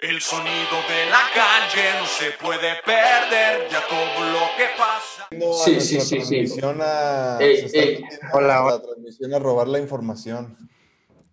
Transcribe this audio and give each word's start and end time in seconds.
El 0.00 0.20
sonido 0.20 0.76
de 0.88 1.10
la 1.10 1.22
calle 1.34 1.98
no 1.98 2.06
se 2.06 2.30
puede 2.40 2.76
perder, 2.84 3.68
ya 3.68 3.80
todo 3.88 4.30
lo 4.30 4.46
que 4.56 4.66
pasa. 4.78 5.26
Sí, 5.64 5.80
sí, 5.80 6.00
sí, 6.00 6.46
sí. 6.46 6.60
A, 6.80 7.38
Ey, 7.40 7.64
está 7.64 7.78
ey. 7.80 8.02
metiendo 8.02 8.26
Hola, 8.32 8.62
hola. 8.64 8.74
la 8.76 8.82
transmisión 8.82 9.34
a 9.34 9.38
robar 9.40 9.66
la 9.66 9.80
información. 9.80 10.56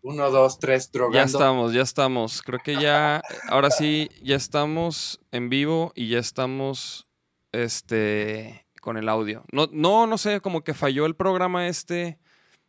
Uno, 0.01 0.31
dos, 0.31 0.57
tres, 0.57 0.91
drogando. 0.91 1.15
Ya 1.17 1.23
estamos, 1.25 1.73
ya 1.73 1.81
estamos. 1.83 2.41
Creo 2.41 2.59
que 2.63 2.75
ya, 2.81 3.21
ahora 3.49 3.69
sí, 3.69 4.09
ya 4.23 4.35
estamos 4.35 5.19
en 5.31 5.49
vivo 5.49 5.91
y 5.95 6.09
ya 6.09 6.17
estamos, 6.19 7.07
este, 7.51 8.65
con 8.81 8.97
el 8.97 9.09
audio. 9.09 9.43
No, 9.51 9.67
no, 9.71 10.07
no 10.07 10.17
sé, 10.17 10.41
como 10.41 10.63
que 10.63 10.73
falló 10.73 11.05
el 11.05 11.15
programa 11.15 11.67
este. 11.67 12.17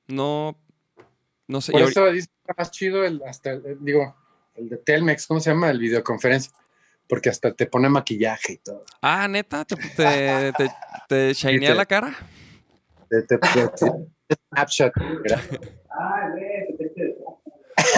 No, 0.09 0.59
no 1.49 1.61
sé. 1.63 1.73
Por 1.73 1.83
eso 1.83 2.07
está 2.09 2.55
más 2.57 2.71
chido 2.71 3.03
el, 3.05 3.23
hasta, 3.27 3.51
el- 3.53 3.79
digo, 3.81 4.15
el 4.57 4.69
de 4.69 4.77
Telmex, 4.79 5.27
¿cómo 5.27 5.41
se 5.41 5.51
llama? 5.51 5.71
El 5.71 5.79
videoconferencia. 5.79 6.53
Porque 7.09 7.29
hasta 7.29 7.53
te 7.53 7.67
pone 7.67 7.89
maquillaje 7.89 8.55
y 8.55 8.59
todo. 8.59 8.85
Ah, 9.01 9.29
neta, 9.29 9.65
te, 9.65 9.77
te, 9.77 10.53
te, 10.53 10.71
te 11.09 11.33
shinea 11.35 11.71
te- 11.71 11.77
la 11.77 11.87
cara. 11.87 12.17
Te, 13.09 13.23
te- 13.23 13.39
te- 13.39 13.69
te- 13.69 14.37
Snapchat. 14.53 14.93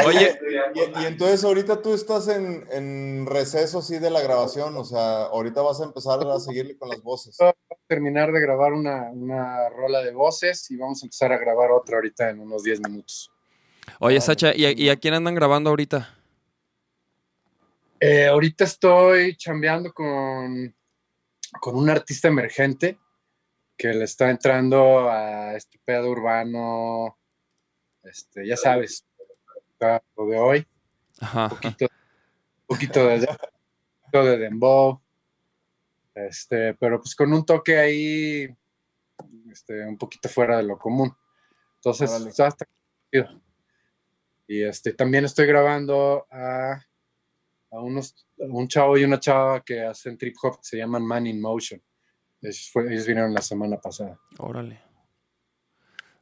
Oye, 0.05 0.39
Y, 0.75 1.01
y 1.01 1.07
entonces 1.07 1.43
ahorita 1.45 1.81
tú 1.81 1.95
estás 1.95 2.29
en, 2.29 2.67
en 2.71 3.27
receso 3.27 3.79
así 3.79 3.99
de 3.99 4.11
la 4.11 4.21
grabación, 4.21 4.77
o 4.77 4.85
sea, 4.85 5.23
ahorita 5.25 5.63
vas 5.63 5.81
a 5.81 5.85
empezar 5.85 6.21
a 6.27 6.39
seguirle 6.39 6.77
con 6.77 6.89
las 6.91 7.03
voces. 7.03 7.37
terminar 7.87 8.31
de 8.33 8.41
grabar 8.41 8.75
una, 8.75 9.11
una 9.11 9.69
rola 9.71 10.03
de 10.03 10.13
voces 10.13 10.71
y 10.71 10.77
vamos 10.77 11.03
a 11.03 11.07
empezar 11.07 11.33
a 11.33 11.39
grabar 11.39 11.71
otra 11.71 11.97
ahorita 11.97 12.29
en 12.31 12.41
unos 12.41 12.63
10 12.63 12.81
minutos. 12.81 13.33
oye, 13.99 14.21
Sacha, 14.21 14.55
¿y 14.55 14.67
a, 14.67 14.73
y 14.73 14.91
a 14.91 14.97
quién 14.97 15.15
andan 15.15 15.35
grabando 15.35 15.71
ahorita? 15.71 16.15
Eh, 18.01 18.27
ahorita 18.27 18.63
estoy 18.63 19.37
chambeando 19.37 19.93
con, 19.93 20.73
con 21.61 21.75
un 21.75 21.91
artista 21.91 22.29
emergente 22.29 22.99
que 23.77 23.89
le 23.89 24.05
está 24.05 24.31
entrando 24.31 25.11
a 25.11 25.55
este 25.57 25.81
pedo 25.85 26.11
urbano, 26.11 27.19
este, 28.05 28.47
ya 28.47 28.57
sabes, 28.57 29.05
lo 30.17 30.27
de 30.27 30.39
hoy, 30.39 30.67
Ajá. 31.21 31.45
un 31.45 31.51
poquito, 31.51 31.87
un 31.87 32.67
poquito 32.67 33.07
de, 33.07 33.15
un 33.19 33.27
poquito 34.01 34.25
de 34.25 34.39
dembow, 34.39 35.03
este, 36.15 36.75
pero 36.75 37.01
pues 37.01 37.17
con 37.17 37.33
un 37.33 37.45
toque 37.45 37.79
ahí, 37.79 38.57
este, 39.51 39.87
un 39.87 39.99
poquito 39.99 40.29
fuera 40.29 40.57
de 40.57 40.65
lo 40.65 40.79
común. 40.79 41.17
Entonces, 41.77 42.13
está, 42.13 42.49
está 42.49 42.67
chido. 43.11 43.41
Y 44.47 44.63
este, 44.63 44.93
también 44.93 45.25
estoy 45.25 45.47
grabando 45.47 46.27
a, 46.31 46.81
a 47.71 47.81
unos, 47.81 48.27
a 48.41 48.45
un 48.45 48.67
chavo 48.69 48.97
y 48.99 49.05
una 49.05 49.19
chava 49.21 49.61
que 49.63 49.83
hacen 49.83 50.17
trip 50.17 50.35
hop 50.43 50.57
que 50.57 50.65
se 50.65 50.77
llaman 50.79 51.05
Man 51.05 51.27
in 51.27 51.41
Motion. 51.41 51.83
Ellos, 52.41 52.71
fue- 52.73 52.93
ellos 52.93 53.07
vinieron 53.07 53.35
la 53.35 53.43
semana 53.43 53.77
pasada. 53.79 54.19
Órale. 54.39 54.81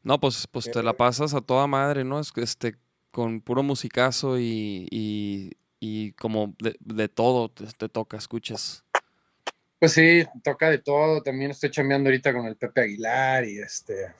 No, 0.03 0.21
pues, 0.21 0.47
pues 0.47 0.71
te 0.71 0.83
la 0.83 0.93
pasas 0.93 1.35
a 1.35 1.41
toda 1.41 1.67
madre, 1.67 2.05
¿no? 2.05 2.21
Es 2.21 2.31
que 2.33 2.41
este, 2.43 2.77
con 3.11 3.41
puro 3.41 3.63
musicazo 3.63 4.39
y, 4.39 4.87
y, 4.91 5.53
y 5.81 6.13
como 6.13 6.55
de, 6.61 6.77
de 6.81 7.09
todo 7.09 7.49
te, 7.51 7.67
te 7.67 7.89
toca, 7.89 8.17
escuchas. 8.17 8.85
Pues 9.81 9.93
sí, 9.93 10.25
toca 10.45 10.71
de 10.71 10.79
todo. 10.79 11.23
También 11.23 11.51
estoy 11.51 11.71
chambeando 11.71 12.09
ahorita 12.09 12.33
con 12.33 12.47
el 12.47 12.57
Pepe 12.57 12.83
Aguilar 12.83 13.45
y 13.47 13.59
este. 13.59 14.15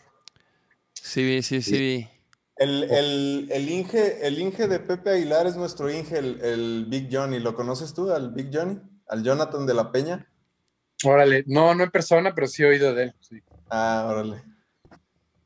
Sí, 0.93 1.41
sí, 1.43 1.63
sí, 1.63 1.79
vi. 1.79 2.09
El, 2.57 2.85
el, 2.85 3.49
el, 3.53 3.69
Inge, 3.69 4.27
el 4.27 4.39
Inge 4.39 4.67
de 4.67 4.79
Pepe 4.81 5.11
Aguilar 5.11 5.47
es 5.47 5.57
nuestro 5.57 5.91
Inge, 5.91 6.17
el, 6.19 6.41
el 6.43 6.87
Big 6.89 7.09
Johnny. 7.13 7.39
¿Lo 7.39 7.55
conoces 7.55 7.93
tú, 7.93 8.11
al 8.11 8.31
Big 8.33 8.49
Johnny? 8.53 8.81
¿Al 9.09 9.23
Jonathan 9.23 9.67
de 9.67 9.75
la 9.75 9.93
Peña? 9.93 10.27
Órale, 11.05 11.45
no, 11.47 11.75
no 11.75 11.85
en 11.85 11.91
persona, 11.91 12.35
pero 12.35 12.47
sí 12.47 12.63
he 12.63 12.67
oído 12.67 12.95
de 12.95 13.05
él. 13.05 13.15
sí. 13.21 13.41
Ah, 13.69 14.07
órale. 14.09 14.43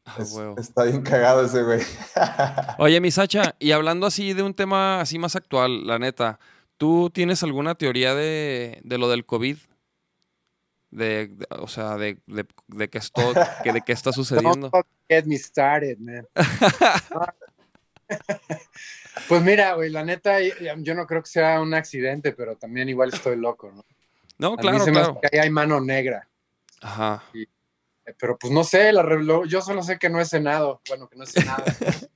Ah, 0.04 0.16
Es- 0.20 0.36
está 0.58 0.84
bien 0.84 1.02
cagado 1.02 1.44
ese 1.44 1.62
güey. 1.62 1.80
Oye, 2.78 3.00
mi 3.00 3.10
Sacha, 3.10 3.54
y 3.58 3.72
hablando 3.72 4.06
así 4.06 4.32
de 4.32 4.42
un 4.42 4.54
tema 4.54 5.00
así 5.00 5.18
más 5.18 5.34
actual, 5.36 5.86
la 5.86 5.98
neta, 5.98 6.38
¿tú 6.76 7.10
tienes 7.10 7.42
alguna 7.42 7.74
teoría 7.74 8.14
de, 8.14 8.80
de 8.84 8.98
lo 8.98 9.08
del 9.08 9.26
COVID? 9.26 9.56
De, 10.90 11.28
de- 11.28 11.46
o 11.50 11.68
sea, 11.68 11.96
de, 11.96 12.18
de, 12.26 12.46
de 12.66 12.88
que 12.90 12.98
esto, 12.98 13.22
que, 13.62 13.72
de 13.72 13.80
qué 13.82 13.92
está 13.92 14.12
sucediendo. 14.12 14.70
Don't 14.70 14.86
get 15.08 15.24
me 15.24 15.36
started, 15.36 15.98
man. 15.98 16.26
pues 19.28 19.42
mira, 19.42 19.74
güey, 19.74 19.90
la 19.90 20.04
neta, 20.04 20.38
yo 20.40 20.94
no 20.94 21.06
creo 21.06 21.22
que 21.22 21.28
sea 21.30 21.60
un 21.60 21.74
accidente, 21.74 22.32
pero 22.32 22.56
también 22.56 22.88
igual 22.88 23.10
estoy 23.12 23.36
loco, 23.36 23.70
¿no? 23.72 23.84
No, 24.38 24.48
A 24.48 24.50
mí 24.52 24.56
claro, 24.58 24.84
se 24.84 24.90
me 24.90 25.00
hace 25.00 25.10
claro. 25.10 25.20
que 25.20 25.36
ahí 25.36 25.44
hay 25.44 25.50
mano 25.50 25.80
negra. 25.80 26.26
Ajá. 26.80 27.22
Eh, 27.34 27.46
Pero 28.18 28.38
pues 28.38 28.52
no 28.52 28.64
sé, 28.64 28.92
la 28.92 29.04
yo 29.46 29.60
solo 29.60 29.82
sé 29.82 29.98
que 29.98 30.08
no 30.08 30.18
he 30.20 30.24
cenado. 30.24 30.80
Bueno, 30.88 31.08
que 31.08 31.16
no 31.16 31.24
he 31.24 31.26
cenado. 31.26 31.62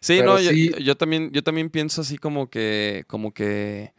Sí, 0.00 0.18
Pero 0.18 0.34
no, 0.34 0.40
yo, 0.40 0.50
yo 0.52 0.96
también, 0.96 1.32
yo 1.32 1.42
también 1.42 1.70
pienso 1.70 2.02
así 2.02 2.18
como 2.18 2.48
que, 2.48 3.04
como 3.08 3.34
que, 3.34 3.92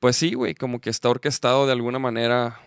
pues 0.00 0.16
sí, 0.16 0.34
güey, 0.34 0.54
como 0.54 0.80
que 0.80 0.90
está 0.90 1.08
orquestado 1.08 1.66
de 1.66 1.72
alguna 1.72 1.98
manera 1.98 2.60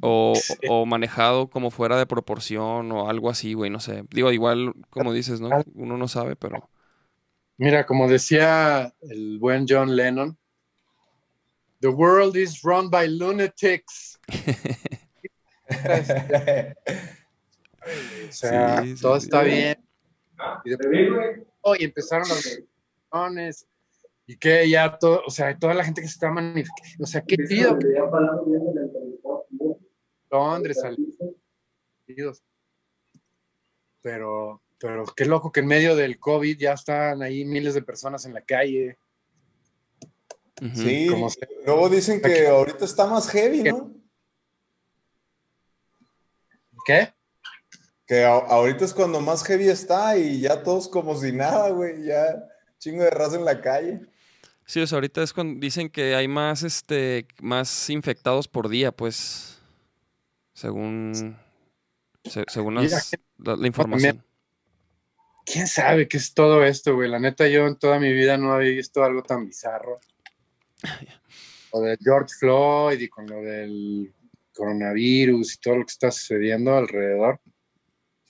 o, 0.00 0.34
Sí. 0.36 0.54
o 0.68 0.86
manejado 0.86 1.48
como 1.48 1.70
fuera 1.70 1.96
de 1.98 2.06
proporción 2.06 2.92
o 2.92 3.08
algo 3.08 3.30
así, 3.30 3.54
güey, 3.54 3.70
no 3.70 3.80
sé. 3.80 4.04
Digo, 4.10 4.30
igual, 4.32 4.74
como 4.90 5.12
dices, 5.12 5.40
¿no? 5.40 5.50
Uno 5.74 5.96
no 5.96 6.08
sabe, 6.08 6.36
pero... 6.36 6.68
Mira, 7.56 7.86
como 7.86 8.08
decía 8.08 8.92
el 9.02 9.38
buen 9.38 9.66
John 9.68 9.94
Lennon, 9.96 10.36
The 11.80 11.88
world 11.88 12.36
is 12.36 12.62
run 12.62 12.90
by 12.90 13.08
lunatics. 13.08 14.18
O 18.28 18.32
sea, 18.32 18.82
Sí, 18.82 18.96
sí, 18.96 19.02
todo 19.02 19.20
sí. 19.20 19.26
está 19.26 19.42
bien. 19.42 19.76
Y, 20.64 20.70
de- 20.70 21.46
oh, 21.60 21.76
y 21.78 21.84
empezaron 21.84 22.28
las 22.28 22.58
reuniones 23.12 23.66
y 24.26 24.36
que 24.36 24.68
ya 24.68 24.98
todo, 24.98 25.22
o 25.26 25.30
sea, 25.30 25.56
toda 25.58 25.74
la 25.74 25.84
gente 25.84 26.00
que 26.00 26.08
se 26.08 26.14
está 26.14 26.30
manifestando, 26.30 27.04
o 27.04 27.06
sea, 27.06 27.20
qué 27.22 27.36
pido 27.36 27.78
Londres, 30.30 30.80
salidos. 30.80 32.42
Pero, 34.02 34.62
pero 34.78 35.04
qué 35.16 35.24
loco 35.24 35.52
que 35.52 35.60
en 35.60 35.66
medio 35.66 35.94
del 35.96 36.18
COVID 36.18 36.58
ya 36.58 36.72
están 36.72 37.22
ahí 37.22 37.44
miles 37.44 37.74
de 37.74 37.82
personas 37.82 38.24
en 38.26 38.34
la 38.34 38.40
calle. 38.42 38.98
Sí, 40.74 41.08
Como 41.10 41.30
se- 41.30 41.48
luego 41.66 41.88
dicen 41.88 42.20
que 42.20 42.46
ahorita 42.46 42.84
está 42.84 43.06
más 43.06 43.28
heavy, 43.30 43.62
¿no? 43.64 43.92
¿Qué? 46.86 47.12
Que 48.06 48.24
ahorita 48.24 48.84
es 48.84 48.92
cuando 48.92 49.20
más 49.20 49.42
heavy 49.44 49.68
está 49.68 50.16
y 50.18 50.40
ya 50.42 50.62
todos 50.62 50.88
como 50.88 51.16
si 51.16 51.32
nada, 51.32 51.70
güey, 51.70 52.04
ya 52.04 52.44
chingo 52.78 53.02
de 53.02 53.10
raza 53.10 53.36
en 53.36 53.44
la 53.44 53.60
calle. 53.60 54.00
Sí, 54.66 54.80
o 54.80 54.86
sea, 54.86 54.96
ahorita 54.96 55.22
es 55.22 55.32
cuando 55.32 55.60
dicen 55.60 55.90
que 55.90 56.14
hay 56.14 56.26
más, 56.28 56.62
este, 56.62 57.26
más 57.40 57.90
infectados 57.90 58.48
por 58.48 58.68
día, 58.68 58.92
pues, 58.92 59.60
según, 60.54 61.36
se- 62.24 62.44
según 62.48 62.76
las- 62.76 63.10
la, 63.38 63.56
la 63.56 63.66
información. 63.66 64.24
¿Quién 65.44 65.66
sabe 65.66 66.08
qué 66.08 66.16
es 66.16 66.32
todo 66.32 66.64
esto, 66.64 66.94
güey? 66.94 67.10
La 67.10 67.18
neta, 67.18 67.46
yo 67.48 67.66
en 67.66 67.76
toda 67.76 67.98
mi 68.00 68.12
vida 68.12 68.38
no 68.38 68.54
había 68.54 68.70
visto 68.70 69.04
algo 69.04 69.22
tan 69.22 69.46
bizarro. 69.46 70.00
Lo 71.72 71.80
de 71.80 71.98
George 72.00 72.32
Floyd 72.38 73.00
y 73.00 73.08
con 73.08 73.26
lo 73.26 73.42
del 73.42 74.14
coronavirus 74.52 75.54
y 75.54 75.58
todo 75.58 75.78
lo 75.78 75.84
que 75.84 75.90
está 75.90 76.12
sucediendo 76.12 76.76
alrededor. 76.76 77.40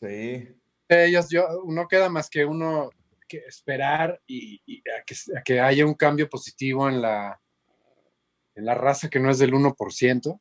Sí. 0.00 0.48
Ellos, 0.88 1.28
yo, 1.28 1.62
no 1.66 1.86
queda 1.86 2.08
más 2.08 2.30
que 2.30 2.46
uno 2.46 2.88
que 3.26 3.38
esperar 3.38 4.20
y, 4.26 4.60
y 4.66 4.78
a, 4.90 5.02
que, 5.04 5.14
a 5.36 5.42
que 5.42 5.60
haya 5.60 5.86
un 5.86 5.94
cambio 5.94 6.28
positivo 6.28 6.88
en 6.88 7.02
la, 7.02 7.40
en 8.54 8.64
la 8.64 8.74
raza 8.74 9.08
que 9.08 9.20
no 9.20 9.30
es 9.30 9.38
del 9.38 9.52
1% 9.52 10.40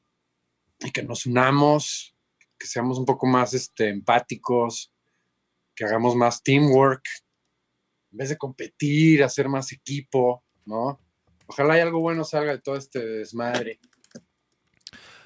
y 0.80 0.92
que 0.92 1.04
nos 1.04 1.26
unamos, 1.26 2.16
que 2.58 2.68
seamos 2.68 2.98
un 3.00 3.06
poco 3.06 3.26
más 3.26 3.54
este, 3.54 3.90
empáticos, 3.90 4.94
que 5.76 5.86
hagamos 5.86 6.16
más 6.16 6.42
teamwork, 6.44 7.04
en 8.12 8.18
vez 8.18 8.30
de 8.30 8.38
competir, 8.38 9.24
hacer 9.24 9.50
más 9.50 9.72
equipo, 9.72 10.44
¿no? 10.66 11.00
Ojalá 11.48 11.78
y 11.78 11.82
algo 11.82 12.00
bueno 12.00 12.24
salga 12.24 12.52
de 12.52 12.62
todo 12.62 12.78
este 12.78 13.00
desmadre. 13.00 13.80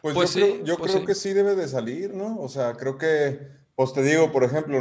Pues, 0.01 0.15
Pues 0.15 0.33
yo, 0.35 0.45
sí, 0.45 0.51
creo, 0.51 0.65
yo 0.65 0.77
pues 0.77 0.91
creo 0.91 1.01
sí. 1.01 1.07
que 1.07 1.15
sí 1.15 1.33
debe 1.33 1.55
de 1.55 1.67
salir, 1.67 2.13
¿no? 2.13 2.39
O 2.39 2.47
sea, 2.47 2.73
creo 2.73 2.97
que, 2.97 3.39
pues 3.75 3.93
te 3.93 4.01
digo, 4.03 4.31
por 4.31 4.43
ejemplo, 4.43 4.79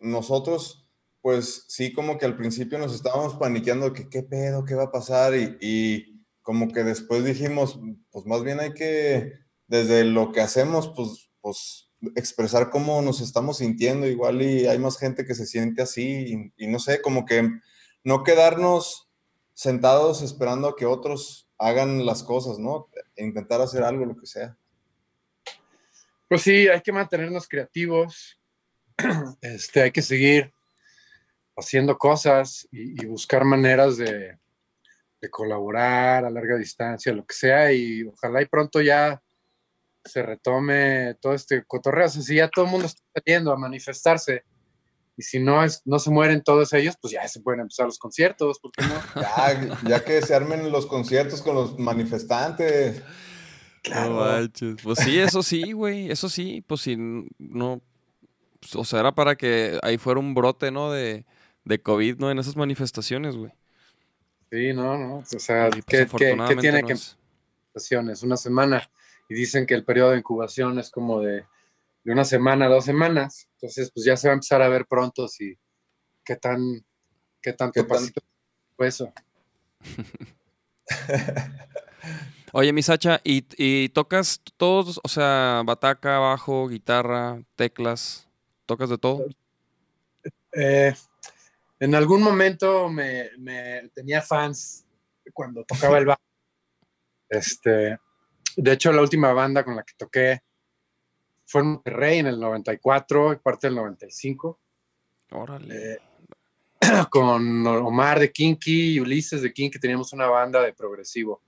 nosotros, 0.00 0.85
pues 1.26 1.64
sí, 1.66 1.92
como 1.92 2.18
que 2.18 2.24
al 2.24 2.36
principio 2.36 2.78
nos 2.78 2.94
estábamos 2.94 3.34
paniqueando 3.34 3.92
que 3.92 4.08
qué 4.08 4.22
pedo, 4.22 4.64
qué 4.64 4.76
va 4.76 4.84
a 4.84 4.92
pasar 4.92 5.34
y, 5.34 5.58
y 5.60 6.24
como 6.40 6.68
que 6.68 6.84
después 6.84 7.24
dijimos, 7.24 7.80
pues 8.12 8.26
más 8.26 8.44
bien 8.44 8.60
hay 8.60 8.74
que, 8.74 9.32
desde 9.66 10.04
lo 10.04 10.30
que 10.30 10.40
hacemos, 10.40 10.92
pues, 10.94 11.28
pues 11.40 11.90
expresar 12.14 12.70
cómo 12.70 13.02
nos 13.02 13.20
estamos 13.20 13.58
sintiendo, 13.58 14.06
igual 14.06 14.40
y 14.40 14.68
hay 14.68 14.78
más 14.78 14.98
gente 14.98 15.26
que 15.26 15.34
se 15.34 15.46
siente 15.46 15.82
así 15.82 16.52
y, 16.56 16.68
no 16.68 16.78
sé, 16.78 17.02
como 17.02 17.26
que 17.26 17.50
no 18.04 18.22
quedarnos 18.22 19.10
sentados 19.52 20.22
esperando 20.22 20.68
a 20.68 20.76
que 20.76 20.86
otros 20.86 21.50
hagan 21.58 22.06
las 22.06 22.22
cosas, 22.22 22.60
¿no? 22.60 22.88
E 23.16 23.24
intentar 23.24 23.60
hacer 23.60 23.82
algo, 23.82 24.04
lo 24.04 24.16
que 24.16 24.26
sea. 24.26 24.56
Pues 26.28 26.42
sí, 26.42 26.68
hay 26.68 26.82
que 26.82 26.92
mantenernos 26.92 27.48
creativos, 27.48 28.40
este, 29.40 29.82
hay 29.82 29.90
que 29.90 30.02
seguir 30.02 30.54
haciendo 31.56 31.96
cosas 31.98 32.68
y, 32.70 33.02
y 33.02 33.06
buscar 33.06 33.44
maneras 33.44 33.96
de, 33.96 34.38
de, 35.20 35.30
colaborar 35.30 36.24
a 36.24 36.30
larga 36.30 36.56
distancia, 36.56 37.12
lo 37.12 37.24
que 37.24 37.34
sea, 37.34 37.72
y 37.72 38.04
ojalá 38.04 38.42
y 38.42 38.46
pronto 38.46 38.80
ya 38.80 39.22
se 40.04 40.22
retome 40.22 41.14
todo 41.20 41.34
este 41.34 41.64
cotorreo. 41.64 42.06
O 42.06 42.08
sea, 42.08 42.22
si 42.22 42.36
ya 42.36 42.48
todo 42.48 42.66
el 42.66 42.70
mundo 42.70 42.86
está 42.86 43.02
saliendo 43.14 43.52
a 43.52 43.56
manifestarse, 43.56 44.44
y 45.16 45.22
si 45.22 45.38
no, 45.40 45.64
es, 45.64 45.82
no 45.86 45.98
se 45.98 46.10
mueren 46.10 46.42
todos 46.42 46.72
ellos, 46.74 46.96
pues 47.00 47.14
ya 47.14 47.26
se 47.26 47.40
pueden 47.40 47.60
empezar 47.60 47.86
los 47.86 47.98
conciertos, 47.98 48.60
¿por 48.60 48.70
qué 48.72 48.82
no? 48.82 48.94
Ya, 49.22 49.78
ya 49.88 50.04
que 50.04 50.20
se 50.20 50.34
armen 50.34 50.70
los 50.70 50.86
conciertos 50.86 51.40
con 51.40 51.54
los 51.54 51.78
manifestantes. 51.78 53.02
Claro. 53.82 54.42
No 54.42 54.76
pues 54.82 54.98
sí, 54.98 55.18
eso 55.18 55.42
sí, 55.42 55.72
güey, 55.72 56.10
eso 56.10 56.28
sí, 56.28 56.62
pues 56.66 56.82
si 56.82 56.96
no, 57.38 57.80
o 58.74 58.84
sea, 58.84 59.00
era 59.00 59.14
para 59.14 59.36
que 59.36 59.78
ahí 59.82 59.96
fuera 59.96 60.20
un 60.20 60.34
brote, 60.34 60.70
¿no? 60.70 60.92
De, 60.92 61.24
de 61.66 61.82
COVID, 61.82 62.16
¿no? 62.16 62.30
En 62.30 62.38
esas 62.38 62.56
manifestaciones, 62.56 63.36
güey. 63.36 63.52
Sí, 64.50 64.72
no, 64.72 64.96
no, 64.96 65.16
o 65.16 65.24
sea, 65.24 65.68
pues, 65.68 65.84
¿qué, 65.84 66.06
¿qué, 66.06 66.36
¿qué, 66.48 66.56
tiene 66.56 66.80
no 66.80 66.88
que 66.88 66.94
manifestaciones? 66.94 68.22
Una 68.22 68.38
semana, 68.38 68.90
y 69.28 69.34
dicen 69.34 69.66
que 69.66 69.74
el 69.74 69.84
periodo 69.84 70.12
de 70.12 70.18
incubación 70.18 70.78
es 70.78 70.90
como 70.90 71.20
de 71.20 71.44
de 72.06 72.12
una 72.12 72.24
semana, 72.24 72.68
dos 72.68 72.84
semanas. 72.84 73.48
Entonces, 73.54 73.90
pues 73.92 74.06
ya 74.06 74.16
se 74.16 74.28
va 74.28 74.32
a 74.32 74.36
empezar 74.36 74.62
a 74.62 74.68
ver 74.68 74.86
pronto 74.86 75.26
si 75.26 75.58
qué 76.24 76.36
tan, 76.36 76.86
qué 77.42 77.52
tanto 77.52 77.82
¿Qué 77.82 77.84
pasito 77.84 78.20
fue 78.76 78.86
eso. 78.86 79.12
Oye, 82.52 82.72
Misacha, 82.72 83.20
¿y, 83.24 83.44
¿y 83.58 83.88
tocas 83.88 84.40
todos, 84.56 85.00
o 85.02 85.08
sea, 85.08 85.64
bataca, 85.66 86.20
bajo, 86.20 86.68
guitarra, 86.68 87.42
teclas? 87.56 88.28
¿Tocas 88.66 88.88
de 88.88 88.98
todo? 88.98 89.26
Eh, 90.52 90.94
en 91.78 91.94
algún 91.94 92.22
momento 92.22 92.88
me, 92.88 93.30
me, 93.38 93.88
tenía 93.94 94.22
fans 94.22 94.86
cuando 95.32 95.64
tocaba 95.64 95.98
el 95.98 96.06
bajo. 96.06 96.20
Este, 97.28 97.98
de 98.56 98.72
hecho, 98.72 98.92
la 98.92 99.02
última 99.02 99.32
banda 99.32 99.64
con 99.64 99.76
la 99.76 99.82
que 99.82 99.94
toqué 99.96 100.40
fue 101.44 101.60
en 101.60 101.68
Monterrey 101.68 102.18
en 102.18 102.26
el 102.26 102.40
94 102.40 103.34
y 103.34 103.36
parte 103.36 103.66
del 103.66 103.76
95. 103.76 104.58
Órale. 105.32 105.92
Eh, 105.92 105.98
con 107.10 107.66
Omar 107.66 108.20
de 108.20 108.32
Kinky 108.32 108.94
y 108.94 109.00
Ulises 109.00 109.42
de 109.42 109.52
Kinky 109.52 109.78
teníamos 109.78 110.12
una 110.12 110.26
banda 110.26 110.62
de 110.62 110.72
progresivo. 110.72 111.42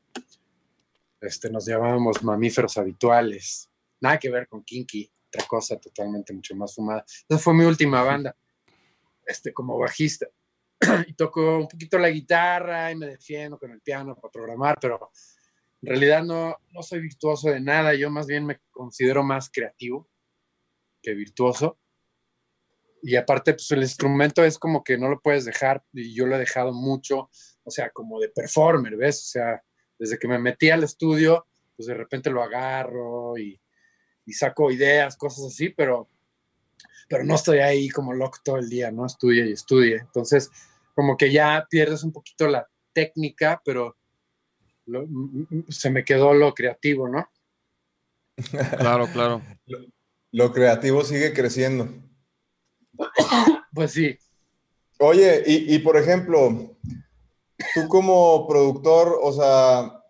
Este, 1.20 1.50
nos 1.50 1.66
llamábamos 1.66 2.22
mamíferos 2.22 2.76
habituales. 2.76 3.68
Nada 4.00 4.18
que 4.18 4.30
ver 4.30 4.46
con 4.46 4.62
Kinky, 4.62 5.10
otra 5.28 5.46
cosa 5.46 5.76
totalmente 5.78 6.32
mucho 6.32 6.54
más 6.54 6.74
fumada. 6.74 7.04
Esa 7.28 7.38
fue 7.38 7.54
mi 7.54 7.64
última 7.64 8.02
banda, 8.02 8.36
este, 9.28 9.52
como 9.52 9.78
bajista. 9.78 10.26
y 11.06 11.14
toco 11.14 11.58
un 11.58 11.68
poquito 11.68 11.98
la 11.98 12.08
guitarra 12.08 12.90
y 12.90 12.96
me 12.96 13.06
defiendo 13.06 13.58
con 13.58 13.70
el 13.70 13.80
piano 13.80 14.14
para 14.16 14.32
programar, 14.32 14.78
pero 14.80 15.10
en 15.82 15.88
realidad 15.88 16.24
no, 16.24 16.56
no 16.72 16.82
soy 16.82 17.00
virtuoso 17.00 17.50
de 17.50 17.60
nada, 17.60 17.94
yo 17.94 18.10
más 18.10 18.26
bien 18.26 18.46
me 18.46 18.60
considero 18.70 19.22
más 19.22 19.50
creativo 19.50 20.08
que 21.02 21.14
virtuoso. 21.14 21.78
Y 23.00 23.14
aparte, 23.14 23.52
pues 23.52 23.70
el 23.70 23.82
instrumento 23.82 24.44
es 24.44 24.58
como 24.58 24.82
que 24.82 24.98
no 24.98 25.08
lo 25.08 25.20
puedes 25.20 25.44
dejar, 25.44 25.84
y 25.92 26.14
yo 26.14 26.26
lo 26.26 26.34
he 26.34 26.40
dejado 26.40 26.72
mucho, 26.72 27.30
o 27.62 27.70
sea, 27.70 27.90
como 27.90 28.18
de 28.18 28.28
performer, 28.28 28.96
¿ves? 28.96 29.22
O 29.22 29.26
sea, 29.26 29.62
desde 29.98 30.18
que 30.18 30.26
me 30.26 30.38
metí 30.38 30.70
al 30.70 30.82
estudio, 30.82 31.46
pues 31.76 31.86
de 31.86 31.94
repente 31.94 32.30
lo 32.30 32.42
agarro 32.42 33.38
y, 33.38 33.60
y 34.26 34.32
saco 34.32 34.72
ideas, 34.72 35.16
cosas 35.16 35.46
así, 35.46 35.68
pero, 35.68 36.08
pero 37.08 37.24
no 37.24 37.34
estoy 37.34 37.58
ahí 37.58 37.88
como 37.88 38.12
loco 38.12 38.38
todo 38.44 38.58
el 38.58 38.68
día, 38.68 38.90
¿no? 38.90 39.06
Estudie 39.06 39.48
y 39.48 39.52
estudie. 39.52 39.96
Entonces, 39.96 40.50
como 40.94 41.16
que 41.16 41.32
ya 41.32 41.66
pierdes 41.70 42.04
un 42.04 42.12
poquito 42.12 42.46
la 42.48 42.68
técnica, 42.92 43.60
pero 43.64 43.96
se 45.68 45.90
me 45.90 46.04
quedó 46.04 46.34
lo 46.34 46.54
creativo, 46.54 47.08
¿no? 47.08 47.28
Claro, 48.78 49.08
claro. 49.12 49.42
Lo, 50.30 50.52
creativo 50.52 51.02
sigue 51.04 51.32
creciendo. 51.32 51.88
Pues 53.72 53.92
sí. 53.92 54.18
Oye, 54.98 55.42
y, 55.46 55.78
por 55.80 55.96
ejemplo, 55.96 56.76
tú 57.74 57.88
como 57.88 58.46
productor, 58.48 59.18
o 59.22 59.32
sea, 59.32 60.02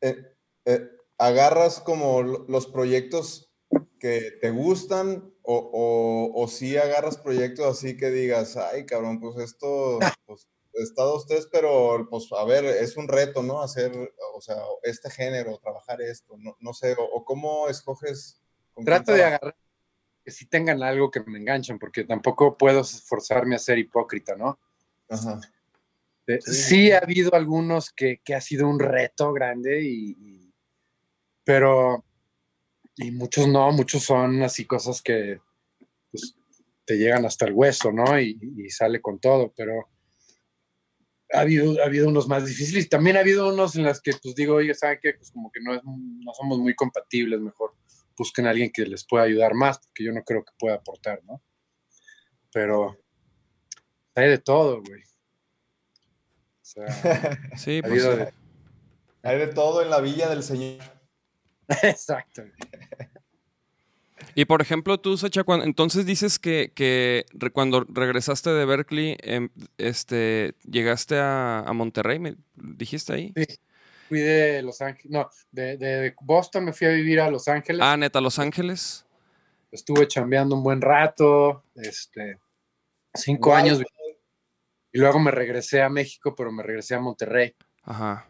eh, 0.00 0.34
eh, 0.64 0.90
agarras 1.18 1.80
como 1.80 2.22
los 2.22 2.66
proyectos 2.66 3.52
que 3.98 4.32
te 4.40 4.50
gustan 4.50 5.30
o, 5.48 6.32
o, 6.34 6.48
si 6.48 6.76
agarras 6.76 7.16
proyectos 7.18 7.66
así 7.66 7.96
que 7.96 8.10
digas, 8.10 8.56
ay 8.56 8.84
cabrón, 8.84 9.20
pues 9.20 9.36
esto, 9.38 10.00
pues, 10.26 10.48
Estados 10.74 11.26
tres, 11.26 11.48
pero 11.50 12.06
pues 12.10 12.28
a 12.32 12.44
ver, 12.44 12.64
es 12.64 12.96
un 12.96 13.08
reto, 13.08 13.42
¿no? 13.42 13.62
Hacer, 13.62 13.92
o 14.34 14.40
sea, 14.40 14.56
este 14.82 15.08
género, 15.08 15.58
trabajar 15.58 16.02
esto, 16.02 16.36
no, 16.38 16.56
no 16.60 16.74
sé, 16.74 16.94
o, 16.98 17.24
cómo 17.24 17.68
escoges. 17.68 18.42
Trato 18.84 19.12
de 19.12 19.24
agarrar 19.24 19.56
que 20.22 20.30
sí 20.30 20.44
tengan 20.46 20.82
algo 20.82 21.10
que 21.10 21.20
me 21.20 21.38
enganchan, 21.38 21.78
porque 21.78 22.04
tampoco 22.04 22.58
puedo 22.58 22.82
forzarme 22.84 23.54
a 23.54 23.60
ser 23.60 23.78
hipócrita, 23.78 24.36
¿no? 24.36 24.58
Ajá. 25.08 25.40
Sí. 26.40 26.90
ha 26.90 26.98
habido 26.98 27.32
algunos 27.34 27.92
que, 27.92 28.20
que, 28.24 28.34
ha 28.34 28.40
sido 28.40 28.68
un 28.68 28.80
reto 28.80 29.32
grande, 29.32 29.80
y, 29.82 30.52
pero, 31.44 32.04
y 32.96 33.10
muchos 33.10 33.48
no, 33.48 33.70
muchos 33.72 34.02
son 34.02 34.42
así 34.42 34.64
cosas 34.64 35.02
que 35.02 35.40
pues, 36.10 36.36
te 36.84 36.96
llegan 36.96 37.24
hasta 37.24 37.46
el 37.46 37.52
hueso, 37.52 37.92
¿no? 37.92 38.18
Y, 38.18 38.38
y 38.56 38.70
sale 38.70 39.00
con 39.00 39.18
todo, 39.18 39.52
pero 39.56 39.88
ha 41.32 41.40
habido, 41.40 41.82
ha 41.82 41.86
habido 41.86 42.08
unos 42.08 42.28
más 42.28 42.46
difíciles. 42.46 42.88
También 42.88 43.16
ha 43.16 43.20
habido 43.20 43.52
unos 43.52 43.76
en 43.76 43.84
los 43.84 44.00
que, 44.00 44.12
pues 44.22 44.34
digo, 44.34 44.54
oye, 44.56 44.74
¿saben 44.74 44.98
qué? 45.02 45.14
Pues 45.14 45.30
como 45.30 45.50
que 45.50 45.60
no, 45.60 45.74
es, 45.74 45.82
no 45.84 46.32
somos 46.34 46.58
muy 46.58 46.74
compatibles, 46.74 47.40
mejor 47.40 47.74
busquen 48.16 48.46
a 48.46 48.50
alguien 48.50 48.70
que 48.72 48.86
les 48.86 49.06
pueda 49.06 49.24
ayudar 49.24 49.54
más, 49.54 49.78
porque 49.78 50.04
yo 50.04 50.12
no 50.12 50.22
creo 50.24 50.42
que 50.44 50.52
pueda 50.58 50.76
aportar, 50.76 51.22
¿no? 51.24 51.42
Pero 52.52 52.98
hay 54.14 54.30
de 54.30 54.38
todo, 54.38 54.82
güey. 54.82 55.02
O 55.02 56.62
sea, 56.62 56.86
sí, 57.56 57.82
pues, 57.82 58.02
de... 58.02 58.32
hay 59.22 59.38
de 59.38 59.48
todo 59.48 59.82
en 59.82 59.90
la 59.90 60.00
villa 60.00 60.30
del 60.30 60.42
Señor. 60.42 60.95
Exacto. 61.82 62.42
Y 64.34 64.44
por 64.44 64.60
ejemplo, 64.60 64.98
tú, 65.00 65.16
Sacha, 65.16 65.44
entonces 65.62 66.04
dices 66.04 66.38
que, 66.38 66.72
que 66.74 67.24
cuando 67.52 67.86
regresaste 67.88 68.50
de 68.50 68.64
Berkeley, 68.64 69.16
em, 69.20 69.48
este, 69.78 70.54
llegaste 70.68 71.18
a, 71.18 71.64
Monterrey, 71.72 72.18
¿me 72.18 72.36
dijiste 72.54 73.12
ahí? 73.14 73.32
Sí, 73.34 73.46
fui 74.08 74.20
de 74.20 74.62
Los 74.62 74.80
Ángeles, 74.80 75.10
no, 75.10 75.30
de, 75.52 76.14
Boston 76.20 76.66
me 76.66 76.72
fui 76.72 76.86
a 76.86 76.90
vivir 76.90 77.20
a 77.20 77.30
Los 77.30 77.48
Ángeles. 77.48 77.80
Ah, 77.82 77.96
neta, 77.96 78.20
Los 78.20 78.38
Ángeles. 78.38 79.06
Estuve 79.70 80.06
chambeando 80.06 80.54
un 80.54 80.62
buen 80.62 80.80
rato, 80.80 81.64
este, 81.74 82.38
cinco 83.14 83.54
años. 83.54 83.82
Y 84.92 84.98
luego 84.98 85.18
me 85.18 85.30
regresé 85.30 85.82
a 85.82 85.88
México, 85.88 86.34
pero 86.34 86.50
me 86.52 86.62
regresé 86.62 86.94
a 86.94 87.00
Monterrey. 87.00 87.54
Ajá. 87.82 88.28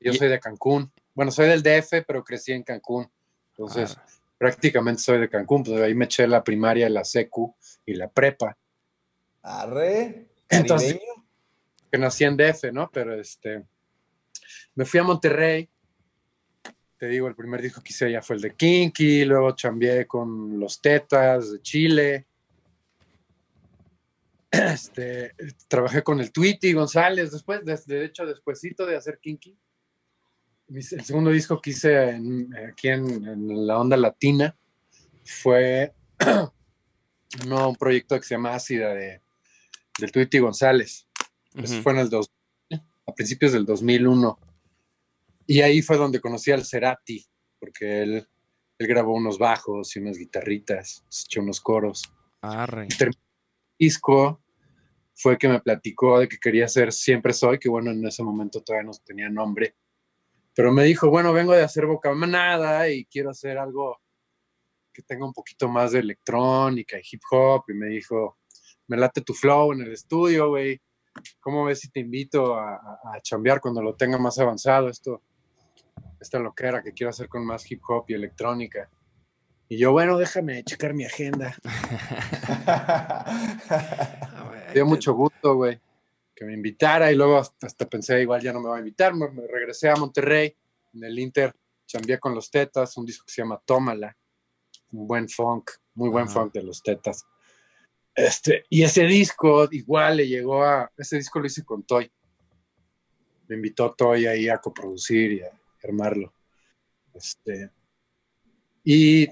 Yo 0.00 0.12
soy 0.12 0.28
de 0.28 0.40
Cancún. 0.40 0.92
Bueno, 1.16 1.32
soy 1.32 1.48
del 1.48 1.64
DF, 1.64 2.04
pero 2.06 2.22
crecí 2.22 2.52
en 2.52 2.62
Cancún. 2.62 3.10
Entonces, 3.48 3.96
ah 3.98 4.06
prácticamente 4.38 5.02
soy 5.02 5.18
de 5.18 5.28
Cancún, 5.28 5.64
pues 5.64 5.80
ahí 5.80 5.94
me 5.94 6.04
eché 6.04 6.26
la 6.26 6.44
primaria, 6.44 6.88
la 6.88 7.04
secu 7.04 7.54
y 7.84 7.94
la 7.94 8.08
prepa. 8.08 8.56
Arre, 9.42 10.28
Entonces, 10.48 10.98
que 11.90 11.98
nací 11.98 12.24
en 12.24 12.36
DF, 12.36 12.72
¿no? 12.72 12.90
Pero 12.92 13.14
este, 13.18 13.64
me 14.74 14.84
fui 14.84 15.00
a 15.00 15.04
Monterrey, 15.04 15.68
te 16.98 17.06
digo, 17.06 17.28
el 17.28 17.34
primer 17.34 17.62
disco 17.62 17.82
que 17.82 17.90
hice 17.90 18.10
ya 18.10 18.22
fue 18.22 18.36
el 18.36 18.42
de 18.42 18.54
Kinky, 18.54 19.24
luego 19.24 19.52
chambeé 19.52 20.06
con 20.06 20.58
los 20.58 20.80
Tetas 20.80 21.52
de 21.52 21.62
Chile. 21.62 22.26
Este, 24.50 25.34
trabajé 25.68 26.02
con 26.02 26.18
el 26.18 26.32
Tweety 26.32 26.72
González, 26.72 27.30
después, 27.30 27.64
de, 27.64 27.78
de 27.86 28.04
hecho, 28.06 28.24
despuésito 28.24 28.86
de 28.86 28.96
hacer 28.96 29.18
Kinky 29.20 29.56
el 30.68 31.04
segundo 31.04 31.30
disco 31.30 31.60
que 31.60 31.70
hice 31.70 32.20
aquí 32.68 32.88
en, 32.88 33.66
la 33.66 33.78
onda 33.78 33.96
latina 33.96 34.56
fue 35.24 35.94
un 37.48 37.76
proyecto 37.76 38.18
que 38.18 38.26
se 38.26 38.34
llama 38.34 38.54
Ácida 38.54 38.94
de, 38.94 39.22
del 39.98 40.12
Tuiti 40.12 40.38
González. 40.38 41.08
Eso 41.54 41.82
fue 41.82 41.92
en 41.92 41.98
el 41.98 42.10
dos, 42.10 42.30
a 43.06 43.14
principios 43.14 43.52
del 43.52 43.64
2001. 43.64 44.38
Y 45.46 45.60
ahí 45.60 45.80
fue 45.80 45.96
donde 45.96 46.20
conocí 46.20 46.50
al 46.50 46.64
Cerati, 46.64 47.24
porque 47.58 48.02
él, 48.02 48.28
él 48.78 48.86
grabó 48.86 49.14
unos 49.14 49.38
bajos 49.38 49.94
y 49.96 50.00
unas 50.00 50.18
guitarritas, 50.18 51.04
echó 51.08 51.40
unos 51.40 51.60
coros. 51.60 52.02
Arre. 52.42 52.88
disco 53.78 54.42
fue 55.14 55.38
que 55.38 55.48
me 55.48 55.60
platicó 55.60 56.18
de 56.18 56.28
que 56.28 56.38
quería 56.38 56.68
ser 56.68 56.92
Siempre 56.92 57.32
Soy, 57.32 57.58
que 57.58 57.70
bueno, 57.70 57.90
en 57.90 58.06
ese 58.06 58.22
momento 58.22 58.60
todavía 58.62 58.90
no 58.90 58.92
tenía 59.04 59.30
nombre. 59.30 59.74
Pero 60.56 60.72
me 60.72 60.84
dijo, 60.84 61.10
bueno, 61.10 61.34
vengo 61.34 61.52
de 61.52 61.62
hacer 61.62 61.84
boca 61.84 62.10
manada 62.14 62.88
y 62.88 63.04
quiero 63.04 63.28
hacer 63.28 63.58
algo 63.58 64.00
que 64.90 65.02
tenga 65.02 65.26
un 65.26 65.34
poquito 65.34 65.68
más 65.68 65.92
de 65.92 65.98
electrónica 65.98 66.96
y 66.96 67.02
hip 67.12 67.20
hop. 67.30 67.64
Y 67.68 67.74
me 67.74 67.88
dijo, 67.88 68.38
me 68.86 68.96
late 68.96 69.20
tu 69.20 69.34
flow 69.34 69.74
en 69.74 69.82
el 69.82 69.92
estudio, 69.92 70.48
güey. 70.48 70.80
¿Cómo 71.40 71.66
ves 71.66 71.80
si 71.80 71.90
te 71.90 72.00
invito 72.00 72.54
a, 72.54 72.74
a, 72.74 73.20
chambear 73.20 73.60
cuando 73.60 73.82
lo 73.82 73.96
tenga 73.96 74.16
más 74.16 74.38
avanzado? 74.38 74.88
Esto, 74.88 75.20
esta 76.18 76.38
loquera 76.38 76.82
que 76.82 76.94
quiero 76.94 77.10
hacer 77.10 77.28
con 77.28 77.44
más 77.44 77.70
hip 77.70 77.82
hop 77.86 78.06
y 78.08 78.14
electrónica. 78.14 78.88
Y 79.68 79.76
yo, 79.76 79.92
bueno, 79.92 80.16
déjame 80.16 80.64
checar 80.64 80.94
mi 80.94 81.04
agenda. 81.04 81.54
dio 84.72 84.86
mucho 84.86 85.12
gusto, 85.12 85.54
güey, 85.54 85.78
que 86.36 86.44
me 86.44 86.52
invitara 86.52 87.10
y 87.10 87.14
luego 87.14 87.38
hasta, 87.38 87.88
pensé, 87.88 88.20
igual 88.20 88.42
ya 88.42 88.52
no 88.52 88.60
me 88.60 88.68
va 88.68 88.76
a 88.76 88.80
invitar. 88.80 89.14
Me, 89.14 89.26
regresé 89.48 89.88
a 89.88 89.96
Monterrey, 89.96 90.54
en 90.92 91.02
el 91.02 91.18
Inter, 91.18 91.54
chambeé 91.86 92.20
con 92.20 92.34
los 92.34 92.50
Tetas, 92.50 92.96
un 92.98 93.06
disco 93.06 93.24
que 93.26 93.32
se 93.32 93.40
llama 93.40 93.60
Tómala. 93.64 94.14
Un 94.92 95.08
buen 95.08 95.28
funk, 95.28 95.70
muy 95.94 96.10
buen 96.10 96.28
funk 96.28 96.52
de 96.52 96.62
los 96.62 96.82
Tetas. 96.82 97.24
Este, 98.14 98.64
y 98.68 98.82
ese 98.82 99.04
disco 99.04 99.66
igual 99.70 100.18
le 100.18 100.28
llegó 100.28 100.62
a, 100.62 100.90
ese 100.96 101.16
disco 101.16 101.40
lo 101.40 101.46
hice 101.46 101.64
con 101.64 101.82
Toy. 101.84 102.10
Me 103.48 103.56
invitó 103.56 103.94
Toy 103.94 104.26
ahí 104.26 104.48
a 104.48 104.58
coproducir 104.58 105.32
y 105.32 105.40
a 105.42 105.50
armarlo. 105.82 106.34
Este, 107.14 107.70
y 108.84 109.26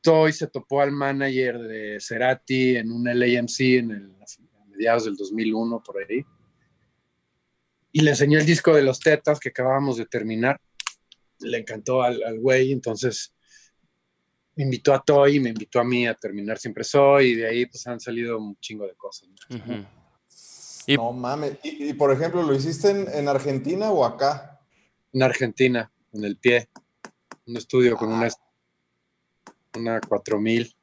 Toy 0.00 0.32
se 0.32 0.46
topó 0.46 0.80
al 0.80 0.90
manager 0.90 1.58
de 1.58 1.98
Cerati 2.00 2.76
en 2.76 2.90
un 2.90 3.04
LAMC 3.04 3.60
en 3.60 3.90
el, 3.90 4.16
mediados 4.78 5.04
del 5.04 5.16
2001 5.16 5.82
por 5.82 5.98
ahí. 5.98 6.24
Y 7.90 8.02
le 8.02 8.10
enseñó 8.10 8.38
el 8.38 8.46
disco 8.46 8.74
de 8.74 8.82
los 8.82 9.00
Tetas 9.00 9.40
que 9.40 9.48
acabábamos 9.48 9.96
de 9.96 10.06
terminar. 10.06 10.60
Le 11.40 11.58
encantó 11.58 12.02
al 12.02 12.38
güey, 12.38 12.72
entonces 12.72 13.32
me 14.58 14.64
invitó 14.64 14.92
a 14.92 15.00
Toy 15.00 15.36
y 15.36 15.40
me 15.40 15.50
invitó 15.50 15.78
a 15.78 15.84
mí 15.84 16.04
a 16.04 16.14
terminar 16.14 16.58
Siempre 16.58 16.82
Soy, 16.82 17.28
y 17.28 17.34
de 17.36 17.46
ahí 17.46 17.66
pues 17.66 17.86
han 17.86 18.00
salido 18.00 18.38
un 18.38 18.56
chingo 18.58 18.88
de 18.88 18.94
cosas. 18.94 19.28
No 20.88 21.12
mames. 21.12 21.58
¿Y, 21.62 21.92
por 21.92 22.10
ejemplo, 22.12 22.42
lo 22.42 22.52
hiciste 22.52 22.90
en, 22.90 23.28
Argentina 23.28 23.92
o 23.92 24.04
acá? 24.04 24.60
En 25.12 25.22
Argentina, 25.22 25.92
en 26.12 26.24
el 26.24 26.36
pie. 26.38 26.68
Un 27.46 27.56
estudio 27.56 27.96
con 27.96 28.12
una, 28.12 28.28
una 29.76 30.00
4000. 30.00 30.74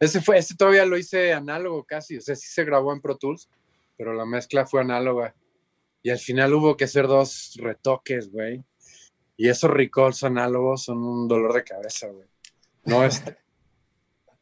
Ese 0.00 0.20
fue, 0.20 0.38
ese 0.38 0.54
todavía 0.56 0.86
lo 0.86 0.96
hice 0.96 1.32
análogo 1.32 1.84
casi, 1.84 2.16
o 2.16 2.20
sea, 2.20 2.36
sí 2.36 2.48
se 2.48 2.64
grabó 2.64 2.92
en 2.92 3.00
Pro 3.00 3.16
Tools, 3.16 3.48
pero 3.96 4.14
la 4.14 4.24
mezcla 4.24 4.64
fue 4.64 4.80
análoga. 4.80 5.34
Y 6.02 6.10
al 6.10 6.18
final 6.18 6.54
hubo 6.54 6.76
que 6.76 6.84
hacer 6.84 7.08
dos 7.08 7.54
retoques, 7.56 8.30
güey. 8.30 8.64
Y 9.36 9.48
esos 9.48 9.70
recalls 9.70 10.22
análogos 10.22 10.84
son 10.84 10.98
un 10.98 11.26
dolor 11.28 11.52
de 11.52 11.64
cabeza, 11.64 12.06
güey. 12.08 12.28
No 12.84 13.04
es. 13.04 13.22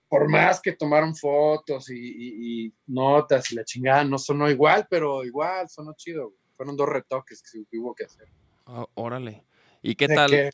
por 0.09 0.29
más 0.29 0.61
que 0.61 0.73
tomaron 0.73 1.15
fotos 1.15 1.91
y, 1.91 2.73
notas 2.87 3.51
y 3.51 3.55
la 3.55 3.65
chingada, 3.65 4.05
no 4.05 4.19
sonó 4.19 4.51
igual, 4.51 4.87
pero 4.91 5.25
igual 5.25 5.69
sonó 5.69 5.95
chido. 5.97 6.35
Fueron 6.57 6.77
dos 6.77 6.89
retoques 6.89 7.43
que 7.43 7.79
hubo 7.79 7.95
que 7.95 8.05
hacer. 8.05 8.29
Ah, 8.67 8.87
órale. 8.95 9.45
¿Y 9.83 9.95
qué 9.95 10.09
tal? 10.09 10.51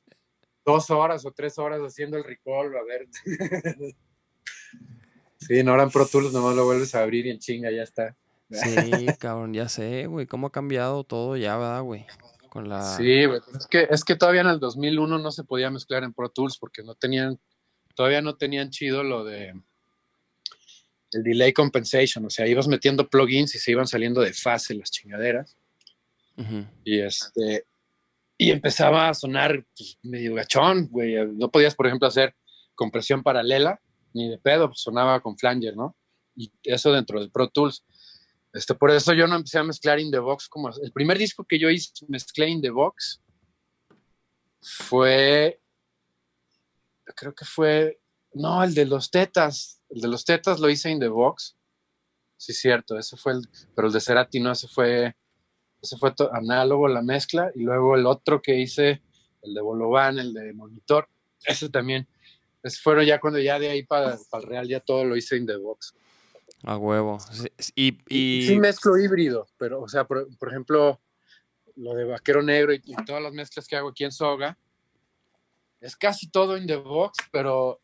dos 0.64 0.90
horas 0.90 1.26
o 1.26 1.32
tres 1.32 1.58
horas 1.58 1.80
haciendo 1.80 2.16
el 2.16 2.24
recall, 2.24 2.76
a 2.76 2.84
ver. 2.84 3.08
sí, 5.46 5.62
no, 5.62 5.72
ahora 5.72 5.84
en 5.84 5.90
Pro 5.90 6.06
Tools 6.06 6.32
nomás 6.32 6.54
lo 6.54 6.64
vuelves 6.64 6.94
a 6.94 7.02
abrir 7.02 7.26
y 7.26 7.30
en 7.30 7.38
chinga 7.38 7.70
ya 7.70 7.82
está. 7.82 8.16
Sí, 8.50 9.06
cabrón, 9.18 9.54
ya 9.54 9.68
sé, 9.68 10.06
güey, 10.06 10.26
cómo 10.26 10.48
ha 10.48 10.52
cambiado 10.52 11.04
todo 11.04 11.36
ya, 11.36 11.56
¿verdad, 11.56 11.82
güey? 11.82 12.06
Con 12.50 12.68
la... 12.68 12.82
Sí, 12.82 13.24
güey, 13.24 13.40
es 13.58 13.66
que, 13.66 13.88
es 13.90 14.04
que 14.04 14.16
todavía 14.16 14.42
en 14.42 14.48
el 14.48 14.60
2001 14.60 15.18
no 15.18 15.30
se 15.30 15.44
podía 15.44 15.70
mezclar 15.70 16.04
en 16.04 16.12
Pro 16.12 16.28
Tools 16.28 16.58
porque 16.58 16.82
no 16.82 16.94
tenían 16.94 17.38
todavía 17.94 18.22
no 18.22 18.36
tenían 18.36 18.70
chido 18.70 19.02
lo 19.02 19.24
de 19.24 19.54
el 21.12 21.22
delay 21.22 21.52
compensation, 21.52 22.24
o 22.24 22.30
sea, 22.30 22.46
ibas 22.46 22.68
metiendo 22.68 23.08
plugins 23.08 23.54
y 23.54 23.58
se 23.58 23.70
iban 23.70 23.86
saliendo 23.86 24.22
de 24.22 24.32
fase 24.32 24.74
las 24.74 24.90
chingaderas. 24.90 25.56
Y 26.84 27.00
este 27.00 27.66
y 28.38 28.50
empezaba 28.50 29.08
a 29.08 29.14
sonar 29.14 29.64
pues, 29.76 29.98
medio 30.02 30.34
gachón, 30.34 30.88
güey. 30.88 31.14
No 31.34 31.50
podías, 31.50 31.74
por 31.74 31.86
ejemplo, 31.86 32.08
hacer 32.08 32.34
compresión 32.74 33.22
paralela 33.22 33.80
ni 34.14 34.28
de 34.28 34.38
pedo, 34.38 34.68
pues, 34.68 34.80
sonaba 34.80 35.20
con 35.20 35.36
flanger, 35.36 35.76
¿no? 35.76 35.96
Y 36.34 36.52
eso 36.64 36.92
dentro 36.92 37.20
del 37.20 37.30
Pro 37.30 37.48
Tools. 37.48 37.84
Este, 38.52 38.74
por 38.74 38.90
eso 38.90 39.12
yo 39.12 39.26
no 39.26 39.36
empecé 39.36 39.58
a 39.58 39.64
mezclar 39.64 39.98
in 39.98 40.10
the 40.10 40.18
box 40.18 40.48
como 40.48 40.68
el 40.68 40.92
primer 40.92 41.16
disco 41.16 41.44
que 41.44 41.58
yo 41.58 41.70
hice 41.70 41.90
mezclé 42.08 42.48
in 42.48 42.60
the 42.60 42.68
box 42.68 43.22
fue 44.60 45.62
creo 47.14 47.34
que 47.34 47.44
fue, 47.44 48.00
no, 48.34 48.62
el 48.62 48.74
de 48.74 48.86
los 48.86 49.10
tetas, 49.10 49.80
el 49.88 50.00
de 50.00 50.08
los 50.08 50.24
tetas 50.24 50.60
lo 50.60 50.68
hice 50.68 50.90
en 50.90 51.00
The 51.00 51.08
Box. 51.08 51.56
Sí, 52.36 52.52
cierto, 52.52 52.98
ese 52.98 53.16
fue 53.16 53.32
el, 53.32 53.48
pero 53.74 53.88
el 53.88 53.94
de 53.94 54.00
Cerati 54.00 54.40
no, 54.40 54.52
ese 54.52 54.66
fue, 54.68 55.14
ese 55.80 55.96
fue 55.96 56.12
análogo, 56.32 56.88
la 56.88 57.02
mezcla, 57.02 57.50
y 57.54 57.62
luego 57.62 57.96
el 57.96 58.06
otro 58.06 58.42
que 58.42 58.58
hice, 58.58 59.02
el 59.42 59.54
de 59.54 59.60
Bolovan, 59.60 60.18
el 60.18 60.32
de 60.32 60.52
Monitor, 60.52 61.08
ese 61.44 61.68
también. 61.68 62.08
Fueron 62.82 63.04
ya 63.04 63.20
cuando 63.20 63.38
ya 63.38 63.58
de 63.58 63.70
ahí 63.70 63.82
para, 63.82 64.18
para 64.30 64.44
el 64.44 64.48
Real 64.48 64.68
ya 64.68 64.80
todo 64.80 65.04
lo 65.04 65.16
hice 65.16 65.36
en 65.36 65.46
The 65.46 65.56
Box. 65.56 65.94
A 66.64 66.76
huevo. 66.76 67.18
y, 67.74 67.98
y... 68.08 68.46
Sí 68.46 68.58
mezclo 68.58 68.96
híbrido, 68.96 69.48
pero, 69.58 69.82
o 69.82 69.88
sea, 69.88 70.04
por, 70.04 70.28
ejemplo, 70.48 71.00
lo 71.74 71.94
de 71.94 72.04
Vaquero 72.04 72.42
Negro 72.42 72.72
y, 72.72 72.80
y, 72.84 72.94
todas 73.04 73.22
las 73.22 73.32
mezclas 73.32 73.66
que 73.66 73.76
hago 73.76 73.88
aquí 73.88 74.04
en 74.04 74.12
Soga, 74.12 74.56
es 75.80 75.96
casi 75.96 76.30
todo 76.30 76.56
in 76.56 76.66
the 76.66 76.76
box, 76.76 77.18
pero 77.32 77.80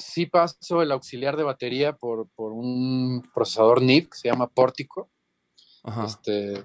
sí 0.00 0.26
paso 0.26 0.82
el 0.82 0.90
auxiliar 0.92 1.36
de 1.36 1.44
batería 1.44 1.96
por, 1.96 2.28
un 2.36 3.22
procesador 3.32 3.82
NIP 3.82 4.10
que 4.10 4.18
se 4.18 4.28
llama 4.28 4.48
Pórtico. 4.48 5.08
Este, 6.04 6.64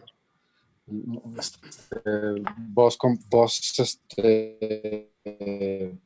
este, 1.37 1.99
voz 2.57 2.97
con 2.97 3.17
voz 3.29 3.79
este, 3.79 5.11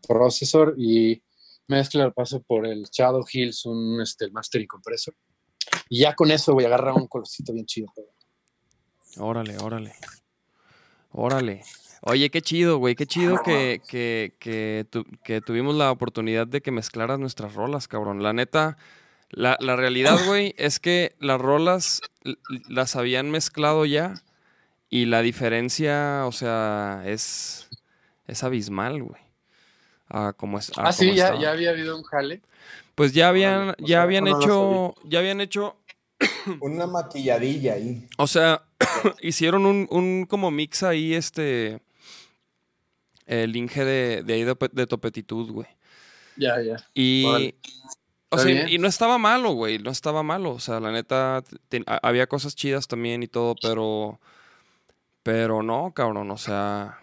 procesor 0.07 0.75
y 0.77 1.21
mezcla 1.69 2.03
el 2.03 2.13
paso 2.13 2.41
por 2.41 2.65
el 2.65 2.83
Shadow 2.91 3.23
Hills, 3.31 3.65
un 3.65 4.01
este, 4.01 4.29
mastering 4.31 4.67
compressor. 4.67 5.13
Y 5.87 6.01
ya 6.01 6.15
con 6.15 6.31
eso 6.31 6.53
voy 6.53 6.65
a 6.65 6.67
agarrar 6.67 6.95
un 6.95 7.07
colorcito 7.07 7.53
bien 7.53 7.65
chido. 7.65 7.93
Órale, 9.17 9.57
órale. 9.57 9.93
Órale. 11.11 11.63
Oye, 12.01 12.29
qué 12.29 12.41
chido, 12.41 12.77
güey, 12.77 12.95
qué 12.95 13.05
chido 13.05 13.41
que, 13.43 13.81
que, 13.87 14.33
que, 14.39 15.41
tuvimos 15.41 15.75
la 15.75 15.91
oportunidad 15.91 16.47
de 16.47 16.61
que 16.61 16.71
mezclaras 16.71 17.19
nuestras 17.19 17.55
rolas, 17.55 17.87
cabrón. 17.87 18.23
La 18.23 18.31
neta, 18.31 18.77
la, 19.31 19.57
realidad, 19.75 20.17
güey, 20.25 20.53
es 20.57 20.79
que 20.79 21.13
las 21.19 21.41
rolas 21.41 22.01
las 22.69 22.95
habían 22.95 23.31
mezclado 23.31 23.85
ya 23.85 24.13
y 24.89 25.05
la 25.05 25.21
diferencia, 25.21 26.23
o 26.25 26.31
sea, 26.31 27.03
es, 27.05 27.69
es 28.27 28.43
abismal, 28.43 29.03
güey. 29.03 29.28
Ah, 30.09 30.33
como 30.35 30.57
es, 30.57 30.71
ah, 30.75 30.91
sí, 30.91 31.13
ya, 31.13 31.39
ya, 31.39 31.51
había 31.51 31.69
habido 31.69 31.95
un 31.95 32.03
jale. 32.03 32.41
Pues 32.95 33.13
ya 33.13 33.29
habían, 33.29 33.75
ya 33.77 34.01
habían 34.01 34.27
hecho, 34.27 34.95
ya 35.03 35.19
habían 35.19 35.39
hecho 35.39 35.77
una 36.59 36.87
maquilladilla 36.87 37.73
ahí. 37.73 38.07
O 38.17 38.27
sea, 38.27 38.63
hicieron 39.21 39.65
un, 39.65 39.87
un, 39.89 40.25
como 40.25 40.51
mix 40.51 40.83
ahí, 40.83 41.13
este, 41.13 41.81
el 43.29 43.55
Inge 43.55 43.85
de, 43.85 44.23
de 44.23 44.33
ahí 44.33 44.43
de, 44.43 44.87
Topetitud, 44.87 45.51
güey. 45.51 45.67
Ya, 46.35 46.61
ya. 46.61 46.77
Y. 46.93 47.53
O 48.31 48.37
sea, 48.37 48.69
y 48.69 48.77
no 48.77 48.87
estaba 48.87 49.17
malo, 49.17 49.51
güey. 49.51 49.79
No 49.79 49.91
estaba 49.91 50.23
malo. 50.23 50.51
O 50.51 50.59
sea, 50.59 50.79
la 50.79 50.91
neta, 50.91 51.43
había 52.01 52.27
cosas 52.27 52.55
chidas 52.55 52.87
también 52.87 53.23
y 53.23 53.27
todo, 53.27 53.55
pero. 53.61 54.19
Pero 55.23 55.61
no, 55.61 55.93
cabrón. 55.93 56.31
O 56.31 56.37
sea. 56.37 56.99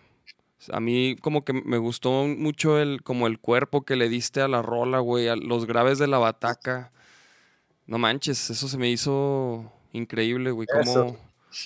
A 0.72 0.80
mí 0.80 1.16
como 1.20 1.44
que 1.44 1.52
me 1.52 1.78
gustó 1.78 2.26
mucho 2.26 2.78
el, 2.80 3.02
como 3.02 3.26
el 3.26 3.38
cuerpo 3.38 3.84
que 3.84 3.96
le 3.96 4.08
diste 4.08 4.40
a 4.40 4.48
la 4.48 4.62
rola, 4.62 4.98
güey. 5.00 5.28
los 5.40 5.66
graves 5.66 5.98
de 5.98 6.06
la 6.06 6.18
bataca. 6.18 6.92
No 7.86 7.98
manches, 7.98 8.50
eso 8.50 8.68
se 8.68 8.78
me 8.78 8.90
hizo 8.90 9.72
increíble, 9.92 10.50
güey. 10.50 10.66
Como, 10.66 11.16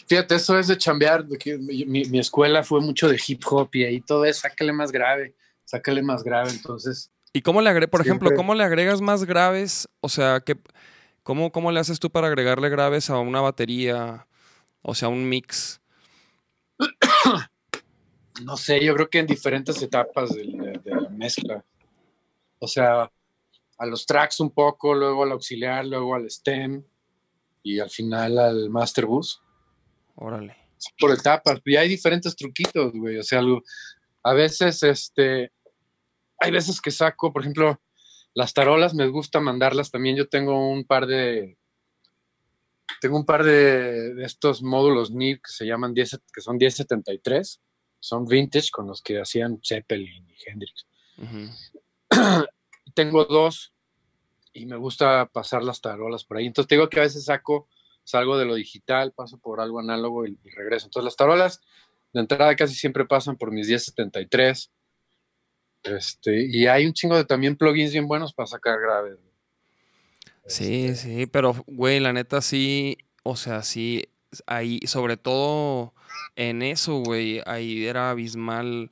Fíjate, 0.06 0.36
eso 0.36 0.58
es 0.58 0.68
de 0.68 0.78
chambear. 0.78 1.26
mi, 1.26 2.18
escuela 2.18 2.62
fue 2.62 2.80
mucho 2.80 3.08
de 3.08 3.20
hip 3.26 3.42
hop 3.46 3.70
y 3.72 3.84
ahí 3.84 4.00
todo 4.00 4.24
es, 4.24 4.38
sácale 4.38 4.72
más 4.72 4.92
grave, 4.92 5.34
sácale 5.64 6.02
más 6.02 6.22
grave. 6.22 6.50
Entonces. 6.50 7.10
¿Y 7.32 7.42
cómo 7.42 7.60
le 7.60 7.70
agregas, 7.70 7.90
por 7.90 8.00
ejemplo, 8.00 8.30
cómo 8.34 8.54
le 8.54 8.64
agregas 8.64 9.00
más 9.00 9.24
graves? 9.24 9.88
O 10.00 10.08
sea, 10.08 10.40
que, 10.40 10.56
¿cómo, 11.22 11.50
¿cómo 11.52 11.72
le 11.72 11.80
haces 11.80 11.98
tú 11.98 12.10
para 12.10 12.28
agregarle 12.28 12.68
graves 12.68 13.10
a 13.10 13.18
una 13.18 13.40
batería? 13.40 14.26
O 14.82 14.94
sea, 14.94 15.08
un 15.08 15.28
mix. 15.28 15.80
No 18.44 18.56
sé, 18.56 18.84
yo 18.84 18.94
creo 18.94 19.08
que 19.08 19.18
en 19.18 19.26
diferentes 19.26 19.80
etapas 19.82 20.30
de, 20.30 20.42
de 20.82 20.90
la 20.94 21.08
mezcla. 21.10 21.64
O 22.58 22.66
sea, 22.68 23.10
a 23.78 23.86
los 23.86 24.04
tracks 24.06 24.40
un 24.40 24.50
poco, 24.50 24.94
luego 24.94 25.24
al 25.24 25.32
auxiliar, 25.32 25.86
luego 25.86 26.14
al 26.14 26.30
stem 26.30 26.82
y 27.62 27.78
al 27.80 27.90
final 27.90 28.38
al 28.38 28.70
Master 28.70 29.06
Bus. 29.06 29.42
Órale. 30.16 30.56
Por 30.98 31.12
etapas. 31.12 31.60
Y 31.64 31.76
hay 31.76 31.88
diferentes 31.88 32.34
truquitos, 32.36 32.92
güey. 32.92 33.18
O 33.18 33.22
sea, 33.22 33.38
algo- 33.40 33.62
a 34.22 34.34
veces, 34.34 34.82
este, 34.82 35.52
hay 36.38 36.50
veces 36.50 36.80
que 36.80 36.90
saco, 36.90 37.32
por 37.32 37.42
ejemplo, 37.42 37.80
las 38.34 38.52
tarolas 38.54 38.94
me 38.94 39.06
gusta 39.08 39.40
mandarlas 39.40 39.90
también. 39.90 40.16
Yo 40.16 40.28
tengo 40.28 40.70
un 40.70 40.84
par 40.84 41.06
de, 41.06 41.56
tengo 43.00 43.16
un 43.16 43.24
par 43.26 43.44
de, 43.44 44.14
de 44.14 44.24
estos 44.24 44.62
módulos 44.62 45.10
NIR 45.10 45.36
que 45.40 45.50
se 45.52 45.66
llaman 45.66 45.94
10, 45.94 46.20
que 46.32 46.40
son 46.40 46.56
1073. 46.56 47.60
Son 48.00 48.26
vintage 48.26 48.70
con 48.70 48.86
los 48.86 49.02
que 49.02 49.20
hacían 49.20 49.60
Zeppelin 49.62 50.28
y 50.28 50.36
Hendrix. 50.46 50.86
Tengo 52.94 53.24
dos 53.26 53.72
y 54.52 54.66
me 54.66 54.76
gusta 54.76 55.26
pasar 55.26 55.62
las 55.62 55.80
tarolas 55.80 56.24
por 56.24 56.38
ahí. 56.38 56.46
Entonces 56.46 56.68
te 56.68 56.74
digo 56.74 56.88
que 56.88 56.98
a 56.98 57.04
veces 57.04 57.26
saco, 57.26 57.68
salgo 58.02 58.36
de 58.36 58.46
lo 58.46 58.54
digital, 58.54 59.12
paso 59.12 59.38
por 59.38 59.60
algo 59.60 59.78
análogo 59.78 60.26
y, 60.26 60.38
y 60.42 60.50
regreso. 60.50 60.86
Entonces 60.86 61.04
las 61.04 61.16
tarolas 61.16 61.60
de 62.12 62.20
entrada 62.20 62.56
casi 62.56 62.74
siempre 62.74 63.04
pasan 63.04 63.36
por 63.36 63.52
mis 63.52 63.68
1073. 63.68 64.70
Este, 65.82 66.46
y 66.46 66.66
hay 66.66 66.86
un 66.86 66.92
chingo 66.92 67.16
de 67.16 67.24
también 67.24 67.56
plugins 67.56 67.92
bien 67.92 68.06
buenos 68.06 68.32
para 68.32 68.46
sacar 68.46 68.80
graves. 68.80 69.18
Sí, 70.46 70.94
sí, 70.96 71.26
pero, 71.26 71.54
güey, 71.66 72.00
la 72.00 72.12
neta 72.12 72.40
sí, 72.40 72.98
o 73.22 73.36
sea, 73.36 73.62
sí, 73.62 74.08
ahí, 74.46 74.80
sobre 74.86 75.16
todo 75.16 75.94
en 76.36 76.62
eso, 76.62 76.98
güey, 76.98 77.40
ahí 77.46 77.86
era 77.86 78.10
abismal, 78.10 78.90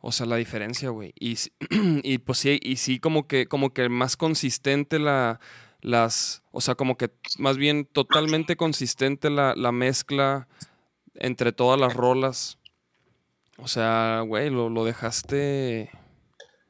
o 0.00 0.12
sea, 0.12 0.26
la 0.26 0.36
diferencia, 0.36 0.90
güey. 0.90 1.12
Y, 1.18 1.36
y 2.02 2.18
pues 2.18 2.38
sí, 2.38 2.58
y 2.62 2.76
sí 2.76 2.98
como 2.98 3.26
que, 3.26 3.46
como 3.46 3.72
que 3.72 3.88
más 3.88 4.16
consistente 4.16 4.98
la, 4.98 5.40
las, 5.80 6.42
o 6.50 6.60
sea, 6.60 6.74
como 6.74 6.96
que 6.96 7.10
más 7.38 7.56
bien 7.56 7.84
totalmente 7.84 8.56
consistente 8.56 9.30
la, 9.30 9.54
la 9.56 9.72
mezcla 9.72 10.48
entre 11.14 11.52
todas 11.52 11.78
las 11.78 11.94
rolas. 11.94 12.58
O 13.58 13.68
sea, 13.68 14.22
güey, 14.26 14.50
lo, 14.50 14.68
lo 14.68 14.84
dejaste... 14.84 15.90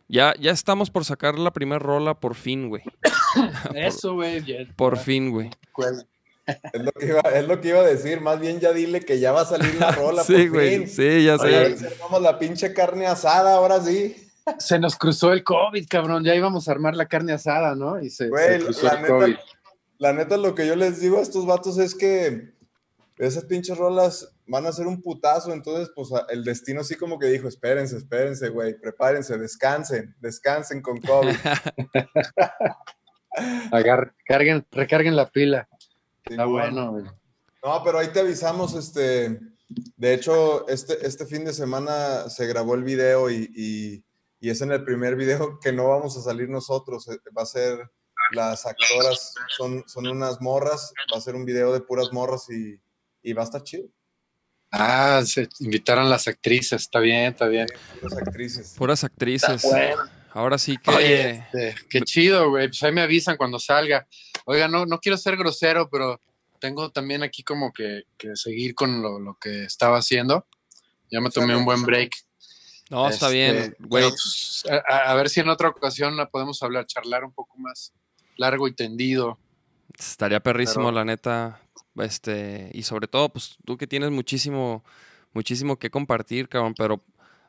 Ya, 0.07 0.35
ya 0.39 0.51
estamos 0.51 0.91
por 0.91 1.07
sacar 1.07 1.39
la 1.39 1.51
primera 1.51 1.79
rola 1.79 2.21
por 2.21 2.35
fin, 2.35 2.69
güey. 2.69 2.83
Eso, 3.75 4.15
güey. 4.15 4.43
Por 4.77 4.99
fin, 4.99 5.31
güey. 5.31 5.51
Es 6.47 6.83
lo, 6.83 6.93
que 6.93 7.07
iba, 7.07 7.21
es 7.21 7.49
lo 7.49 7.61
que 7.61 7.69
iba 7.69 7.81
a 7.81 7.85
decir. 7.85 8.21
Más 8.21 8.39
bien 8.41 8.61
ya 8.61 8.73
dile 8.73 9.01
que 9.01 9.19
ya 9.19 9.33
va 9.33 9.43
a 9.43 9.47
salir 9.47 9.75
la 9.77 9.91
rola. 9.93 10.23
Sí, 10.25 10.45
por 10.49 10.51
güey. 10.51 10.79
fin. 10.79 10.89
Sí, 10.89 11.25
ya 11.25 11.35
A 11.35 11.43
ver 11.45 11.77
sé. 11.79 11.89
si 11.89 11.95
armamos 11.95 12.23
la 12.23 12.39
pinche 12.39 12.73
carne 12.75 13.07
asada, 13.07 13.55
ahora 13.55 13.81
sí. 13.81 14.17
Se 14.59 14.79
nos 14.79 14.97
cruzó 14.97 15.33
el 15.33 15.43
COVID, 15.43 15.87
cabrón. 15.89 16.23
Ya 16.25 16.35
íbamos 16.35 16.69
a 16.69 16.73
armar 16.73 16.95
la 16.97 17.07
carne 17.07 17.33
asada, 17.33 17.75
¿no? 17.75 17.99
Y 18.01 18.11
se, 18.11 18.25
se 18.25 18.29
Güey, 18.31 18.61
cruzó 18.61 18.87
la 18.87 18.93
el 19.01 19.07
COVID. 19.07 19.27
neta, 19.29 19.43
la 19.99 20.13
neta, 20.13 20.37
lo 20.37 20.55
que 20.55 20.67
yo 20.67 20.77
les 20.77 21.01
digo 21.01 21.19
a 21.19 21.23
estos 21.23 21.47
vatos 21.47 21.79
es 21.79 21.95
que 21.95 22.53
esas 23.17 23.45
pinches 23.47 23.79
rolas 23.79 24.29
van 24.47 24.67
a 24.67 24.73
ser 24.73 24.87
un 24.87 25.01
putazo. 25.01 25.51
Entonces, 25.55 25.91
pues 25.95 26.09
el 26.29 26.45
destino 26.45 26.83
así 26.83 26.95
como 26.95 27.19
que 27.19 27.29
dijo: 27.29 27.49
espérense, 27.49 27.97
espérense, 27.97 28.51
güey, 28.51 28.79
prepárense, 28.79 29.39
descansen, 29.39 30.15
descansen 30.21 30.83
con 30.83 31.01
COVID. 31.01 31.35
Agar- 33.73 34.15
carguen, 34.27 34.65
recarguen 34.71 35.17
la 35.17 35.31
pila. 35.31 35.69
Está 36.25 36.45
bueno, 36.47 36.91
güey. 36.93 37.05
No, 37.63 37.83
pero 37.85 37.99
ahí 37.99 38.09
te 38.09 38.21
avisamos, 38.21 38.75
este, 38.75 39.39
de 39.97 40.15
hecho, 40.15 40.69
este, 40.69 41.07
este 41.07 41.27
fin 41.27 41.45
de 41.45 41.53
semana 41.55 42.29
se 42.29 42.47
grabó 42.47 42.75
el 42.75 42.85
video 42.85 43.31
y, 43.31 43.49
y- 43.55 44.05
y 44.41 44.51
es 44.51 44.61
en 44.61 44.73
el 44.73 44.85
primer 44.85 45.17
video 45.17 45.59
que 45.59 45.73
no 45.73 45.89
vamos 45.89 46.17
a 46.19 46.21
salir 46.23 46.51
nosotros, 46.51 47.09
eh, 47.09 47.19
va 47.37 47.43
a 47.43 47.47
ser 47.47 47.79
las 48.33 48.67
actoras, 48.67 49.33
son, 49.57 49.83
son 49.87 50.07
unas 50.07 50.41
morras, 50.43 50.93
va 51.13 51.17
a 51.17 51.21
ser 51.23 51.35
un 51.35 51.45
video 51.47 51.73
de 51.73 51.81
puras 51.81 52.13
morras 52.13 52.51
y, 52.51 52.79
y 53.23 53.33
va 53.33 53.43
a 53.43 53.45
estar 53.47 53.63
chido, 53.63 53.87
Ah, 54.77 55.23
se 55.25 55.49
invitaron 55.61 56.11
las 56.11 56.27
actrices. 56.27 56.83
Está 56.83 56.99
bien, 56.99 57.27
está 57.33 57.47
bien. 57.47 57.67
puras 58.01 58.19
actrices. 58.19 58.75
Puras 58.77 59.05
actrices. 59.05 59.63
bueno. 59.63 60.03
Ahora 60.35 60.59
sí 60.59 60.77
que. 60.77 60.91
Oye, 60.91 61.31
este, 61.31 61.75
qué 61.89 62.01
chido, 62.03 62.51
güey. 62.51 62.69
Pues 62.69 62.83
ahí 62.83 62.93
me 62.93 63.01
avisan 63.01 63.37
cuando 63.37 63.59
salga. 63.59 64.07
Oiga, 64.45 64.69
no, 64.69 64.85
no 64.85 64.99
quiero 64.99 65.17
ser 65.17 65.37
grosero, 65.37 65.89
pero 65.89 66.21
tengo 66.61 66.91
también 66.91 67.23
aquí 67.23 67.43
como 67.43 67.73
que, 67.73 68.03
que 68.19 68.35
seguir 68.37 68.75
con 68.75 69.01
lo, 69.01 69.19
lo 69.21 69.35
que 69.41 69.65
estaba 69.65 69.99
haciendo. 69.99 70.47
Ya 71.11 71.21
me 71.21 71.31
tomé 71.31 71.55
un 71.57 71.65
buen 71.65 71.83
break. 71.85 72.13
No, 72.91 73.09
está 73.09 73.27
Este, 73.27 73.35
bien, 73.37 73.77
güey. 73.79 74.09
pues, 74.11 74.65
a, 74.69 74.83
a- 74.93 75.11
a 75.13 75.15
ver 75.15 75.31
si 75.31 75.41
en 75.41 75.49
otra 75.49 75.69
ocasión 75.71 76.17
la 76.17 76.29
podemos 76.29 76.63
hablar, 76.63 76.87
charlar 76.87 77.25
un 77.25 77.33
poco 77.33 77.57
más 77.57 77.93
largo 78.37 78.69
y 78.69 78.75
tendido. 78.75 79.39
Estaría 79.99 80.41
perrísimo, 80.41 80.87
pero- 80.87 80.93
la 80.97 81.05
neta. 81.05 81.61
Este, 81.97 82.71
y 82.75 82.83
sobre 82.83 83.07
todo, 83.07 83.29
pues 83.29 83.57
tú 83.65 83.77
que 83.79 83.87
tienes 83.87 84.11
muchísimo, 84.11 84.85
muchísimo 85.33 85.79
que 85.79 85.91
compartir, 85.91 86.49
cabrón, 86.49 86.75
pero 86.77 87.01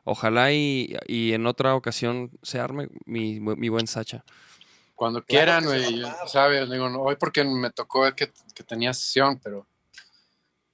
ojalá 0.06 0.52
y, 0.52 0.96
y 1.06 1.34
en 1.34 1.46
otra 1.46 1.74
ocasión 1.74 2.30
se 2.42 2.58
arme 2.58 2.88
mi, 3.04 3.38
mi 3.40 3.68
buen 3.68 3.86
Sacha. 3.86 4.24
Cuando 4.94 5.22
Claro 5.22 5.60
quieran, 5.60 5.64
güey. 5.66 6.02
¿Sabes? 6.26 6.70
Digo, 6.70 6.88
no, 6.88 7.02
hoy 7.02 7.16
porque 7.20 7.44
me 7.44 7.70
tocó 7.70 8.10
que, 8.14 8.32
que 8.54 8.62
tenía 8.64 8.94
sesión, 8.94 9.38
pero. 9.44 9.66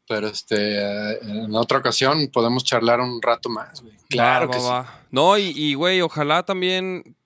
Pero 0.06 0.28
este, 0.28 0.56
eh, 0.78 1.18
en 1.22 1.54
otra 1.56 1.78
ocasión 1.78 2.28
podemos 2.32 2.62
charlar 2.64 3.00
un 3.00 3.20
rato 3.22 3.48
más, 3.48 3.80
güey. 3.82 3.94
Claro 4.08 4.46
Va, 4.46 4.52
que 4.52 4.58
va, 4.58 4.62
sí. 4.62 4.68
va. 4.70 5.00
No, 5.10 5.38
y, 5.38 5.52
y, 5.56 5.74
güey, 5.74 6.00
ojalá 6.02 6.44
también. 6.44 7.16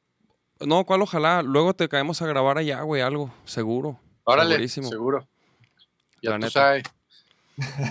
No, 0.60 0.84
¿cuál 0.86 1.02
ojalá? 1.02 1.42
Luego 1.42 1.74
te 1.74 1.88
caemos 1.88 2.22
a 2.22 2.26
grabar 2.26 2.56
allá, 2.58 2.80
güey, 2.82 3.02
algo, 3.02 3.30
seguro. 3.44 3.98
Órale, 4.24 4.50
Segurísimo. 4.52 4.88
seguro. 4.88 5.26
Ya 6.22 6.30
La 6.30 6.36
tú 6.36 6.40
neta. 6.40 6.50
sabes. 6.50 6.82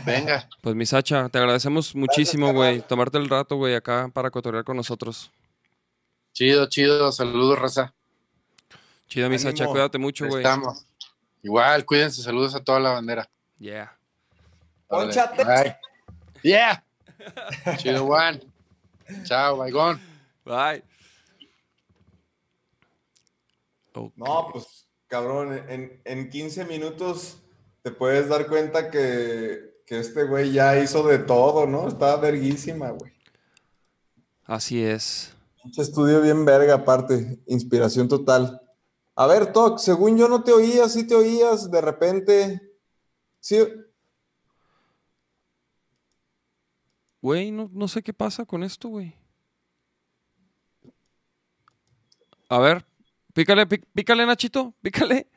Venga. 0.06 0.48
Pues 0.62 0.76
mi 0.76 0.86
Sacha, 0.86 1.30
te 1.30 1.38
agradecemos 1.38 1.96
muchísimo, 1.96 2.54
güey, 2.54 2.82
tomarte 2.82 3.18
el 3.18 3.30
rato, 3.30 3.56
güey, 3.56 3.76
acá 3.76 4.10
para 4.14 4.32
cotorrear 4.32 4.64
con 4.64 4.78
nosotros. 4.78 5.32
Chido, 6.34 6.68
chido. 6.68 7.12
Saludos, 7.12 7.60
raza. 7.60 7.94
Chido, 9.08 9.30
mi 9.30 9.40
Sacha, 9.40 9.68
cuídate 9.68 9.98
mucho, 9.98 10.28
güey. 10.28 10.44
Estamos. 10.44 10.86
Igual, 11.44 11.86
cuídense. 11.86 12.22
Saludos 12.22 12.56
a 12.56 12.64
toda 12.64 12.80
la 12.80 12.92
bandera. 12.92 13.30
Yeah. 13.60 13.96
Órale, 14.88 15.14
Pónchate. 15.14 15.44
bye. 15.46 15.78
Yeah. 16.42 16.84
Chido, 17.78 18.06
Juan. 18.06 18.42
Chao, 19.24 19.58
baigón. 19.58 20.02
Bye. 20.44 20.84
Ok. 23.94 24.14
No, 24.18 24.50
pues, 24.52 24.88
cabrón, 25.08 25.64
en, 25.70 26.02
en 26.04 26.30
15 26.30 26.66
minutos 26.66 27.38
te 27.86 27.92
puedes 27.92 28.28
dar 28.28 28.48
cuenta 28.48 28.90
que, 28.90 29.84
que 29.86 30.00
este 30.00 30.24
güey 30.24 30.52
ya 30.52 30.80
hizo 30.82 31.08
de 31.08 31.20
todo, 31.20 31.68
¿no? 31.68 31.88
Estaba 31.88 32.16
verguísima, 32.18 32.90
güey. 32.90 33.14
Así 34.44 34.84
es. 34.84 35.36
Pinche 35.62 35.84
estudio 35.84 36.20
bien 36.20 36.46
verga, 36.46 36.74
aparte. 36.74 37.38
Inspiración 37.46 38.08
total. 38.08 38.60
A 39.16 39.28
ver, 39.28 39.54
Toc, 39.54 39.78
según 39.78 40.18
yo 40.18 40.28
no 40.28 40.44
te 40.44 40.52
oías, 40.52 40.94
sí 40.94 41.06
te 41.06 41.14
oías, 41.14 41.70
de 41.70 41.80
repente. 41.80 42.60
Sí. 43.40 43.58
Güey, 47.22 47.52
no, 47.52 47.70
no 47.72 47.88
sé 47.88 48.02
qué 48.02 48.14
pasa 48.14 48.46
con 48.46 48.64
esto, 48.64 48.90
güey. 48.90 49.14
A 52.50 52.58
ver, 52.58 52.84
pícale, 53.36 53.68
pí- 53.68 53.84
pícale, 53.94 54.26
Nachito, 54.26 54.74
pícale. 54.82 55.28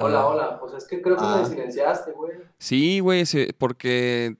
Hola, 0.00 0.20
Ah, 0.20 0.26
hola. 0.26 0.60
Pues 0.60 0.74
es 0.74 0.84
que 0.86 1.00
creo 1.02 1.16
que 1.16 1.22
Ah. 1.24 1.40
me 1.42 1.48
silenciaste, 1.48 2.12
güey. 2.12 2.32
Sí, 2.58 3.00
güey, 3.00 3.24
porque 3.58 4.36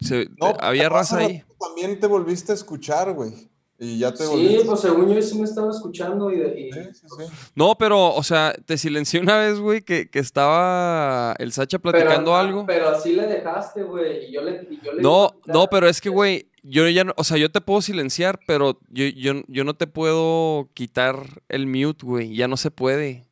se- 0.00 0.28
No, 0.40 0.52
te- 0.52 0.58
había 0.64 0.88
raza 0.88 1.18
ahí. 1.18 1.42
También 1.58 1.98
te 2.00 2.06
volviste 2.06 2.52
a 2.52 2.54
escuchar, 2.54 3.12
güey. 3.14 3.32
Y 3.78 3.98
ya 3.98 4.10
te 4.10 4.24
Sí, 4.24 4.30
volviste. 4.30 4.64
pues 4.64 4.80
según 4.80 5.14
yo 5.14 5.20
sí 5.20 5.38
me 5.38 5.44
estaba 5.44 5.70
escuchando 5.70 6.30
y, 6.32 6.38
de- 6.38 6.60
y- 6.60 6.72
Sí, 6.72 6.80
sí, 6.94 7.06
sí. 7.18 7.24
No, 7.54 7.76
pero, 7.76 8.14
o 8.14 8.22
sea, 8.22 8.54
te 8.64 8.78
silencié 8.78 9.20
una 9.20 9.36
vez, 9.38 9.60
güey, 9.60 9.82
que, 9.82 10.08
que 10.08 10.18
estaba 10.18 11.34
el 11.38 11.52
Sacha 11.52 11.78
platicando 11.78 12.30
pero, 12.30 12.36
algo. 12.36 12.64
Pero 12.66 12.88
así 12.88 13.12
le 13.12 13.26
dejaste, 13.26 13.82
güey. 13.82 14.28
Y 14.28 14.32
yo 14.32 14.40
le, 14.42 14.66
y 14.70 14.80
yo 14.82 14.92
le 14.94 15.02
No, 15.02 15.30
no, 15.46 15.66
pero 15.68 15.88
es 15.88 16.00
que, 16.00 16.08
güey, 16.08 16.48
yo 16.62 16.88
ya 16.88 17.04
no, 17.04 17.12
o 17.18 17.24
sea, 17.24 17.36
yo 17.36 17.50
te 17.52 17.60
puedo 17.60 17.82
silenciar, 17.82 18.40
pero 18.46 18.78
yo, 18.88 19.04
yo, 19.08 19.42
yo 19.46 19.64
no 19.64 19.74
te 19.74 19.86
puedo 19.86 20.70
quitar 20.72 21.42
el 21.50 21.66
mute, 21.66 22.04
güey. 22.06 22.34
Ya 22.34 22.48
no 22.48 22.56
se 22.56 22.70
puede. 22.70 23.24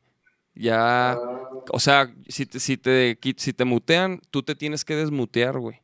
Ya, 0.55 1.11
Ah, 1.11 1.49
o 1.71 1.79
sea, 1.79 2.13
si 2.29 2.45
te, 2.45 2.59
si 2.59 2.77
te, 2.77 3.17
si 3.37 3.53
te 3.53 3.65
mutean, 3.65 4.21
tú 4.31 4.41
te 4.43 4.55
tienes 4.55 4.85
que 4.85 4.95
desmutear, 4.95 5.57
güey. 5.59 5.81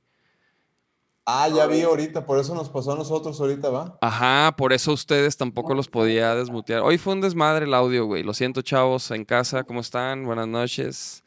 Ah, 1.26 1.48
ya 1.50 1.68
vi 1.68 1.82
ahorita, 1.82 2.26
por 2.26 2.40
eso 2.40 2.56
nos 2.56 2.70
pasó 2.70 2.94
a 2.94 2.96
nosotros 2.96 3.40
ahorita, 3.40 3.70
¿va? 3.70 3.98
Ajá, 4.02 4.56
por 4.58 4.74
eso 4.74 4.92
ustedes 4.92 5.38
tampoco 5.38 5.76
los 5.76 5.88
podía 5.88 6.34
desmutear. 6.36 6.82
Hoy 6.82 6.98
fue 6.98 7.14
un 7.14 7.22
desmadre 7.22 7.66
el 7.66 7.74
audio, 7.74 8.06
güey. 8.06 8.24
Lo 8.24 8.34
siento, 8.34 8.62
chavos, 8.62 9.12
en 9.12 9.24
casa, 9.24 9.64
¿cómo 9.64 9.82
están? 9.82 10.26
Buenas 10.26 10.48
noches. 10.48 11.24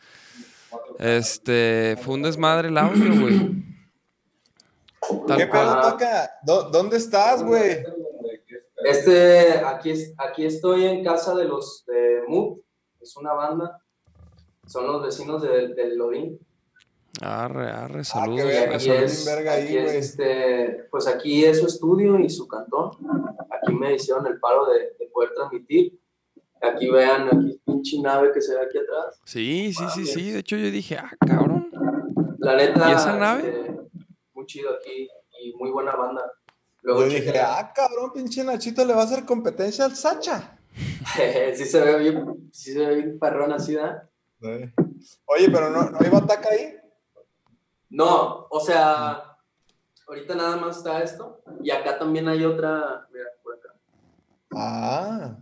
Este, 0.99 1.97
fue 2.03 2.15
un 2.15 2.23
desmadre 2.23 2.69
el 2.69 2.79
audio, 2.79 3.21
güey. 3.21 3.65
Tal 5.29 5.37
¿Qué 5.39 5.47
pedo 5.47 5.81
toca? 5.83 6.31
¿Dó- 6.45 6.71
¿Dónde 6.71 6.97
estás, 6.97 7.43
güey? 7.43 7.85
Este, 8.85 9.51
aquí, 9.65 9.91
es- 9.91 10.13
aquí 10.19 10.45
estoy 10.45 10.87
en 10.87 11.05
casa 11.05 11.35
de 11.35 11.45
los 11.45 11.85
de 11.87 12.23
Mood, 12.29 12.59
es 13.05 13.17
una 13.17 13.33
banda, 13.33 13.81
son 14.67 14.87
los 14.87 15.03
vecinos 15.03 15.43
de- 15.43 15.69
del 15.75 15.97
Lodín. 15.97 16.39
Arre, 17.21 17.71
arre, 17.71 18.01
Ah, 18.01 18.05
saludos. 18.05 18.47
verga, 18.47 18.77
Aquí 18.77 18.91
es, 18.91 19.25
verga 19.25 19.53
ahí, 19.53 19.65
aquí 19.65 19.77
es, 19.79 19.93
este, 19.95 20.87
pues 20.91 21.07
aquí 21.07 21.45
es 21.45 21.61
su 21.61 21.67
estudio 21.67 22.19
y 22.19 22.29
su 22.29 22.49
cantón. 22.49 22.91
Aquí 23.63 23.73
me 23.73 23.95
hicieron 23.95 24.27
el 24.27 24.41
paro 24.41 24.67
de, 24.67 24.97
de 24.99 25.07
poder 25.13 25.31
transmitir. 25.35 25.97
Aquí 26.61 26.91
vean, 26.91 27.29
aquí 27.29 27.61
pinche 27.65 28.01
nave 28.01 28.33
que 28.33 28.41
se 28.41 28.55
ve 28.55 28.63
aquí 28.65 28.79
atrás. 28.79 29.21
Sí, 29.25 29.73
sí, 29.73 29.85
sí, 29.95 30.07
sí. 30.07 30.31
De 30.33 30.39
hecho, 30.41 30.57
yo 30.57 30.71
dije, 30.71 30.97
ah, 30.99 31.11
cabrón. 31.25 31.69
La 32.39 32.57
neta, 32.57 32.91
¿Y 32.91 32.95
esa 32.95 33.17
nave? 33.17 33.49
este, 33.49 33.81
muy 34.33 34.47
chido 34.47 34.71
aquí 34.75 35.09
y 35.41 35.53
muy 35.55 35.71
buena 35.71 35.95
banda. 35.95 36.23
Luego 36.83 37.03
Yo 37.03 37.09
dije, 37.09 37.39
ah, 37.39 37.73
cabrón, 37.75 38.13
pinche 38.13 38.43
Nachito 38.43 38.85
le 38.85 38.93
va 38.93 39.03
a 39.03 39.05
hacer 39.05 39.25
competencia 39.25 39.85
al 39.85 39.95
Sacha. 39.95 40.59
sí 41.57 41.65
se 41.65 41.81
ve 41.81 41.99
bien, 41.99 42.51
sí 42.53 42.73
se 42.73 42.87
ve 42.87 42.95
bien 42.97 43.19
perrón 43.19 43.53
así, 43.53 43.75
¿da? 43.75 44.09
Sí. 44.41 44.73
Oye, 45.27 45.51
pero 45.51 45.71
no, 45.71 45.91
no 45.91 45.99
hay 46.01 46.11
bataca 46.11 46.49
ahí. 46.51 46.77
No, 47.91 48.47
o 48.51 48.61
sea, 48.61 49.37
ahorita 50.09 50.35
nada 50.35 50.57
más 50.57 50.79
está 50.79 51.03
esto 51.03 51.43
y 51.63 51.71
acá 51.71 51.99
también 51.99 52.27
hay 52.29 52.45
otra, 52.45 53.07
mira, 53.13 53.27
por 53.43 53.55
acá. 53.55 53.75
Ah, 54.55 55.37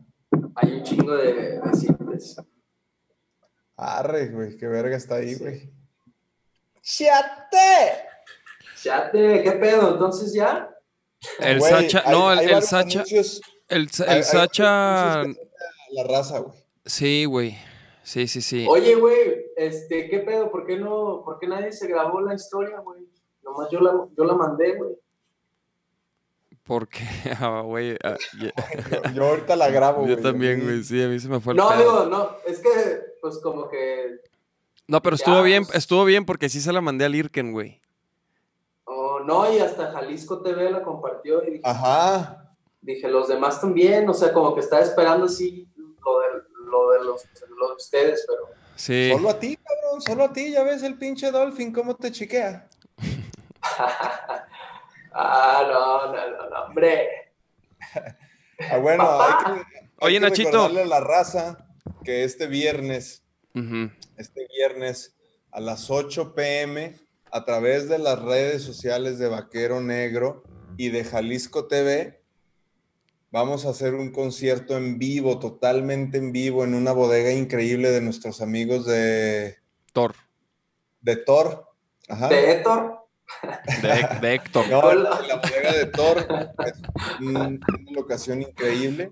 Hay 0.56 0.72
un 0.74 0.82
chingo 0.82 1.14
de 1.16 1.60
vecinos. 1.64 2.36
arre, 3.76 4.28
güey, 4.28 4.56
qué 4.56 4.66
verga 4.66 4.96
está 4.96 5.16
ahí, 5.16 5.34
Sí. 5.34 5.42
güey. 5.42 5.72
¡Chate! 6.82 8.04
Chate, 8.82 9.42
¿qué 9.42 9.52
pedo? 9.52 9.92
Entonces 9.94 10.34
ya. 10.34 10.68
El 11.38 11.58
Güey, 11.60 11.70
Sacha, 11.72 12.02
hay- 12.04 12.12
no, 12.12 12.32
el, 12.32 12.38
hay 12.40 12.46
el 12.48 12.62
Sacha, 12.62 13.00
anuncios- 13.00 13.40
el, 13.72 13.88
el 14.06 14.08
hay 14.08 14.22
Sacha, 14.22 15.24
La 15.24 16.04
raza, 16.08 16.38
güey. 16.40 16.58
sí, 16.84 17.24
güey. 17.24 17.58
Sí, 18.04 18.26
sí, 18.26 18.40
sí. 18.42 18.66
Oye, 18.68 18.94
güey, 18.96 19.46
este, 19.56 20.08
¿qué 20.08 20.18
pedo? 20.20 20.50
¿Por 20.50 20.66
qué 20.66 20.76
no, 20.76 21.22
por 21.24 21.38
qué 21.38 21.46
nadie 21.46 21.70
se 21.72 21.86
grabó 21.86 22.20
la 22.20 22.34
historia, 22.34 22.80
güey? 22.80 23.02
Nomás 23.44 23.68
yo 23.70 23.80
la, 23.80 23.92
yo 24.16 24.24
la 24.24 24.34
mandé, 24.34 24.74
güey. 24.76 24.90
Porque, 26.64 27.00
ah, 27.40 27.62
güey, 27.64 27.96
ah, 28.04 28.16
ye- 28.40 28.52
Yo, 28.90 29.12
yo 29.14 29.24
ahorita 29.28 29.56
la 29.56 29.68
grabo, 29.70 30.06
yo 30.06 30.12
güey. 30.14 30.22
también, 30.22 30.60
Sí. 30.60 30.64
güey, 30.64 30.82
sí, 30.84 31.02
a 31.02 31.08
mí 31.08 31.18
se 31.18 31.28
me 31.28 31.40
fue 31.40 31.52
el 31.52 31.56
No, 31.58 31.76
digo, 31.76 32.04
no, 32.06 32.30
es 32.46 32.58
que, 32.60 32.68
pues 33.20 33.38
como 33.38 33.68
que, 33.68 34.20
No, 34.86 35.02
pero 35.02 35.16
Ya, 35.16 35.22
estuvo 35.24 35.42
bien, 35.42 35.64
pues. 35.64 35.76
estuvo 35.76 36.04
bien 36.04 36.24
porque 36.24 36.48
sí 36.48 36.60
se 36.60 36.72
la 36.72 36.80
mandé 36.80 37.04
al 37.04 37.14
Irken, 37.14 37.52
güey. 37.52 37.80
oh, 38.84 39.20
no, 39.20 39.52
y 39.52 39.58
hasta 39.58 39.90
Jalisco 39.92 40.40
TV 40.42 40.70
la 40.70 40.82
compartió 40.82 41.42
y 41.44 41.46
dije, 41.52 41.62
Ajá. 41.64 42.51
Dije, 42.82 43.08
los 43.08 43.28
demás 43.28 43.60
también, 43.60 44.08
o 44.08 44.14
sea, 44.14 44.32
como 44.32 44.54
que 44.54 44.60
estaba 44.60 44.82
esperando 44.82 45.26
así 45.26 45.66
lo 45.76 46.20
de, 46.20 46.26
lo 46.66 46.90
de, 46.90 47.04
los, 47.04 47.22
lo 47.56 47.68
de 47.68 47.74
ustedes, 47.74 48.24
pero 48.28 48.62
Sí. 48.76 49.10
Solo 49.12 49.30
a 49.30 49.38
ti, 49.38 49.56
cabrón, 49.56 50.02
solo 50.02 50.24
a 50.24 50.32
ti. 50.32 50.50
Ya 50.50 50.64
ves 50.64 50.82
el 50.82 50.98
pinche 50.98 51.30
Dolphin 51.30 51.72
cómo 51.72 51.94
te 51.94 52.10
chiquea. 52.10 52.68
ah, 55.12 55.62
no, 55.70 56.12
no, 56.12 56.30
no, 56.30 56.50
no, 56.50 56.64
hombre. 56.64 57.32
Ah, 58.70 58.78
bueno, 58.78 59.04
hay 59.20 59.32
que, 59.44 59.60
hay 59.60 59.86
Oye, 60.00 60.14
que 60.14 60.20
Nachito. 60.20 60.50
recordarle 60.50 60.82
a 60.82 60.86
la 60.86 61.00
raza 61.00 61.66
que 62.04 62.24
este 62.24 62.46
viernes, 62.46 63.24
este 64.16 64.48
viernes 64.56 65.16
a 65.50 65.60
las 65.60 65.90
8 65.90 66.34
pm, 66.34 66.98
a 67.30 67.44
través 67.44 67.88
de 67.88 67.98
las 67.98 68.20
redes 68.20 68.62
sociales 68.62 69.18
de 69.18 69.28
Vaquero 69.28 69.80
Negro 69.80 70.44
y 70.76 70.88
de 70.88 71.04
Jalisco 71.04 71.66
TV, 71.66 72.21
vamos 73.32 73.66
a 73.66 73.70
hacer 73.70 73.94
un 73.94 74.12
concierto 74.12 74.76
en 74.76 74.98
vivo, 74.98 75.38
totalmente 75.40 76.18
en 76.18 76.30
vivo, 76.32 76.62
en 76.64 76.74
una 76.74 76.92
bodega 76.92 77.32
increíble 77.32 77.90
de 77.90 78.00
nuestros 78.02 78.40
amigos 78.40 78.86
de, 78.86 79.56
Thor. 79.92 80.14
de 81.00 81.16
Thor. 81.16 81.66
Ajá. 82.08 82.28
De 82.28 82.50
Héctor, 82.52 82.98
De, 83.80 84.18
de 84.20 84.34
Héctor. 84.34 84.68
No, 84.68 84.92
la, 84.92 85.20
la 85.22 85.36
bodega 85.36 85.72
de 85.72 85.86
Thor 85.86 86.18
es 86.66 86.74
un- 87.20 87.36
una 87.36 87.60
locación 87.90 88.42
increíble. 88.42 89.10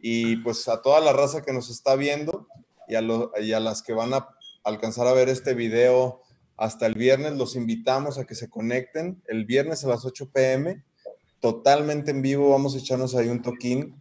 Y 0.00 0.36
pues 0.36 0.66
a 0.68 0.80
toda 0.80 1.00
la 1.00 1.12
raza 1.12 1.42
que 1.42 1.52
nos 1.52 1.68
está 1.70 1.94
viendo 1.96 2.46
y 2.88 2.94
a, 2.94 3.00
lo- 3.02 3.32
y 3.40 3.52
a 3.52 3.60
las 3.60 3.82
que 3.82 3.92
van 3.92 4.14
a 4.14 4.28
alcanzar 4.64 5.06
a 5.06 5.12
ver 5.12 5.28
este 5.28 5.54
video 5.54 6.22
hasta 6.56 6.86
el 6.86 6.94
viernes, 6.94 7.32
los 7.34 7.54
invitamos 7.56 8.16
a 8.18 8.24
que 8.24 8.34
se 8.34 8.48
conecten 8.48 9.22
el 9.28 9.44
viernes 9.44 9.84
a 9.84 9.88
las 9.88 10.04
8 10.04 10.30
pm, 10.32 10.82
totalmente 11.40 12.10
en 12.10 12.22
vivo. 12.22 12.50
Vamos 12.50 12.74
a 12.74 12.78
echarnos 12.78 13.14
ahí 13.14 13.28
un 13.28 13.42
toquín 13.42 14.00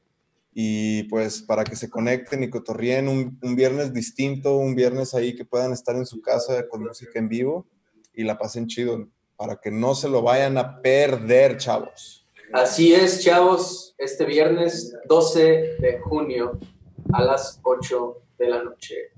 y 0.54 1.04
pues 1.04 1.42
para 1.42 1.64
que 1.64 1.76
se 1.76 1.90
conecten 1.90 2.44
y 2.44 2.50
cotorríen 2.50 3.08
un, 3.08 3.38
un 3.42 3.56
viernes 3.56 3.94
distinto, 3.94 4.58
un 4.58 4.76
viernes 4.76 5.14
ahí 5.14 5.36
que 5.36 5.46
puedan 5.46 5.72
estar 5.72 5.96
en 5.96 6.06
su 6.06 6.22
casa 6.22 6.68
con 6.68 6.84
música 6.84 7.20
en 7.20 7.30
vivo 7.30 7.68
y 8.14 8.24
la 8.24 8.38
pasen 8.38 8.68
chido 8.68 9.08
para 9.36 9.58
que 9.58 9.70
no 9.70 9.94
se 9.94 10.10
lo 10.10 10.24
vayan 10.24 10.58
a 10.58 10.82
perder, 10.82 11.58
chavos. 11.58 12.28
Así 12.52 12.94
es, 12.94 13.24
chavos, 13.24 13.94
este 13.98 14.26
viernes 14.26 14.96
12 15.08 15.42
de 15.80 16.00
junio 16.00 16.60
a 17.14 17.24
las 17.24 17.60
8 17.64 18.22
de 18.40 18.50
la 18.50 18.64
noche. 18.64 19.12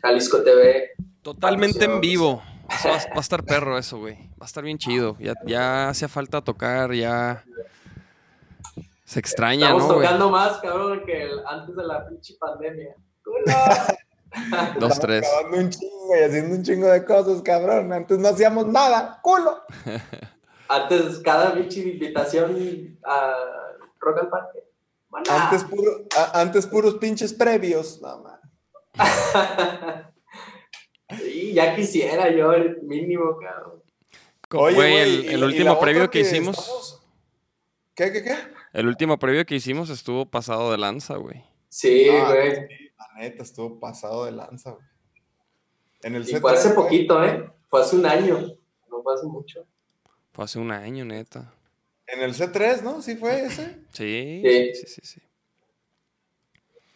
Jalisco 0.00 0.42
TV. 0.42 0.90
Totalmente 1.22 1.84
en 1.84 2.00
vivo. 2.00 2.42
Eso 2.70 2.88
va, 2.88 2.94
va 2.96 3.16
a 3.16 3.20
estar 3.20 3.44
perro 3.44 3.76
eso, 3.78 3.98
güey. 3.98 4.16
Va 4.40 4.42
a 4.42 4.44
estar 4.46 4.62
bien 4.64 4.78
chido. 4.78 5.16
Ya, 5.18 5.34
ya 5.46 5.88
hacía 5.88 6.08
falta 6.08 6.40
tocar, 6.42 6.92
ya. 6.92 7.44
Se 9.04 9.18
extraña, 9.18 9.66
Estamos 9.66 9.88
¿no, 9.88 9.94
güey? 9.94 10.06
tocando 10.06 10.30
más, 10.30 10.58
cabrón, 10.58 11.02
que 11.04 11.22
el- 11.24 11.44
antes 11.46 11.74
de 11.74 11.84
la 11.84 12.06
pinche 12.08 12.34
pandemia. 12.38 12.94
Dos, 13.24 14.72
Estamos 14.74 15.00
tres. 15.00 15.22
grabando 15.28 15.56
un 15.58 15.70
chingo 15.70 16.16
y 16.16 16.22
haciendo 16.22 16.54
un 16.54 16.62
chingo 16.62 16.86
de 16.86 17.04
cosas, 17.04 17.42
cabrón. 17.42 17.92
Antes 17.92 18.18
no 18.18 18.28
hacíamos 18.28 18.66
nada, 18.68 19.18
culo. 19.22 19.62
Antes 20.68 21.18
cada 21.18 21.52
pinche 21.54 21.80
invitación 21.80 22.96
a 23.04 23.34
Rock 23.98 24.18
al 24.20 24.28
Parque. 24.28 24.60
Antes, 25.28 25.64
puro- 25.64 26.04
a- 26.16 26.40
antes 26.40 26.64
puros 26.68 26.94
pinches 26.94 27.32
previos. 27.34 28.00
No, 28.00 28.22
man. 28.22 28.40
sí, 31.18 31.52
ya 31.52 31.74
quisiera 31.76 32.30
yo 32.30 32.52
el 32.52 32.82
mínimo, 32.82 33.36
cabrón. 33.38 33.82
Oye, 34.52 34.74
Güey, 34.74 35.26
el, 35.28 35.40
y 35.40 35.42
último 35.44 35.78
previo 35.78 36.10
que 36.10 36.20
hicimos. 36.20 36.58
estamos- 36.58 37.02
¿Qué, 37.94 38.12
qué, 38.12 38.22
qué? 38.24 38.34
El 38.72 38.86
último 38.86 39.18
previo 39.18 39.44
que 39.46 39.54
hicimos 39.56 39.90
estuvo 39.90 40.26
pasado 40.26 40.70
de 40.72 40.78
lanza, 40.78 41.16
güey. 41.16 41.44
Sí, 41.68 42.08
Ah, 42.10 42.28
güey. 42.28 42.68
La 42.98 43.20
neta, 43.20 43.42
estuvo 43.42 43.78
pasado 43.78 44.24
de 44.24 44.32
lanza, 44.32 44.70
güey. 44.72 44.86
En 46.02 46.14
el 46.14 46.28
Y 46.28 46.34
fue 46.36 46.52
hace 46.52 46.70
poquito, 46.70 47.22
¿eh? 47.22 47.48
Fue 47.68 47.82
hace 47.82 47.96
un 47.96 48.06
año. 48.06 48.38
No 48.90 49.02
fue 49.02 49.14
hace 49.14 49.26
mucho. 49.26 49.66
Fue 50.32 50.44
hace 50.44 50.58
un 50.58 50.70
año, 50.72 51.04
neta. 51.04 51.52
En 52.06 52.22
el 52.22 52.34
C3, 52.34 52.82
¿no? 52.82 53.02
¿Sí 53.02 53.16
fue 53.16 53.44
ese? 53.44 53.78
Sí, 53.92 54.42
Sí. 54.44 54.70
sí, 54.74 54.86
sí, 54.86 55.00
sí. 55.04 55.20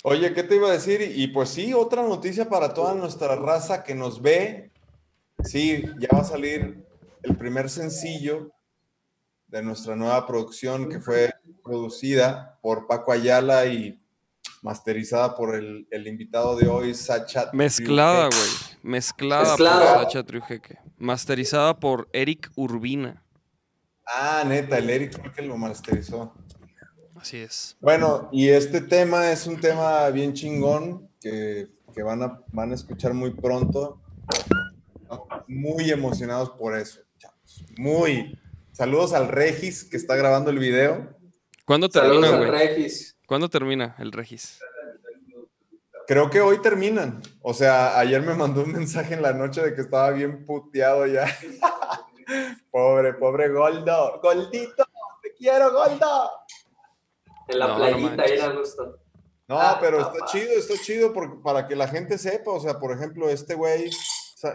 Oye, 0.07 0.35
¿qué 0.35 0.43
te 0.43 0.57
iba 0.57 0.69
a 0.69 0.73
decir? 0.73 1.01
Y, 1.17 1.29
pues 1.29 1.49
sí, 1.49 1.73
otra 1.73 2.03
noticia 2.03 2.47
para 2.47 2.75
toda 2.75 2.95
nuestra 2.95 3.37
raza 3.37 3.83
que 3.83 3.95
nos 3.95 4.21
ve. 4.21 4.71
Sí, 5.43 5.83
ya 5.99 6.09
va 6.13 6.21
a 6.21 6.25
salir 6.25 6.85
el 7.23 7.37
primer 7.39 7.71
sencillo 7.71 8.51
de 9.47 9.63
nuestra 9.63 9.97
nueva 9.97 10.27
producción 10.27 10.91
que 10.91 11.01
fue 11.01 11.33
producida 11.63 12.59
por 12.61 12.87
Paco 12.87 13.13
Ayala 13.13 13.65
y 13.65 13.99
masterizada 14.61 15.35
por 15.35 15.55
el, 15.55 15.89
el 15.91 16.07
invitado 16.07 16.55
de 16.55 16.69
hoy, 16.69 16.93
Sacha. 16.93 17.49
Mezclada, 17.55 18.29
güey. 18.29 18.51
Mezclada, 18.83 19.53
Mezclada. 19.53 19.95
por 19.95 20.05
Sacha 20.05 20.23
Triujeque. 20.23 20.79
Masterizada 20.99 21.81
por 21.81 22.11
Eric 22.13 22.51
Urbina. 22.57 23.25
Ah, 24.07 24.45
neta, 24.47 24.77
el 24.77 24.91
Eric 24.91 25.15
fue 25.15 25.29
el 25.29 25.33
que 25.33 25.41
lo 25.41 25.57
masterizó. 25.57 26.35
Así 27.25 27.39
es. 27.39 27.75
Bueno, 27.81 28.29
y 28.33 28.51
este 28.51 28.83
tema 28.83 29.33
es 29.33 29.47
un 29.47 29.59
tema 29.59 30.11
bien 30.11 30.35
chingón 30.35 31.09
que, 31.23 31.69
que 31.95 32.03
van, 32.03 32.23
a, 32.23 32.43
van 32.53 32.71
a 32.71 32.75
escuchar 32.75 33.15
muy 33.15 33.31
pronto. 33.31 33.99
Muy 35.49 35.91
emocionados 35.91 36.51
por 36.51 36.77
eso, 36.77 37.01
chavos. 37.17 37.65
Muy. 37.79 38.39
Saludos 38.73 39.15
al 39.15 39.29
Regis 39.29 39.85
que 39.85 39.97
está 39.97 40.17
grabando 40.17 40.51
el 40.51 40.59
video. 40.59 41.17
¿Cuándo 41.65 41.89
Saludos 41.91 42.21
termina, 42.21 42.45
al 42.45 42.51
güey? 42.53 42.69
Regis. 42.69 43.17
¿Cuándo 43.27 43.49
termina 43.49 43.97
el 43.99 44.13
Regis? 44.13 44.59
Creo 46.07 46.29
que 46.29 46.43
hoy 46.43 46.61
terminan. 46.61 47.23
O 47.41 47.55
sea, 47.55 47.99
ayer 47.99 48.21
me 48.21 48.35
mandó 48.35 48.65
un 48.65 48.73
mensaje 48.73 49.15
en 49.15 49.23
la 49.23 49.33
noche 49.33 49.63
de 49.63 49.75
que 49.75 49.81
estaba 49.81 50.11
bien 50.11 50.45
puteado 50.45 51.07
ya. 51.07 51.25
pobre, 52.71 53.15
pobre 53.15 53.49
Goldo. 53.49 54.21
Goldito, 54.23 54.85
te 55.23 55.33
quiero, 55.33 55.73
Goldo. 55.73 56.31
En 57.49 57.59
la 57.59 57.67
No, 57.69 57.73
no 57.79 57.79
playita 57.79 58.23
ahí 58.23 58.33
en 58.39 58.43
Augusto. 58.43 58.99
No, 59.47 59.59
Ah, 59.61 59.79
pero 59.81 59.99
papá. 59.99 60.13
está 60.15 60.27
chido, 60.27 60.53
está 60.53 60.75
chido 60.83 61.13
por- 61.13 61.43
para 61.43 61.67
que 61.69 61.77
la 61.77 61.87
gente 61.89 62.17
sepa. 62.19 62.51
O 62.53 62.61
sea, 62.61 62.79
por 62.79 62.93
ejemplo, 62.93 63.29
este 63.29 63.55
güey 63.55 63.91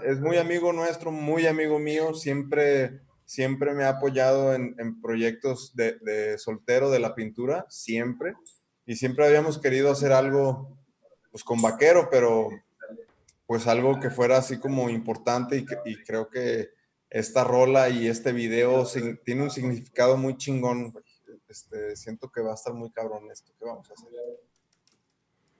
es 0.06 0.20
muy 0.20 0.38
amigo 0.38 0.74
nuestro, 0.74 1.12
muy 1.12 1.46
amigo 1.46 1.78
mío. 1.80 2.14
Siempre, 2.16 3.00
siempre 3.26 3.74
me 3.74 3.84
ha 3.84 3.90
apoyado 3.90 4.54
en, 4.56 4.76
en 4.80 5.00
proyectos 5.02 5.76
de, 5.76 5.98
de 6.02 6.38
soltero 6.40 6.90
de 6.90 7.00
la 7.00 7.14
pintura, 7.14 7.66
siempre. 7.70 8.34
Y 8.86 8.96
siempre 8.96 9.28
habíamos 9.28 9.60
querido 9.60 9.92
hacer 9.92 10.12
algo 10.12 10.76
pues 11.32 11.44
con 11.44 11.62
vaquero, 11.62 12.10
pero 12.10 12.50
pues 13.46 13.68
algo 13.68 14.00
que 14.00 14.10
fuera 14.10 14.38
así 14.38 14.58
como 14.60 14.90
importante 14.90 15.58
y, 15.58 15.66
que- 15.66 15.78
y 15.86 16.04
creo 16.04 16.28
que 16.30 16.70
esta 17.12 17.44
rola 17.44 17.90
y 17.90 18.08
este 18.08 18.32
video 18.32 18.86
sin- 18.86 19.18
tiene 19.24 19.44
un 19.44 19.52
significado 19.52 20.18
muy 20.18 20.36
chingón. 20.38 20.92
güey. 20.92 21.04
Este, 21.50 21.96
siento 21.96 22.30
que 22.32 22.42
va 22.42 22.52
a 22.52 22.56
estar 22.56 22.74
muy 22.74 22.92
cabrón 22.92 23.30
esto 23.32 23.52
que 23.60 23.66
vamos 23.66 23.90
a 23.90 23.94
hacer. 23.94 24.10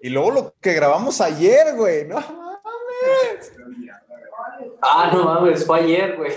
Y 0.02 0.10
luego 0.10 0.32
lo 0.32 0.56
que 0.62 0.74
grabamos 0.74 1.20
ayer, 1.20 1.76
güey, 1.76 2.08
¿no? 2.08 2.16
mames. 2.20 3.52
Ah, 4.82 5.10
no 5.14 5.24
mames, 5.26 5.66
fue 5.66 5.80
ayer, 5.82 6.16
güey. 6.16 6.32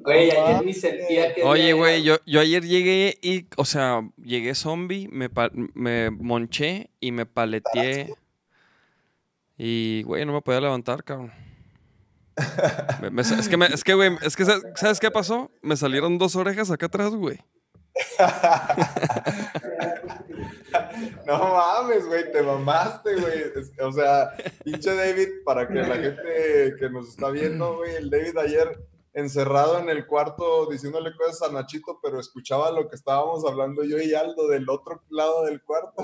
Güey, 0.00 0.30
No 0.30 0.46
ayer 0.46 0.64
ni 0.64 0.72
sentía 0.74 1.34
que. 1.34 1.42
Oye, 1.42 1.72
güey, 1.72 2.02
yo, 2.02 2.16
yo 2.24 2.40
ayer 2.40 2.62
llegué 2.64 3.18
y, 3.20 3.46
o 3.56 3.64
sea, 3.64 4.08
llegué 4.16 4.54
zombie, 4.54 5.08
me, 5.10 5.28
me 5.74 6.10
monché 6.10 6.90
y 7.00 7.10
me 7.10 7.26
paleteé. 7.26 8.14
Y, 9.56 10.02
güey, 10.04 10.24
no 10.24 10.32
me 10.32 10.40
podía 10.42 10.60
levantar, 10.60 11.02
cabrón. 11.02 11.32
Me- 13.00 13.10
me- 13.10 13.22
es 13.22 13.48
que, 13.48 13.56
me- 13.56 13.66
es 13.66 13.82
que, 13.82 13.94
güey, 13.94 14.16
es 14.22 14.36
que, 14.36 14.44
¿sabes- 14.44 14.62
¿sabes 14.76 15.00
qué 15.00 15.10
pasó? 15.10 15.50
Me 15.62 15.76
salieron 15.76 16.16
dos 16.18 16.36
orejas 16.36 16.70
acá 16.70 16.86
atrás, 16.86 17.10
güey. 17.10 17.40
No 21.26 21.38
mames, 21.38 22.06
güey, 22.06 22.32
te 22.32 22.42
mamaste, 22.42 23.14
güey. 23.16 23.44
O 23.86 23.92
sea, 23.92 24.30
pinche 24.64 24.94
David, 24.94 25.28
para 25.44 25.68
que 25.68 25.74
la 25.74 25.96
gente 25.96 26.74
que 26.78 26.90
nos 26.90 27.08
está 27.08 27.30
viendo, 27.30 27.76
güey, 27.76 27.96
el 27.96 28.10
David 28.10 28.36
ayer 28.38 28.78
encerrado 29.14 29.78
en 29.78 29.88
el 29.88 30.06
cuarto 30.06 30.66
diciéndole 30.70 31.14
cosas 31.16 31.48
a 31.48 31.52
Nachito, 31.52 31.98
pero 32.02 32.20
escuchaba 32.20 32.70
lo 32.70 32.88
que 32.88 32.96
estábamos 32.96 33.44
hablando 33.44 33.82
yo 33.84 33.98
y 33.98 34.14
Aldo 34.14 34.48
del 34.48 34.68
otro 34.70 35.02
lado 35.10 35.44
del 35.44 35.62
cuarto. 35.62 36.02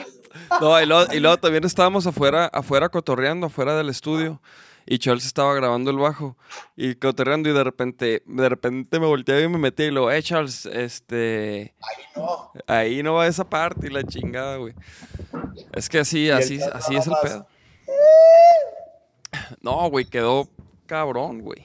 No, 0.60 0.80
y 0.80 1.20
luego 1.20 1.36
también 1.38 1.64
estábamos 1.64 2.06
afuera, 2.06 2.46
afuera 2.46 2.88
cotorreando, 2.88 3.46
afuera 3.46 3.76
del 3.76 3.88
estudio. 3.88 4.40
Y 4.86 4.98
Charles 4.98 5.24
estaba 5.24 5.54
grabando 5.54 5.90
el 5.90 5.96
bajo 5.98 6.36
y 6.76 6.94
cotorreando 6.96 7.48
y 7.48 7.52
de 7.52 7.64
repente, 7.64 8.22
de 8.26 8.48
repente 8.48 9.00
me 9.00 9.06
volteé 9.06 9.42
y 9.44 9.48
me 9.48 9.58
metí 9.58 9.84
y 9.84 9.90
lo, 9.90 10.10
eh, 10.10 10.22
Charles, 10.22 10.66
este, 10.66 11.74
No, 12.16 12.52
ahí 12.66 13.02
no 13.02 13.14
va 13.14 13.26
esa 13.26 13.48
parte 13.48 13.86
y 13.86 13.90
la 13.90 14.02
chingada, 14.04 14.56
güey. 14.58 14.74
Es 15.72 15.88
que 15.88 15.98
así, 16.00 16.30
así, 16.30 16.60
así 16.72 16.96
es 16.96 17.06
el 17.06 17.14
pedo. 17.22 17.46
No, 19.60 19.88
güey, 19.90 20.04
quedó 20.04 20.48
cabrón, 20.86 21.40
güey. 21.40 21.64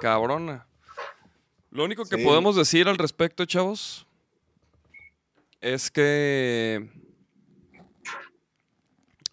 Cabrona. 0.00 0.66
Lo 1.70 1.84
único 1.84 2.04
que 2.04 2.16
Sí. 2.16 2.24
podemos 2.24 2.56
decir 2.56 2.88
al 2.88 2.96
respecto, 2.98 3.44
chavos, 3.44 4.06
es 5.60 5.90
que 5.90 6.88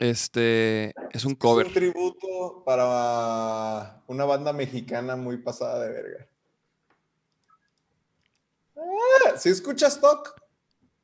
este 0.02 0.94
es 1.12 1.26
un 1.26 1.36
cover. 1.36 1.68
Es 1.68 1.74
un 1.74 1.74
tributo 1.76 2.64
para 2.66 4.02
una 4.08 4.26
banda 4.26 4.52
mexicana 4.52 5.16
muy 5.16 5.38
pasada 5.38 5.80
de 5.86 5.90
verga. 5.92 6.28
Ah, 8.76 9.38
¿Sí 9.38 9.50
escuchas 9.50 9.94
Stock? 9.94 10.36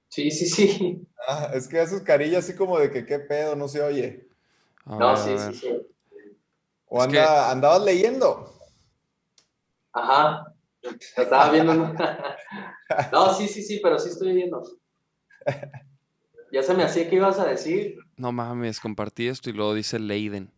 Sí, 0.10 0.32
sí, 0.32 0.48
sí. 0.48 1.08
Ah, 1.28 1.52
es 1.54 1.68
que 1.68 1.80
haces 1.80 2.02
carilla 2.02 2.40
así 2.40 2.56
como 2.56 2.80
de 2.80 2.90
que 2.90 3.06
qué 3.06 3.20
pedo, 3.20 3.56
no 3.56 3.68
se 3.68 3.82
oye. 3.84 4.28
A 4.86 4.96
No, 4.98 5.08
ver, 5.10 5.18
sí, 5.18 5.54
sí, 5.54 5.60
sí. 5.60 6.38
O 6.88 7.08
que- 7.08 7.20
andabas 7.20 7.84
leyendo. 7.84 8.52
Ajá. 9.94 10.54
Estaba 11.16 11.52
viendo. 11.52 11.74
¿no? 11.76 11.94
No, 13.12 13.34
sí, 13.34 13.48
sí, 13.50 13.62
sí, 13.62 13.80
pero 13.84 14.00
sí 14.00 14.10
estoy 14.10 14.34
viendo. 14.34 14.64
Ya 16.52 16.64
se 16.64 16.74
me 16.74 16.84
hacía 16.84 17.10
que 17.10 17.18
ibas 17.18 17.38
a 17.40 17.46
decir. 17.46 17.98
No 18.18 18.32
mames, 18.32 18.80
compartí 18.80 19.28
esto 19.28 19.50
y 19.50 19.54
luego 19.54 19.74
dice 19.74 20.00
Leiden. 20.00 20.52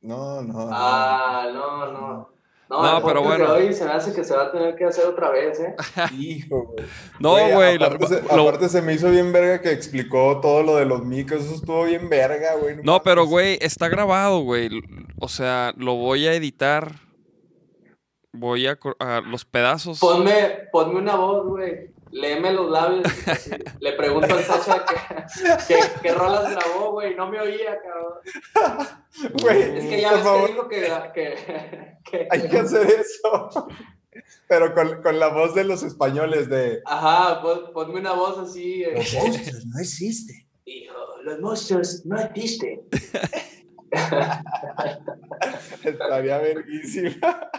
No, 0.00 0.42
no. 0.42 0.52
no. 0.52 0.68
Ah, 0.72 1.48
no, 1.52 1.92
no. 1.92 2.30
No, 2.70 2.82
No, 2.84 2.98
el 2.98 3.04
pero 3.04 3.22
bueno. 3.22 3.52
hoy 3.52 3.74
se 3.74 3.84
me 3.84 3.90
hace 3.90 4.14
que 4.14 4.22
se 4.22 4.34
va 4.34 4.44
a 4.44 4.52
tener 4.52 4.76
que 4.76 4.84
hacer 4.84 5.04
otra 5.06 5.30
vez, 5.30 5.58
¿eh? 5.58 5.74
Hijo, 6.18 6.66
güey. 6.72 6.86
No, 7.18 7.30
güey. 7.54 7.78
lo- 7.78 7.86
Aparte, 7.86 8.06
se, 8.06 8.22
lo- 8.22 8.42
aparte 8.48 8.68
se 8.68 8.80
me 8.82 8.92
hizo 8.94 9.10
bien 9.10 9.32
verga 9.32 9.60
que 9.60 9.72
explicó 9.72 10.38
todo 10.40 10.62
lo 10.62 10.76
de 10.76 10.86
los 10.86 11.04
micros. 11.04 11.44
Eso 11.44 11.56
estuvo 11.56 11.84
bien 11.84 12.08
verga, 12.08 12.54
güey. 12.56 12.76
No, 12.84 13.02
pero 13.02 13.26
güey, 13.26 13.58
está 13.60 13.88
grabado, 13.88 14.40
güey. 14.42 14.70
O 15.18 15.26
sea, 15.28 15.74
lo 15.76 15.96
voy 15.96 16.28
a 16.28 16.34
editar. 16.34 16.92
Voy 18.32 18.68
a 18.68 18.78
los 19.26 19.44
pedazos. 19.44 19.98
Ponme, 19.98 20.68
ponme 20.70 21.00
una 21.00 21.16
voz, 21.16 21.46
güey. 21.48 21.90
Léeme 22.12 22.52
los 22.52 22.70
labios. 22.70 23.06
así. 23.26 23.50
Le 23.80 23.92
pregunto 23.92 24.34
al 24.34 24.42
Sacha 24.44 24.84
que, 24.84 24.94
que, 25.74 25.80
qué 26.02 26.12
rolas 26.12 26.50
grabó, 26.50 26.92
güey. 26.92 27.14
No 27.14 27.28
me 27.30 27.40
oía, 27.40 27.78
cabrón. 27.82 28.14
Güey, 29.42 29.78
Es 29.78 29.84
que 29.84 30.00
ya 30.00 30.08
por 30.10 30.16
ves 30.18 30.24
favor, 30.26 30.46
que 30.46 30.52
dijo 30.52 30.68
que, 30.68 30.80
que, 31.14 31.96
que- 32.10 32.28
hay 32.30 32.48
que 32.48 32.58
hacer 32.58 32.86
eso. 32.90 33.68
Pero 34.48 34.74
con, 34.74 35.02
con 35.02 35.18
la 35.20 35.28
voz 35.28 35.54
de 35.54 35.62
los 35.64 35.82
españoles 35.84 36.48
de... 36.48 36.82
Ajá, 36.84 37.40
pon- 37.40 37.72
ponme 37.72 38.00
una 38.00 38.12
voz 38.12 38.38
así. 38.38 38.82
eh, 38.82 38.94
monstruos 38.94 39.66
no 39.66 39.78
existen. 39.80 40.36
Hijo, 40.64 40.94
los 41.22 41.38
monstruos 41.40 42.04
no 42.06 42.18
existen. 42.20 42.80
Estaría 45.84 46.38
verguísima. 46.38 47.50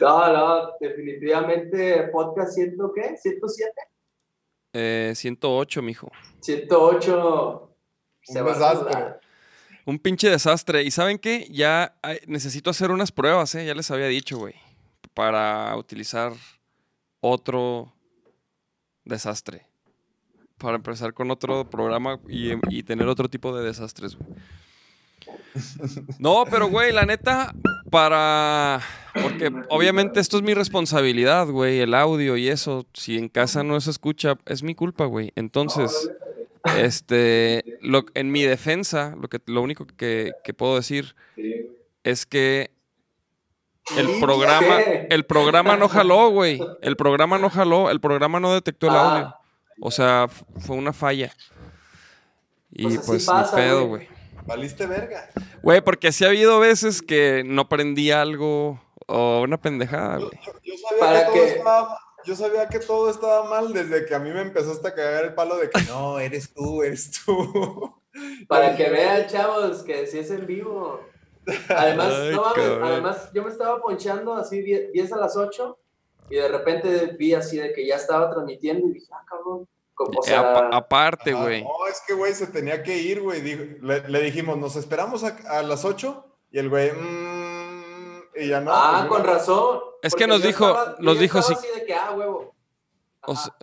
No, 0.00 0.32
no, 0.32 0.72
definitivamente 0.80 2.08
podcast 2.12 2.54
ciento, 2.54 2.92
¿qué? 2.94 3.16
¿107? 3.16 3.70
Eh, 4.74 5.12
108, 5.14 5.82
mijo. 5.82 6.10
108. 6.40 7.68
Un 8.28 8.34
se 8.34 8.42
va 8.42 8.50
a 8.52 8.54
desastre. 8.54 9.14
Un 9.84 9.98
pinche 9.98 10.30
desastre. 10.30 10.82
¿Y 10.82 10.90
saben 10.90 11.18
qué? 11.18 11.46
Ya 11.50 11.96
necesito 12.26 12.70
hacer 12.70 12.90
unas 12.90 13.12
pruebas, 13.12 13.54
¿eh? 13.54 13.66
Ya 13.66 13.74
les 13.74 13.90
había 13.90 14.06
dicho, 14.06 14.38
güey. 14.38 14.54
Para 15.14 15.76
utilizar 15.76 16.32
otro 17.20 17.92
desastre. 19.04 19.66
Para 20.58 20.76
empezar 20.76 21.12
con 21.12 21.30
otro 21.30 21.68
programa 21.68 22.20
y, 22.28 22.52
y 22.68 22.82
tener 22.84 23.08
otro 23.08 23.28
tipo 23.28 23.56
de 23.56 23.64
desastres, 23.64 24.16
güey. 24.16 24.30
No, 26.18 26.44
pero, 26.48 26.68
güey, 26.68 26.92
la 26.92 27.04
neta, 27.04 27.54
para... 27.92 28.80
Porque 29.14 29.52
obviamente 29.68 30.18
esto 30.18 30.38
es 30.38 30.42
mi 30.42 30.54
responsabilidad, 30.54 31.46
güey, 31.46 31.78
el 31.78 31.94
audio 31.94 32.36
y 32.36 32.48
eso. 32.48 32.86
Si 32.94 33.16
en 33.16 33.28
casa 33.28 33.62
no 33.62 33.80
se 33.80 33.90
escucha, 33.90 34.36
es 34.46 34.64
mi 34.64 34.74
culpa, 34.74 35.04
güey. 35.04 35.30
Entonces... 35.36 36.10
Este, 36.78 37.64
lo, 37.80 38.04
en 38.14 38.30
mi 38.30 38.44
defensa, 38.44 39.16
lo, 39.20 39.28
que, 39.28 39.40
lo 39.46 39.62
único 39.62 39.84
que, 39.84 40.30
que 40.44 40.54
puedo 40.54 40.76
decir 40.76 41.16
es 42.04 42.24
que 42.24 42.70
el 43.96 44.20
programa, 44.20 44.78
el 45.10 45.24
programa 45.24 45.76
no 45.76 45.88
jaló, 45.88 46.30
güey. 46.30 46.60
El 46.80 46.94
programa 46.96 47.36
no 47.38 47.50
jaló, 47.50 47.90
el 47.90 47.98
programa 48.00 48.38
no 48.38 48.54
detectó 48.54 48.86
el 48.86 48.92
Ah. 48.94 49.10
audio. 49.10 49.34
O 49.80 49.90
sea, 49.90 50.28
fue 50.60 50.76
una 50.76 50.92
falla. 50.92 51.32
Y 52.70 52.84
Pues 52.84 53.00
pues, 53.06 53.28
ni 53.28 53.56
pedo, 53.56 53.86
güey. 53.88 54.06
Valiste 54.46 54.86
verga. 54.86 55.30
Güey, 55.62 55.80
porque 55.80 56.12
sí 56.12 56.24
ha 56.24 56.28
habido 56.28 56.58
veces 56.58 57.02
que 57.02 57.42
no 57.46 57.68
prendí 57.68 58.10
algo 58.10 58.80
o 59.06 59.42
una 59.42 59.60
pendejada, 59.60 60.16
güey. 60.18 60.30
Yo 60.64 60.74
sabía, 60.76 61.00
Para 61.00 61.18
que 61.20 61.24
todo 61.26 61.34
que- 61.34 61.48
estaba, 61.52 61.98
yo 62.24 62.36
sabía 62.36 62.68
que 62.68 62.78
todo 62.80 63.10
estaba 63.10 63.48
mal 63.48 63.72
desde 63.72 64.04
que 64.06 64.14
a 64.14 64.18
mí 64.18 64.30
me 64.30 64.40
empezaste 64.40 64.88
a 64.88 64.94
cagar 64.94 65.24
el 65.24 65.34
palo 65.34 65.56
de 65.56 65.70
que 65.70 65.80
no, 65.82 66.18
eres 66.18 66.52
tú, 66.52 66.82
eres 66.82 67.10
tú. 67.24 67.94
Para 68.48 68.76
que 68.76 68.90
vean, 68.90 69.26
chavos, 69.26 69.82
que 69.82 70.06
si 70.06 70.18
es 70.18 70.30
en 70.30 70.46
vivo. 70.46 71.00
Además, 71.68 72.12
Ay, 72.14 72.30
no 72.32 72.42
mames, 72.42 72.64
además 72.82 73.30
yo 73.34 73.42
me 73.42 73.50
estaba 73.50 73.80
ponchando 73.80 74.34
así 74.34 74.60
10, 74.62 74.92
10 74.92 75.12
a 75.12 75.16
las 75.16 75.36
8 75.36 75.76
y 76.30 76.36
de 76.36 76.46
repente 76.48 77.16
vi 77.18 77.34
así 77.34 77.56
de 77.58 77.72
que 77.72 77.84
ya 77.86 77.96
estaba 77.96 78.30
transmitiendo 78.30 78.86
y 78.88 78.92
dije, 78.92 79.08
ah, 79.12 79.24
cabrón. 79.28 79.66
O 79.98 80.04
Eh, 80.10 80.16
sea, 80.22 80.68
aparte, 80.72 81.32
Ah, 81.32 81.42
güey. 81.42 81.62
No, 81.62 81.86
es 81.90 82.02
que, 82.06 82.14
güey, 82.14 82.34
se 82.34 82.46
tenía 82.48 82.82
que 82.82 82.96
ir, 82.98 83.20
güey. 83.20 83.42
Le, 83.80 84.08
le 84.08 84.20
dijimos, 84.22 84.58
nos 84.58 84.76
esperamos 84.76 85.22
a, 85.24 85.36
a 85.58 85.62
las 85.62 85.84
8 85.84 86.26
y 86.50 86.58
el 86.58 86.68
güey, 86.68 86.90
"Mm", 86.92 88.22
y 88.42 88.48
ya 88.48 88.60
no. 88.60 88.72
ah, 88.74 89.04
pues, 89.06 89.08
con 89.10 89.22
mira, 89.22 89.34
razón. 89.34 89.80
Es 90.02 90.14
que 90.14 90.26
nos 90.26 90.42
dijo- 90.42 90.68
estaba- 90.70 90.96
nos 90.98 91.18
dijo 91.18 91.40
si- 91.42 91.52
así 91.54 91.66
de 91.78 91.84
que, 91.86 91.94
ah, 91.94 92.12
huevo. 92.12 92.54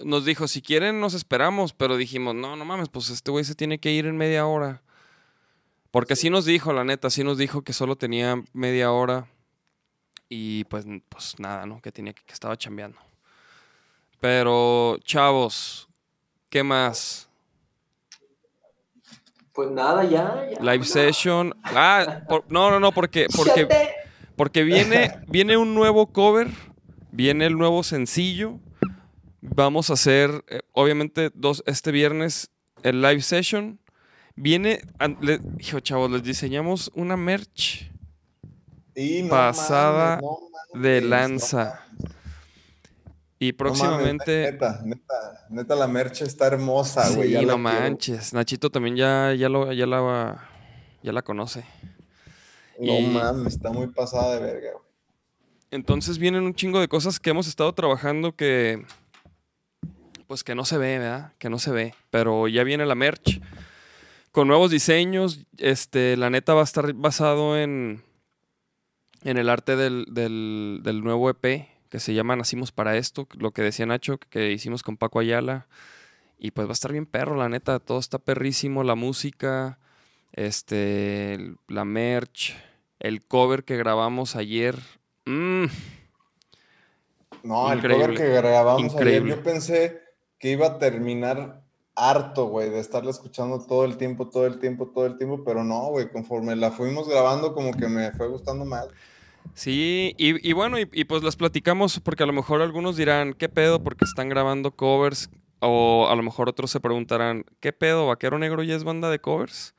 Nos 0.05 0.23
dijo, 0.23 0.47
si 0.47 0.61
quieren, 0.61 1.01
nos 1.01 1.13
esperamos, 1.13 1.73
pero 1.73 1.97
dijimos, 1.97 2.33
no, 2.33 2.55
no 2.55 2.63
mames, 2.63 2.87
pues 2.87 3.09
este 3.09 3.29
güey 3.31 3.43
se 3.43 3.55
tiene 3.55 3.77
que 3.79 3.91
ir 3.91 4.05
en 4.05 4.15
media 4.15 4.45
hora. 4.47 4.81
Porque 5.91 6.15
sí 6.15 6.29
nos 6.29 6.45
dijo, 6.45 6.71
la 6.71 6.85
neta, 6.85 7.09
sí 7.09 7.25
nos 7.25 7.37
dijo 7.37 7.63
que 7.63 7.73
solo 7.73 7.97
tenía 7.97 8.41
media 8.53 8.91
hora. 8.93 9.27
Y 10.29 10.63
pues, 10.65 10.85
pues 11.09 11.39
nada, 11.39 11.65
¿no? 11.65 11.81
Que 11.81 11.91
tenía 11.91 12.13
que, 12.13 12.23
que 12.23 12.31
estaba 12.33 12.55
chambeando. 12.55 12.99
Pero, 14.21 14.97
chavos, 15.03 15.88
¿qué 16.49 16.63
más? 16.63 17.29
Pues 19.53 19.69
nada, 19.71 20.03
ya, 20.05 20.47
ya. 20.51 20.62
Live 20.62 20.85
session. 20.85 21.53
Ah, 21.63 22.21
por- 22.27 22.45
no, 22.51 22.69
no, 22.71 22.79
no, 22.79 22.91
porque, 22.91 23.27
porque, 23.35 23.67
porque 24.35 24.63
viene, 24.63 25.12
viene 25.27 25.57
un 25.57 25.75
nuevo 25.75 26.07
cover, 26.07 26.47
viene 27.12 27.45
el 27.45 27.57
nuevo 27.57 27.83
sencillo. 27.83 28.59
Vamos 29.41 29.89
a 29.89 29.93
hacer, 29.93 30.43
eh, 30.47 30.62
obviamente, 30.73 31.31
dos, 31.33 31.63
este 31.65 31.91
viernes 31.91 32.51
el 32.83 33.01
live 33.01 33.21
session. 33.21 33.79
Viene, 34.35 34.81
le- 35.19 35.41
hijo 35.59 35.79
chavos, 35.81 36.09
les 36.12 36.23
diseñamos 36.23 36.91
una 36.95 37.17
merch 37.17 37.89
no 38.95 39.29
Pasada 39.29 40.19
no 40.21 40.79
de 40.81 41.01
lanza. 41.01 41.85
Y 43.39 43.52
No 43.52 43.56
mames, 43.58 43.80
próximamente... 43.80 44.52
neta, 44.52 44.82
neta, 44.84 45.45
neta, 45.49 45.75
la 45.75 45.88
merch 45.88 46.21
está 46.23 46.47
hermosa, 46.47 47.06
Sí, 47.06 47.15
güey. 47.15 47.32
ya 47.32 47.41
la 47.41 47.56
no 47.58 47.63
quiero. 47.63 47.80
manches. 47.82 48.34
Nachito 48.34 48.69
también 48.69 48.95
ya, 48.97 49.34
ya, 49.34 49.47
lo, 49.47 49.71
ya, 49.71 49.86
la, 49.86 50.45
ya 51.02 51.13
la 51.13 51.21
conoce. 51.21 51.63
No 52.80 52.99
Y- 52.99 53.08
mames, 53.08 53.54
está 53.56 53.69
muy 53.71 53.88
pasada 53.88 54.36
de 54.36 54.41
verga, 54.41 54.71
güey. 54.73 54.84
Entonces 55.71 56.17
vienen 56.17 56.43
un 56.43 56.54
chingo 56.56 56.80
de 56.82 56.88
cosas 56.88 57.19
que 57.19 57.30
hemos 57.30 57.47
estado 57.47 57.71
trabajando 57.73 58.36
que. 58.36 58.86
Pues 60.28 60.43
que 60.43 60.54
no 60.56 60.65
se 60.65 60.78
ve, 60.78 60.97
¿verdad? 60.99 61.34
Que 61.38 61.49
no 61.49 61.60
se 61.60 61.71
ve. 61.71 61.93
Pero 62.10 62.47
ya 62.47 62.63
viene 62.63 62.86
la 62.86 62.95
merch. 62.95 63.39
Con 64.32 64.47
nuevos 64.47 64.71
diseños. 64.71 65.45
Este, 65.58 66.17
la 66.17 66.30
neta 66.30 66.54
va 66.56 66.62
a 66.62 66.63
estar 66.63 66.91
basado 66.93 67.58
en. 67.58 68.04
En 69.23 69.38
el 69.38 69.47
arte 69.49 69.75
del, 69.75 70.06
del, 70.10 70.80
del 70.84 71.04
nuevo 71.04 71.30
EP. 71.30 71.67
Que 71.89 71.99
se 71.99 72.13
llama 72.13 72.36
Nacimos 72.36 72.71
para 72.71 72.95
esto. 72.97 73.28
Lo 73.38 73.52
que 73.52 73.62
decía 73.62 73.86
Nacho, 73.86 74.19
que 74.19 74.52
hicimos 74.52 74.84
con 74.84 74.97
Paco 74.97 75.19
Ayala. 75.19 75.67
Y 76.38 76.52
pues 76.52 76.67
va 76.67 76.71
a 76.71 76.73
estar 76.73 76.91
bien 76.91 77.06
perro, 77.06 77.36
la 77.36 77.49
neta. 77.49 77.80
Todo 77.80 77.99
está 77.99 78.19
perrísimo. 78.19 78.84
La 78.84 78.95
música. 78.95 79.80
Este. 80.34 81.56
La 81.67 81.86
merch. 81.86 82.56
El 82.99 83.23
cover 83.23 83.63
que 83.63 83.78
grabamos 83.78 84.36
ayer. 84.36 84.78
Mm, 85.25 85.65
No, 87.43 87.71
el 87.71 87.82
cover 87.82 88.13
que 88.15 88.30
grabamos 88.30 88.93
increíble. 88.93 89.34
ayer, 89.34 89.38
yo 89.38 89.43
pensé 89.43 90.02
que 90.38 90.52
iba 90.52 90.67
a 90.67 90.78
terminar 90.80 91.62
harto, 91.95 92.47
güey, 92.47 92.69
de 92.69 92.80
estarla 92.80 93.12
escuchando 93.12 93.65
todo 93.65 93.86
el 93.86 93.97
tiempo, 93.97 94.30
todo 94.30 94.45
el 94.45 94.60
tiempo, 94.60 94.88
todo 94.88 95.06
el 95.06 95.17
tiempo, 95.17 95.43
pero 95.43 95.63
no, 95.63 95.88
güey, 95.89 96.10
conforme 96.10 96.56
la 96.56 96.71
fuimos 96.71 97.08
grabando, 97.10 97.54
como 97.54 97.73
que 97.73 97.88
me 97.88 98.12
fue 98.13 98.28
gustando 98.28 98.65
más. 98.65 98.88
Sí, 99.54 100.15
y, 100.17 100.47
y 100.47 100.54
bueno, 100.54 100.80
y, 100.80 100.88
y 100.93 101.04
pues 101.04 101.23
las 101.23 101.36
platicamos 101.36 101.99
porque 101.99 102.23
a 102.23 102.25
lo 102.25 102.34
mejor 102.34 102.62
algunos 102.62 102.95
dirán, 102.95 103.34
¿qué 103.34 103.49
pedo? 103.49 103.84
Porque 103.84 104.06
están 104.06 104.30
grabando 104.30 104.71
covers. 104.71 105.30
O 105.60 106.08
a 106.10 106.15
lo 106.15 106.23
mejor 106.23 106.47
otros 106.49 106.71
se 106.71 106.80
preguntarán, 106.80 107.45
¿qué 107.60 107.73
pedo? 107.73 108.08
¿Vaquero 108.08 108.39
Negro 108.39 108.63
ya 108.63 108.75
es 108.75 108.84
banda 108.84 109.10
de 109.10 109.19
covers? 109.19 109.75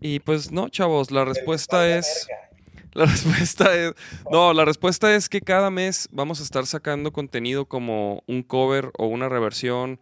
Y 0.00 0.18
pues 0.18 0.50
no, 0.50 0.68
chavos, 0.68 1.10
la 1.10 1.24
respuesta 1.24 1.88
es... 1.96 2.26
La 2.94 3.06
respuesta 3.06 3.74
es... 3.74 3.94
No, 4.30 4.52
la 4.52 4.66
respuesta 4.66 5.14
es 5.14 5.30
que 5.30 5.40
cada 5.40 5.70
mes 5.70 6.10
vamos 6.12 6.40
a 6.40 6.42
estar 6.42 6.66
sacando 6.66 7.10
contenido 7.10 7.64
como 7.64 8.22
un 8.26 8.42
cover 8.42 8.90
o 8.98 9.06
una 9.06 9.30
reversión. 9.30 9.98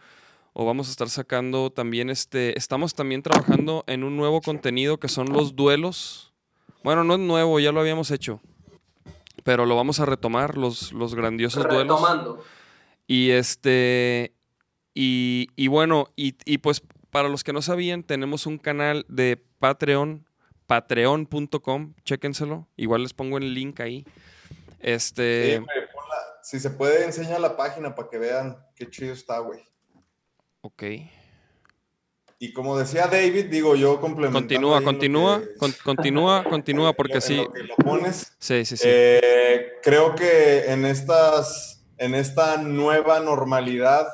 O 0.55 0.65
vamos 0.65 0.89
a 0.89 0.91
estar 0.91 1.09
sacando 1.09 1.71
también 1.71 2.11
este... 2.11 2.59
Estamos 2.59 2.95
también 2.95 3.23
trabajando 3.23 3.85
en 3.87 4.03
un 4.03 4.17
nuevo 4.17 4.41
contenido 4.41 4.99
que 4.99 5.07
son 5.07 5.33
los 5.33 5.55
duelos. 5.55 6.33
Bueno, 6.83 7.05
no 7.05 7.15
es 7.15 7.21
nuevo, 7.21 7.61
ya 7.61 7.71
lo 7.71 7.79
habíamos 7.79 8.11
hecho. 8.11 8.41
Pero 9.45 9.67
lo 9.67 9.77
vamos 9.77 10.01
a 10.01 10.07
retomar, 10.07 10.57
los, 10.57 10.93
los 10.93 11.15
grandiosos 11.15 11.65
duelos. 11.65 12.01
Retomando. 12.01 12.45
Y 13.07 13.31
este. 13.31 14.35
Y, 14.95 15.49
y 15.57 15.69
bueno, 15.69 16.09
y, 16.17 16.37
y 16.45 16.59
pues 16.59 16.83
para 17.11 17.29
los 17.29 17.45
que 17.45 17.53
no 17.53 17.63
sabían, 17.63 18.03
tenemos 18.03 18.47
un 18.47 18.59
canal 18.59 19.05
de 19.09 19.43
Patreon, 19.59 20.27
patreon.com, 20.67 21.95
chéquenselo. 22.05 22.69
Igual 22.77 23.03
les 23.03 23.15
pongo 23.15 23.39
el 23.39 23.55
link 23.55 23.81
ahí. 23.81 24.05
Este. 24.79 25.57
Sí, 25.57 25.65
güey, 25.65 25.93
ponla. 25.93 26.17
Si 26.43 26.61
se 26.61 26.71
puede, 26.71 27.05
enseña 27.05 27.39
la 27.39 27.57
página 27.57 27.95
para 27.95 28.09
que 28.09 28.19
vean 28.19 28.59
qué 28.75 28.89
chido 28.89 29.13
está, 29.13 29.39
güey. 29.41 29.61
Ok. 30.63 30.83
Y 32.43 32.55
como 32.55 32.77
decía 32.79 33.07
David, 33.07 33.47
digo 33.51 33.77
yo 33.77 34.01
complementando 34.01 34.71
Continúa, 34.71 34.83
continúa, 34.83 35.41
que- 35.41 35.55
con- 35.59 35.75
continúa, 35.85 36.45
continúa, 36.49 36.93
porque 36.95 37.15
lo- 37.17 37.21
sí. 37.21 37.35
en 37.39 37.45
lo 37.45 37.53
que 37.53 37.63
lo 37.65 37.77
pones, 37.77 38.33
Sí, 38.39 38.65
sí, 38.65 38.77
sí. 38.79 38.85
Eh, 38.87 39.73
creo 39.83 40.15
que 40.15 40.73
en 40.73 40.87
estas, 40.87 41.85
en 41.99 42.15
esta 42.15 42.57
nueva 42.57 43.21
normalidad, 43.21 44.07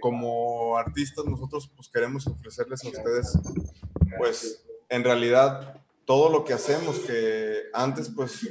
como 0.00 0.78
artistas, 0.78 1.24
nosotros 1.26 1.70
pues 1.76 1.88
queremos 1.92 2.26
ofrecerles 2.26 2.82
a 2.84 2.88
ustedes, 2.88 3.38
pues 4.16 4.64
en 4.88 5.04
realidad 5.04 5.82
todo 6.06 6.30
lo 6.30 6.44
que 6.44 6.54
hacemos, 6.54 6.98
que 7.00 7.64
antes 7.74 8.08
pues 8.14 8.42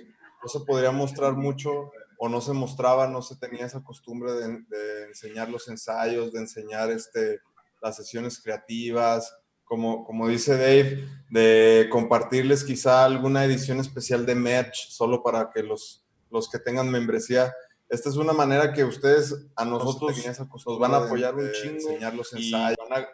no 0.43 0.47
se 0.49 0.59
podría 0.59 0.91
mostrar 0.91 1.33
mucho 1.33 1.91
o 2.19 2.29
no 2.29 2.41
se 2.41 2.53
mostraba, 2.53 3.07
no 3.07 3.21
se 3.23 3.37
tenía 3.37 3.65
esa 3.65 3.83
costumbre 3.83 4.33
de, 4.33 4.47
de 4.67 5.03
enseñar 5.07 5.49
los 5.49 5.67
ensayos, 5.67 6.31
de 6.33 6.39
enseñar 6.41 6.91
este, 6.91 7.39
las 7.81 7.95
sesiones 7.95 8.41
creativas, 8.41 9.35
como, 9.63 10.05
como 10.05 10.27
dice 10.27 10.53
Dave, 10.57 11.07
de 11.29 11.87
compartirles 11.91 12.63
quizá 12.63 13.03
alguna 13.05 13.43
edición 13.45 13.79
especial 13.79 14.25
de 14.25 14.35
merch 14.35 14.89
solo 14.89 15.21
para 15.23 15.49
que 15.53 15.61
los, 15.63 16.05
los 16.31 16.49
que 16.49 16.59
tengan 16.59 16.89
membresía. 16.89 17.53
Esta 17.89 18.09
es 18.09 18.15
una 18.15 18.33
manera 18.33 18.73
que 18.73 18.83
ustedes 18.83 19.33
a 19.55 19.65
nosotros 19.65 20.17
nos 20.65 20.79
van 20.79 20.93
a 20.93 20.97
apoyar 20.97 21.35
un 21.35 21.49
chingo. 21.51 21.75
Enseñar 21.89 22.13
los 22.13 22.33
y 22.33 22.45
ensayos. 22.53 22.77
van 22.89 23.03
a- 23.03 23.07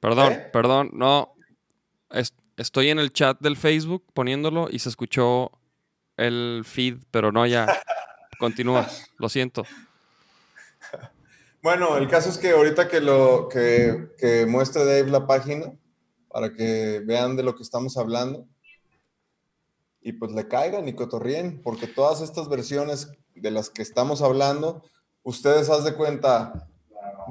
Perdón, 0.00 0.32
¿Eh? 0.32 0.50
perdón, 0.52 0.90
no. 0.92 1.34
Es- 2.10 2.34
estoy 2.56 2.90
en 2.90 2.98
el 2.98 3.12
chat 3.12 3.38
del 3.40 3.56
Facebook 3.56 4.04
poniéndolo 4.14 4.68
y 4.70 4.78
se 4.78 4.88
escuchó 4.88 5.50
el 6.16 6.62
feed, 6.64 6.98
pero 7.10 7.32
no 7.32 7.46
ya. 7.46 7.66
Continúa, 8.38 8.86
lo 9.18 9.28
siento. 9.28 9.64
Bueno, 11.66 11.96
el 11.96 12.06
caso 12.06 12.30
es 12.30 12.38
que 12.38 12.52
ahorita 12.52 12.86
que 12.86 13.00
lo 13.00 13.48
que, 13.48 14.46
muestre 14.46 14.84
Dave 14.84 15.10
la 15.10 15.26
página 15.26 15.76
para 16.28 16.52
que 16.52 17.02
vean 17.04 17.34
de 17.34 17.42
lo 17.42 17.56
que 17.56 17.64
estamos 17.64 17.96
hablando 17.96 18.46
y 20.00 20.12
pues 20.12 20.30
le 20.30 20.46
caigan 20.46 20.86
y 20.86 20.92
cotorrien, 20.92 21.60
porque 21.60 21.88
todas 21.88 22.20
estas 22.20 22.48
versiones 22.48 23.10
de 23.34 23.50
las 23.50 23.68
que 23.68 23.82
estamos 23.82 24.22
hablando, 24.22 24.84
ustedes 25.24 25.68
haz 25.68 25.82
de 25.82 25.96
cuenta, 25.96 26.68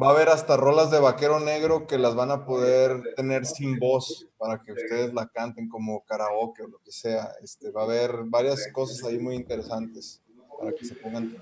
va 0.04 0.08
a 0.08 0.12
haber 0.12 0.28
hasta 0.28 0.58
rolas 0.58 0.92
de 0.92 1.00
vaquero 1.00 1.40
negro 1.40 1.88
que 1.88 1.98
las 1.98 2.14
van 2.14 2.32
a 2.32 2.46
poder 2.46 3.16
tener 3.16 3.46
sin 3.46 3.80
voz 3.80 4.28
para 4.38 4.62
que 4.62 4.74
ustedes 4.74 5.14
la 5.14 5.28
canten 5.28 5.70
como 5.70 6.04
karaoke 6.04 6.64
o 6.64 6.68
lo 6.68 6.80
que 6.80 6.92
sea. 6.92 7.32
Este, 7.42 7.72
va 7.72 7.84
a 7.84 7.86
haber 7.86 8.12
varias 8.26 8.68
cosas 8.74 9.02
ahí 9.06 9.18
muy 9.18 9.36
interesantes 9.36 10.22
para 10.60 10.74
que 10.74 10.84
se 10.84 10.96
pongan 10.96 11.42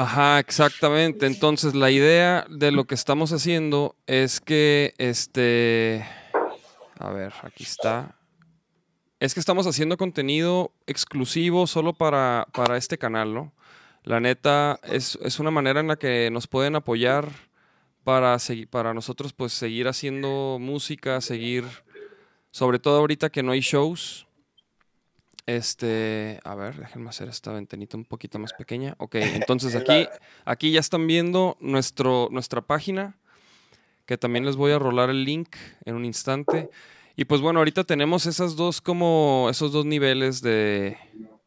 Ajá, 0.00 0.38
exactamente. 0.38 1.26
Entonces, 1.26 1.74
la 1.74 1.90
idea 1.90 2.46
de 2.48 2.70
lo 2.70 2.84
que 2.84 2.94
estamos 2.94 3.32
haciendo 3.32 3.96
es 4.06 4.40
que, 4.40 4.94
este, 4.96 6.06
a 7.00 7.10
ver, 7.10 7.32
aquí 7.42 7.64
está. 7.64 8.14
Es 9.18 9.34
que 9.34 9.40
estamos 9.40 9.66
haciendo 9.66 9.96
contenido 9.96 10.70
exclusivo 10.86 11.66
solo 11.66 11.94
para, 11.94 12.46
para 12.52 12.76
este 12.76 12.96
canal, 12.96 13.34
¿no? 13.34 13.52
La 14.04 14.20
neta, 14.20 14.78
es, 14.84 15.18
es 15.20 15.40
una 15.40 15.50
manera 15.50 15.80
en 15.80 15.88
la 15.88 15.96
que 15.96 16.30
nos 16.30 16.46
pueden 16.46 16.76
apoyar 16.76 17.28
para, 18.04 18.36
para 18.70 18.94
nosotros, 18.94 19.32
pues, 19.32 19.52
seguir 19.52 19.88
haciendo 19.88 20.58
música, 20.60 21.20
seguir, 21.20 21.64
sobre 22.52 22.78
todo 22.78 23.00
ahorita 23.00 23.30
que 23.30 23.42
no 23.42 23.50
hay 23.50 23.62
shows. 23.62 24.27
Este, 25.48 26.40
a 26.44 26.54
ver, 26.54 26.76
déjenme 26.76 27.08
hacer 27.08 27.26
esta 27.28 27.50
ventanita 27.54 27.96
un 27.96 28.04
poquito 28.04 28.38
más 28.38 28.52
pequeña. 28.52 28.94
Ok, 28.98 29.14
entonces 29.14 29.74
aquí, 29.74 30.06
aquí 30.44 30.72
ya 30.72 30.80
están 30.80 31.06
viendo 31.06 31.56
nuestro, 31.58 32.28
nuestra 32.30 32.60
página, 32.60 33.16
que 34.04 34.18
también 34.18 34.44
les 34.44 34.56
voy 34.56 34.72
a 34.72 34.78
rolar 34.78 35.08
el 35.08 35.24
link 35.24 35.56
en 35.86 35.94
un 35.94 36.04
instante. 36.04 36.68
Y 37.16 37.24
pues 37.24 37.40
bueno, 37.40 37.60
ahorita 37.60 37.84
tenemos 37.84 38.26
esas 38.26 38.56
dos 38.56 38.82
como, 38.82 39.48
esos 39.50 39.72
dos 39.72 39.86
niveles 39.86 40.42
de, 40.42 40.98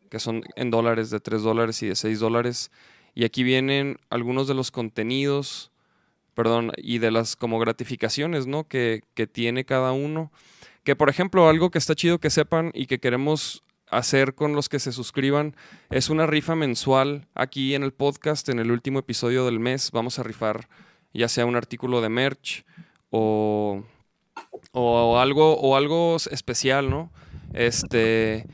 que 0.10 0.18
son 0.18 0.46
en 0.56 0.72
dólares, 0.72 1.12
de 1.12 1.20
3 1.20 1.44
dólares 1.44 1.84
y 1.84 1.88
de 1.90 1.96
6 1.96 2.20
dólares. 2.22 2.72
Y 3.14 3.24
aquí 3.24 3.44
vienen 3.44 4.00
algunos 4.10 4.48
de 4.48 4.56
los 4.56 4.72
contenidos, 4.72 5.72
perdón, 6.34 6.72
y 6.76 6.98
de 6.98 7.12
las 7.12 7.36
como 7.36 7.60
gratificaciones, 7.60 8.48
¿no? 8.48 8.68
Que, 8.68 9.04
que 9.14 9.28
tiene 9.28 9.64
cada 9.64 9.92
uno. 9.92 10.32
Que 10.84 10.96
por 10.96 11.08
ejemplo, 11.12 11.48
algo 11.48 11.70
que 11.70 11.78
está 11.78 11.94
chido 11.94 12.18
que 12.18 12.32
sepan 12.32 12.72
y 12.74 12.88
que 12.88 13.00
queremos 13.00 13.64
hacer 13.92 14.34
con 14.36 14.54
los 14.54 14.70
que 14.70 14.80
se 14.80 14.92
suscriban 14.92 15.56
es 15.90 16.10
una 16.10 16.26
rifa 16.26 16.56
mensual 16.56 17.28
aquí 17.36 17.76
en 17.76 17.84
el 17.84 17.92
podcast, 17.94 18.50
en 18.50 18.60
el 18.60 18.72
último 18.72 19.00
episodio 19.00 19.46
del 19.46 19.60
mes. 19.60 19.92
Vamos 19.92 20.18
a 20.18 20.24
rifar 20.24 20.68
ya 21.14 21.28
sea 21.28 21.46
un 21.46 21.56
artículo 21.56 22.02
de 22.02 22.10
merch 22.10 22.66
o, 23.10 23.84
o 24.72 25.20
algo, 25.20 25.58
o 25.60 25.76
algo 25.76 26.16
especial, 26.32 26.90
¿no? 26.90 27.12
Este. 27.54 28.48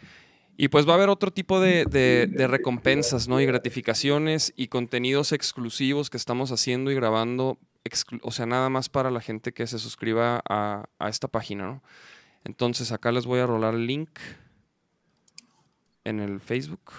Y 0.60 0.70
pues 0.70 0.88
va 0.88 0.94
a 0.94 0.96
haber 0.96 1.10
otro 1.10 1.30
tipo 1.30 1.60
de, 1.60 1.86
de- 1.86 2.48
recompensas, 2.48 3.28
¿no? 3.28 3.40
Y 3.40 3.46
gratificaciones 3.46 4.54
y 4.58 4.70
contenidos 4.70 5.32
exclusivos 5.32 6.10
que 6.10 6.18
estamos 6.18 6.52
haciendo 6.52 6.90
y 6.90 6.96
grabando, 6.96 7.60
o 8.24 8.32
sea, 8.32 8.48
nada 8.48 8.68
más 8.70 8.90
para 8.90 9.12
la 9.12 9.22
gente 9.22 9.54
que 9.54 9.68
se 9.68 9.78
suscriba 9.78 10.42
a, 10.50 10.86
a 10.98 11.10
esta 11.10 11.28
página, 11.28 11.68
¿no? 11.68 11.84
Entonces 12.44 12.92
acá 12.92 13.12
les 13.12 13.28
voy 13.28 13.40
a 13.40 13.46
rolar 13.46 13.76
el 13.76 13.86
link 13.86 14.10
en 16.08 16.20
el 16.20 16.39
Facebook, 16.39 16.91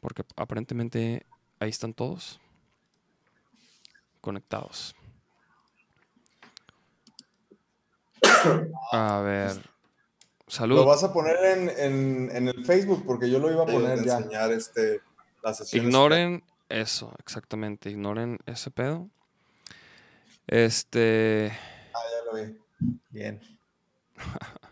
porque 0.00 0.24
aparentemente 0.36 1.26
ahí 1.60 1.68
están 1.70 1.92
todos 1.94 2.40
conectados. 4.20 4.94
A 8.92 9.20
ver. 9.20 9.56
Lo 9.56 10.52
Salud. 10.52 10.84
vas 10.86 11.02
a 11.04 11.12
poner 11.12 11.36
en, 11.44 11.68
en- 11.68 12.30
en 12.36 12.48
el 12.48 12.64
Facebook 12.64 13.04
porque 13.04 13.28
yo 13.28 13.38
lo 13.40 13.50
iba 13.50 13.64
a 13.64 13.66
poner 13.66 14.04
ya. 14.04 14.16
enseñar 14.18 14.52
este, 14.52 15.00
las. 15.42 15.74
Ignoren 15.74 16.44
eso, 16.68 17.12
exactamente. 17.18 17.90
Ignoren 17.90 18.38
ese 18.46 18.70
pedo. 18.70 19.10
Este. 20.46 21.52
Ah, 21.92 21.98
ya 22.10 22.32
lo 22.32 22.46
vi. 22.46 22.58
Bien. 23.10 23.40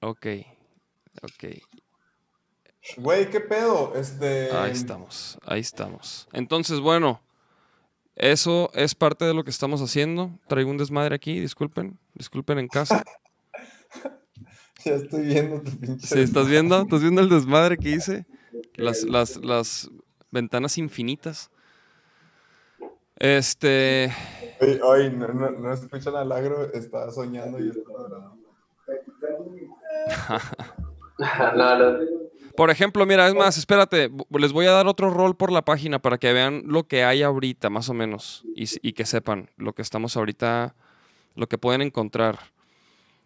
Ok. 0.00 0.26
Ok. 1.22 1.44
Güey, 2.96 3.30
¿qué 3.30 3.40
pedo? 3.40 3.94
Este. 3.94 4.50
Ahí 4.52 4.72
estamos. 4.72 5.38
Ahí 5.44 5.60
estamos. 5.60 6.28
Entonces, 6.32 6.80
bueno. 6.80 7.20
Eso 8.18 8.70
es 8.74 8.96
parte 8.96 9.24
de 9.24 9.32
lo 9.32 9.44
que 9.44 9.50
estamos 9.50 9.80
haciendo. 9.80 10.32
Traigo 10.48 10.70
un 10.70 10.76
desmadre 10.76 11.14
aquí, 11.14 11.38
disculpen. 11.38 11.98
Disculpen 12.14 12.58
en 12.58 12.68
casa. 12.68 13.04
Ya 14.84 14.94
estoy 14.94 15.26
viendo 15.26 15.60
tu 15.60 15.76
pinche. 15.76 16.06
Sí, 16.06 16.20
¿estás 16.20 16.46
viendo? 16.46 16.80
¿Estás 16.80 17.02
viendo 17.02 17.20
el 17.20 17.28
desmadre 17.28 17.76
que 17.76 17.90
hice? 17.90 18.26
Las, 18.76 19.02
las, 19.02 19.36
las 19.38 19.90
ventanas 20.30 20.78
infinitas. 20.78 21.50
Este. 23.16 24.12
Oye, 24.84 25.10
no, 25.10 25.26
no, 25.28 25.50
no 25.50 25.72
escuchan 25.72 26.14
al 26.14 26.30
agro, 26.30 26.72
está 26.72 27.10
soñando 27.10 27.58
y 27.58 27.70
está 27.70 27.90
grabando. 27.92 28.38
no, 31.56 31.78
no. 31.78 32.27
Por 32.58 32.70
ejemplo, 32.70 33.06
mira, 33.06 33.28
es 33.28 33.36
más, 33.36 33.56
espérate, 33.56 34.10
les 34.30 34.52
voy 34.52 34.66
a 34.66 34.72
dar 34.72 34.88
otro 34.88 35.10
rol 35.10 35.36
por 35.36 35.52
la 35.52 35.64
página 35.64 36.00
para 36.00 36.18
que 36.18 36.32
vean 36.32 36.64
lo 36.66 36.88
que 36.88 37.04
hay 37.04 37.22
ahorita, 37.22 37.70
más 37.70 37.88
o 37.88 37.94
menos, 37.94 38.42
y 38.56 38.94
que 38.94 39.06
sepan 39.06 39.48
lo 39.56 39.74
que 39.74 39.82
estamos 39.82 40.16
ahorita, 40.16 40.74
lo 41.36 41.46
que 41.46 41.56
pueden 41.56 41.82
encontrar. 41.82 42.50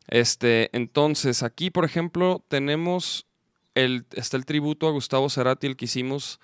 Este, 0.07 0.69
entonces, 0.77 1.43
aquí, 1.43 1.71
por 1.71 1.87
ejemplo, 1.87 2.45
tenemos 2.49 3.25
el, 3.75 4.05
está 4.13 4.37
el 4.37 4.45
tributo 4.45 4.87
a 4.87 4.91
Gustavo 4.91 5.31
Cerati, 5.31 5.67
el 5.67 5.77
que 5.77 5.87
hicimos. 5.87 6.39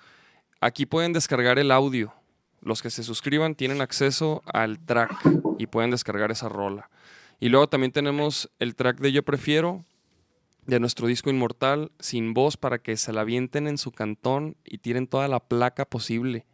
Aquí 0.59 0.87
pueden 0.87 1.13
descargar 1.13 1.59
el 1.59 1.69
audio. 1.69 2.11
Los 2.59 2.81
que 2.81 2.89
se 2.89 3.03
suscriban 3.03 3.53
tienen 3.53 3.81
acceso 3.81 4.41
al 4.51 4.79
track 4.79 5.11
y 5.59 5.67
pueden 5.67 5.91
descargar 5.91 6.31
esa 6.31 6.49
rola. 6.49 6.89
Y 7.39 7.49
luego 7.49 7.69
también 7.69 7.91
tenemos 7.91 8.49
el 8.57 8.73
track 8.73 8.97
de 8.97 9.11
Yo 9.11 9.21
Prefiero, 9.21 9.85
de 10.69 10.79
nuestro 10.79 11.07
disco 11.07 11.29
Inmortal, 11.29 11.91
sin 11.99 12.33
voz, 12.33 12.55
para 12.57 12.79
que 12.79 12.95
se 12.97 13.11
la 13.11 13.21
avienten 13.21 13.67
en 13.67 13.77
su 13.77 13.91
cantón 13.91 14.55
y 14.63 14.77
tiren 14.77 15.07
toda 15.07 15.27
la 15.27 15.39
placa 15.39 15.85
posible. 15.85 16.45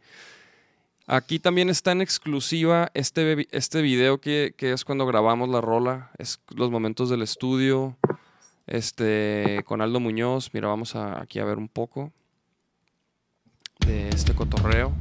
Aquí 1.06 1.38
también 1.38 1.68
está 1.68 1.92
en 1.92 2.00
exclusiva 2.00 2.90
este, 2.94 3.46
este 3.52 3.80
video 3.82 4.20
que, 4.20 4.54
que 4.56 4.72
es 4.72 4.84
cuando 4.84 5.06
grabamos 5.06 5.48
la 5.48 5.60
rola, 5.60 6.10
es 6.18 6.40
los 6.54 6.70
momentos 6.70 7.10
del 7.10 7.22
estudio, 7.22 7.96
este, 8.66 9.62
con 9.66 9.80
Aldo 9.82 10.00
Muñoz. 10.00 10.50
Mira, 10.52 10.66
vamos 10.68 10.96
a- 10.96 11.20
aquí 11.20 11.38
a 11.38 11.44
ver 11.44 11.58
un 11.58 11.68
poco 11.68 12.12
de 13.86 14.08
este 14.08 14.34
cotorreo. 14.34 14.92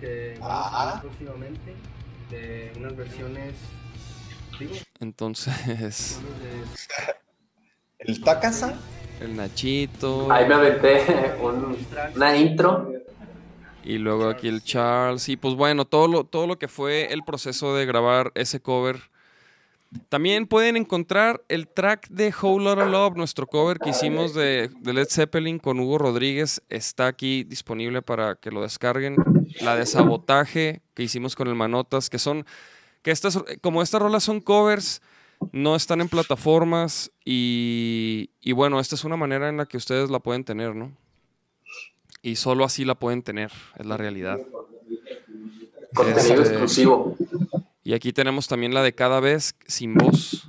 que 0.00 0.36
vamos 0.40 0.50
Ah. 0.50 0.68
a 0.78 0.82
hablar 0.82 1.02
próximamente 1.02 1.74
de 2.30 2.72
unas 2.76 2.96
versiones 2.96 3.54
digo, 4.58 4.74
Entonces, 5.00 6.20
¿El 8.04 8.20
Takasa? 8.22 8.78
el 9.20 9.36
Nachito. 9.36 10.30
Ahí 10.30 10.46
me 10.46 10.54
aventé 10.54 11.02
un- 11.40 11.76
una 12.14 12.36
intro. 12.36 12.92
Y 13.84 13.98
luego 13.98 14.28
aquí 14.28 14.48
el 14.48 14.62
Charles. 14.62 15.28
Y 15.28 15.36
pues 15.36 15.54
bueno, 15.54 15.84
todo 15.84 16.08
lo, 16.08 16.24
todo 16.24 16.46
lo 16.46 16.58
que 16.58 16.68
fue 16.68 17.12
el 17.12 17.22
proceso 17.22 17.74
de 17.74 17.86
grabar 17.86 18.32
ese 18.34 18.60
cover. 18.60 19.00
También 20.08 20.46
pueden 20.46 20.76
encontrar 20.76 21.42
el 21.48 21.68
track 21.68 22.08
de 22.08 22.34
Whole 22.42 22.64
Lotta 22.64 22.84
Love, 22.86 23.14
nuestro 23.16 23.46
cover 23.46 23.78
que 23.78 23.90
hicimos 23.90 24.34
de, 24.34 24.68
de 24.80 24.92
Led 24.92 25.06
Zeppelin 25.08 25.58
con 25.60 25.78
Hugo 25.78 25.98
Rodríguez. 25.98 26.60
Está 26.68 27.06
aquí 27.06 27.44
disponible 27.44 28.02
para 28.02 28.34
que 28.34 28.50
lo 28.50 28.62
descarguen. 28.62 29.16
La 29.60 29.76
de 29.76 29.86
Sabotaje 29.86 30.80
que 30.94 31.04
hicimos 31.04 31.36
con 31.36 31.46
el 31.46 31.54
Manotas, 31.54 32.10
que 32.10 32.18
son. 32.18 32.44
que 33.02 33.12
estas, 33.12 33.38
como 33.60 33.82
estas 33.82 34.02
rolas 34.02 34.24
son 34.24 34.40
covers, 34.40 35.00
no 35.52 35.76
están 35.76 36.00
en 36.00 36.08
plataformas. 36.08 37.10
Y, 37.24 38.30
y 38.40 38.52
bueno, 38.52 38.80
esta 38.80 38.94
es 38.94 39.04
una 39.04 39.16
manera 39.16 39.48
en 39.48 39.56
la 39.56 39.66
que 39.66 39.76
ustedes 39.76 40.10
la 40.10 40.18
pueden 40.20 40.44
tener, 40.44 40.74
¿no? 40.74 40.92
Y 42.22 42.36
solo 42.36 42.64
así 42.64 42.84
la 42.84 42.94
pueden 42.94 43.22
tener, 43.22 43.52
es 43.78 43.86
la 43.86 43.96
realidad. 43.96 44.38
Contenido 45.94 46.42
Este- 46.42 46.48
exclusivo. 46.54 47.16
Y 47.82 47.92
aquí 47.92 48.12
tenemos 48.12 48.48
también 48.48 48.72
la 48.72 48.82
de 48.82 48.94
cada 48.94 49.20
vez 49.20 49.54
sin 49.66 49.94
voz 49.94 50.48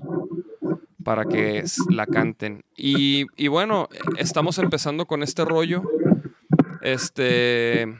para 1.04 1.26
que 1.26 1.64
la 1.90 2.08
canten. 2.08 2.64
Y, 2.78 3.26
y 3.36 3.50
bueno, 3.50 3.90
estamos 4.18 4.58
empezando 4.58 5.06
con 5.06 5.22
este 5.22 5.44
rollo. 5.44 5.84
Este. 6.82 7.94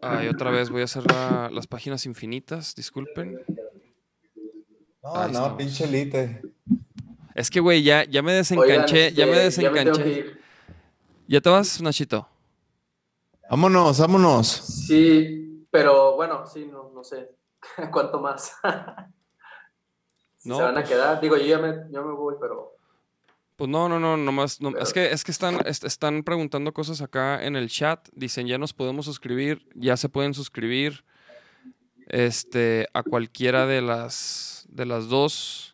Ay, 0.00 0.28
otra 0.28 0.50
vez 0.50 0.70
voy 0.70 0.82
a 0.82 0.84
hacer 0.84 1.04
la- 1.10 1.50
las 1.52 1.66
páginas 1.66 2.06
infinitas, 2.06 2.74
disculpen. 2.76 3.40
No, 5.14 5.20
Ahí 5.22 5.32
no, 5.32 5.38
estamos. 5.38 5.58
pinche 5.58 5.84
elite. 5.84 6.42
Es 7.34 7.50
que, 7.50 7.60
güey, 7.60 7.82
ya, 7.82 8.04
ya 8.04 8.20
me 8.22 8.32
Oigan, 8.32 8.36
desencanché, 8.40 9.12
ya 9.12 9.26
me 9.26 9.46
este, 9.46 9.62
ya 9.62 9.70
me 9.70 9.78
desencanché. 9.84 10.36
¿Ya 11.26 11.40
te 11.40 11.48
vas, 11.50 11.80
Nachito? 11.80 12.28
Vámonos, 13.50 13.98
vámonos. 14.00 14.46
Sí, 14.48 15.66
pero 15.70 16.16
bueno, 16.16 16.46
sí, 16.46 16.68
no, 16.70 16.90
no 16.94 17.02
sé. 17.04 17.30
¿Cuánto 17.92 18.20
más? 18.20 18.52
Si 20.40 20.48
No, 20.48 20.56
se 20.56 20.62
van 20.62 20.74
pues- 20.74 20.86
a 20.86 20.88
quedar. 20.88 21.20
Digo, 21.20 21.36
yo 21.36 21.44
ya 21.46 21.58
me, 21.58 21.74
yo 21.90 22.04
me 22.04 22.12
voy, 22.12 22.36
pero. 22.40 22.76
Pues 23.56 23.68
no, 23.68 23.88
no, 23.88 23.98
no, 23.98 24.16
nomás, 24.16 24.60
no, 24.60 24.68
es 24.78 24.92
que, 24.92 25.10
es 25.10 25.24
que 25.24 25.32
están, 25.32 25.66
est- 25.66 25.82
están 25.82 26.22
preguntando 26.22 26.72
cosas 26.72 27.00
acá 27.02 27.44
en 27.44 27.56
el 27.56 27.68
chat. 27.68 28.08
Dicen, 28.12 28.46
ya 28.46 28.56
nos 28.56 28.72
podemos 28.72 29.04
suscribir, 29.06 29.68
ya 29.74 29.96
se 29.96 30.08
pueden 30.08 30.34
suscribir 30.34 31.04
este, 32.06 32.86
a 32.94 33.02
cualquiera 33.02 33.66
de 33.66 33.82
las, 33.82 34.57
de 34.68 34.86
las 34.86 35.08
dos. 35.08 35.72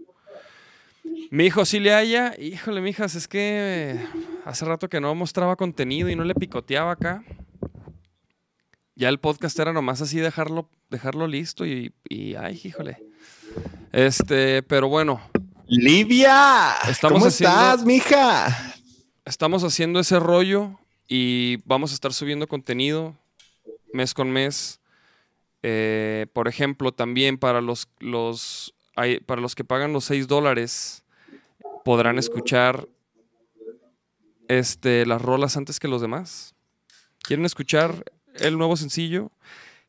Mi 1.31 1.47
hijo 1.47 1.65
sí 1.65 1.81
le 1.81 1.93
haya, 1.95 2.35
híjole, 2.41 2.81
mijas, 2.81 3.15
es 3.15 3.29
que 3.29 3.99
hace 4.45 4.65
rato 4.65 4.89
que 4.89 5.01
no 5.01 5.15
mostraba 5.15 5.57
contenido 5.57 6.09
y 6.09 6.17
no 6.17 6.25
le 6.25 6.35
picoteaba 6.35 6.93
acá. 6.93 7.23
Ya 8.95 9.09
el 9.09 9.19
podcast 9.19 9.59
era 9.59 9.73
nomás 9.73 10.01
así 10.01 10.19
dejarlo, 10.21 10.69
dejarlo 10.91 11.27
listo 11.27 11.67
y, 11.67 11.93
y 12.09 12.37
ay, 12.37 12.61
híjole. 12.63 13.03
Este, 13.93 14.63
pero 14.63 14.89
bueno, 14.89 15.21
Livia, 15.67 16.75
Estamos 16.89 17.19
¿cómo 17.19 17.27
haciendo- 17.27 17.57
estás, 17.57 17.85
mija? 17.85 18.75
estamos 19.25 19.65
haciendo 19.65 19.99
ese 20.01 20.21
rollo 20.21 20.79
y 21.09 21.57
vamos 21.65 21.91
a 21.91 21.95
estar 21.95 22.13
subiendo 22.13 22.47
contenido 22.47 23.17
mes 23.93 24.15
con 24.15 24.31
mes. 24.31 24.81
Eh, 25.63 26.27
por 26.33 26.47
ejemplo, 26.49 26.93
también 26.93 27.39
para 27.39 27.61
los, 27.61 27.89
los, 27.99 28.74
hay- 28.97 29.21
para 29.21 29.41
los 29.41 29.55
que 29.55 29.65
pagan 29.65 29.93
los 29.93 30.05
6 30.05 30.27
dólares, 30.27 31.03
podrán 31.85 32.19
escuchar 32.19 32.87
este, 34.49 35.07
las 35.07 35.23
rolas 35.23 35.57
antes 35.57 35.81
que 35.81 35.89
los 35.89 36.01
demás. 36.01 36.55
¿Quieren 37.23 37.45
escuchar 37.47 38.05
el 38.35 38.59
nuevo 38.59 38.77
sencillo? 38.77 39.31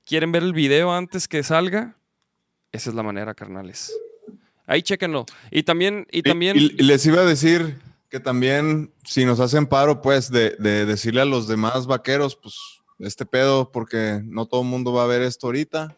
¿Quieren 0.05 0.31
ver 0.31 0.43
el 0.43 0.53
video 0.53 0.93
antes 0.93 1.27
que 1.27 1.43
salga? 1.43 1.95
Esa 2.71 2.89
es 2.89 2.95
la 2.95 3.03
manera, 3.03 3.33
carnales. 3.33 3.93
Ahí 4.65 4.81
chéquenlo. 4.81 5.25
Y 5.51 5.63
también, 5.63 6.07
y 6.11 6.21
también. 6.23 6.57
Y, 6.57 6.65
y 6.65 6.83
les 6.83 7.05
iba 7.05 7.21
a 7.21 7.25
decir 7.25 7.79
que 8.09 8.19
también, 8.19 8.91
si 9.03 9.25
nos 9.25 9.39
hacen 9.39 9.67
paro, 9.67 10.01
pues, 10.01 10.31
de, 10.31 10.51
de 10.57 10.85
decirle 10.85 11.21
a 11.21 11.25
los 11.25 11.47
demás 11.47 11.85
vaqueros, 11.87 12.35
pues, 12.35 12.55
este 12.99 13.25
pedo, 13.25 13.71
porque 13.71 14.21
no 14.23 14.45
todo 14.45 14.61
el 14.61 14.67
mundo 14.67 14.93
va 14.93 15.03
a 15.03 15.07
ver 15.07 15.21
esto 15.21 15.47
ahorita. 15.47 15.95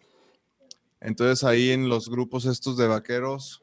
Entonces, 0.99 1.43
ahí 1.43 1.69
en 1.71 1.89
los 1.89 2.09
grupos 2.09 2.45
estos 2.45 2.77
de 2.77 2.87
vaqueros, 2.87 3.61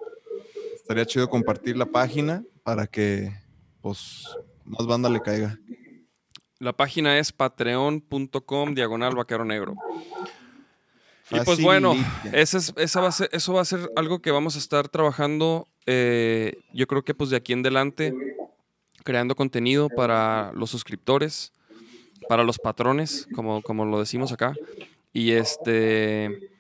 estaría 0.77 1.07
chido 1.07 1.29
compartir 1.29 1.77
la 1.77 1.87
página 1.87 2.45
para 2.63 2.87
que, 2.87 3.33
pues, 3.81 4.25
más 4.65 4.87
banda 4.87 5.09
le 5.09 5.21
caiga. 5.21 5.59
La 6.61 6.73
página 6.73 7.19
es 7.19 7.33
patreon.com 7.33 8.75
diagonal 8.75 9.15
vaquero 9.17 9.45
negro. 9.45 9.75
Y 11.31 11.41
pues 11.41 11.61
bueno, 11.61 11.95
Facilite. 11.95 12.41
ese 12.43 12.59
es- 12.59 12.73
esa 12.77 13.01
va 13.01 13.09
a 13.09 13.13
ser- 13.13 13.31
eso 13.33 13.53
va 13.55 13.63
a 13.63 13.65
ser 13.65 13.91
algo 13.97 14.21
que 14.21 14.31
vamos 14.31 14.57
a 14.57 14.59
estar 14.59 14.89
trabajando, 14.89 15.67
eh, 15.87 16.59
yo 16.73 16.87
creo 16.87 17.03
que 17.03 17.15
pues 17.15 17.31
de 17.31 17.37
aquí 17.37 17.53
en 17.55 17.61
adelante, 17.61 18.15
creando 19.05 19.35
contenido 19.35 19.89
para 19.89 20.53
los 20.55 20.71
suscriptores, 20.71 21.53
para 22.29 22.45
los 22.45 22.59
patrones, 22.59 23.27
como, 23.35 23.63
como 23.63 23.85
lo 23.87 23.99
decimos 23.99 24.33
acá. 24.33 24.55
Y 25.13 25.33
este. 25.33 26.51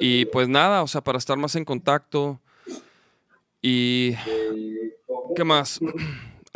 Y 0.00 0.26
pues 0.26 0.48
nada, 0.48 0.82
o 0.82 0.86
sea, 0.86 1.00
para 1.00 1.18
estar 1.18 1.36
más 1.36 1.54
en 1.56 1.64
contacto. 1.64 2.40
Y. 3.62 4.14
¿Qué 5.34 5.44
más? 5.44 5.80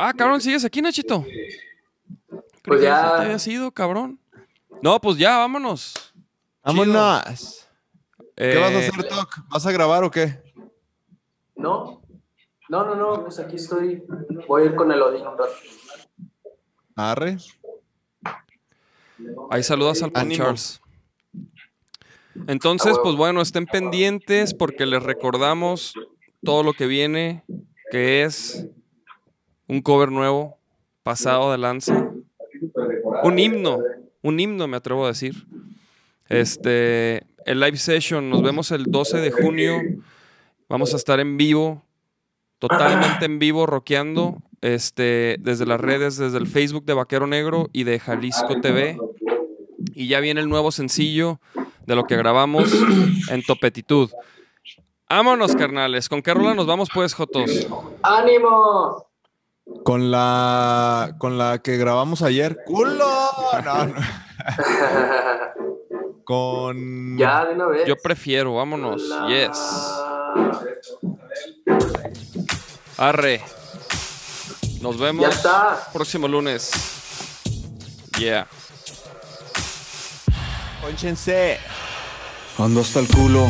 Ah, 0.03 0.13
cabrón, 0.13 0.41
¿sigues 0.41 0.65
aquí, 0.65 0.81
Nachito? 0.81 1.23
Creo 1.23 2.43
Pues 2.63 2.79
que 2.79 2.85
ya- 2.87 3.17
te 3.17 3.21
había 3.25 3.37
sido, 3.37 3.69
cabrón. 3.71 4.19
No, 4.81 4.99
pues 4.99 5.15
ya, 5.19 5.37
vámonos. 5.37 5.93
¡Vámonos! 6.63 7.67
¿Qué 8.35 8.57
vas 8.57 8.71
a 8.71 8.73
Eh, 8.73 8.87
hacer, 8.87 9.03
Toc? 9.07 9.29
¿Vas 9.49 9.63
a 9.67 9.71
grabar 9.71 10.03
o 10.03 10.09
qué? 10.09 10.41
No, 11.55 12.01
no, 12.67 12.83
no, 12.83 12.95
no, 12.95 13.21
pues 13.23 13.37
aquí 13.37 13.57
estoy. 13.57 14.01
Voy 14.47 14.63
a 14.63 14.65
ir 14.65 14.75
con 14.75 14.91
el 14.91 14.99
Odín 15.03 15.21
un 15.27 15.37
rato. 15.37 15.53
Arre. 16.95 17.37
Ahí 19.51 19.61
saludas 19.61 20.01
al 20.01 20.11
Pan. 20.11 20.31
Charles. 20.31 20.81
Entonces, 22.47 22.97
pues 23.03 23.15
bueno, 23.15 23.41
estén 23.41 23.65
pendientes 23.65 24.53
porque 24.53 24.85
les 24.85 25.03
recordamos 25.03 25.93
todo 26.43 26.63
lo 26.63 26.73
que 26.73 26.87
viene, 26.87 27.43
que 27.91 28.23
es 28.23 28.67
un 29.67 29.81
cover 29.81 30.11
nuevo, 30.11 30.57
pasado 31.03 31.51
de 31.51 31.57
lanza, 31.57 32.11
un 33.23 33.39
himno, 33.39 33.79
un 34.21 34.39
himno 34.39 34.67
me 34.67 34.77
atrevo 34.77 35.05
a 35.05 35.09
decir. 35.09 35.47
Este, 36.29 37.25
el 37.45 37.59
live 37.59 37.77
session, 37.77 38.29
nos 38.29 38.41
vemos 38.41 38.71
el 38.71 38.85
12 38.85 39.17
de 39.17 39.31
junio, 39.31 39.81
vamos 40.69 40.93
a 40.93 40.97
estar 40.97 41.19
en 41.19 41.37
vivo, 41.37 41.83
totalmente 42.59 43.25
en 43.25 43.39
vivo, 43.39 43.65
rockeando, 43.65 44.41
este, 44.61 45.37
desde 45.39 45.65
las 45.65 45.81
redes, 45.81 46.17
desde 46.17 46.37
el 46.37 46.47
Facebook 46.47 46.85
de 46.85 46.93
Vaquero 46.93 47.27
Negro 47.27 47.69
y 47.73 47.83
de 47.83 47.99
Jalisco 47.99 48.61
TV. 48.61 48.97
Y 49.93 50.07
ya 50.07 50.19
viene 50.19 50.41
el 50.41 50.49
nuevo 50.49 50.71
sencillo 50.71 51.39
de 51.85 51.95
lo 51.95 52.05
que 52.05 52.15
grabamos 52.17 52.71
en 53.29 53.43
Topetitud. 53.43 54.09
Vámonos, 55.09 55.55
carnales. 55.55 56.07
¿Con 56.09 56.21
qué 56.21 56.33
rola 56.33 56.53
nos 56.53 56.65
vamos, 56.67 56.89
pues, 56.93 57.13
Jotos? 57.13 57.49
¡Ánimo! 58.01 59.07
Con 59.83 60.09
la, 60.11 61.15
con 61.17 61.37
la 61.37 61.59
que 61.59 61.77
grabamos 61.77 62.21
ayer. 62.21 62.57
¡Culo! 62.65 63.05
No, 63.65 63.85
no. 63.85 63.93
Con. 66.25 67.17
ya, 67.17 67.45
de 67.45 67.55
una 67.55 67.65
vez. 67.67 67.85
Yo 67.87 67.95
prefiero, 67.97 68.55
vámonos. 68.55 69.01
La- 69.03 69.27
Yes. 69.27 69.59
Arre. 72.97 73.41
Nos 74.81 74.97
vemos 74.99 75.23
Ya 75.25 75.29
está. 75.29 75.79
próximo 75.93 76.27
lunes. 76.27 76.71
Yeah. 78.17 78.47
Pónchense. 80.81 81.59
Ando 82.57 82.81
hasta 82.81 82.99
el 82.99 83.07
culo, 83.07 83.47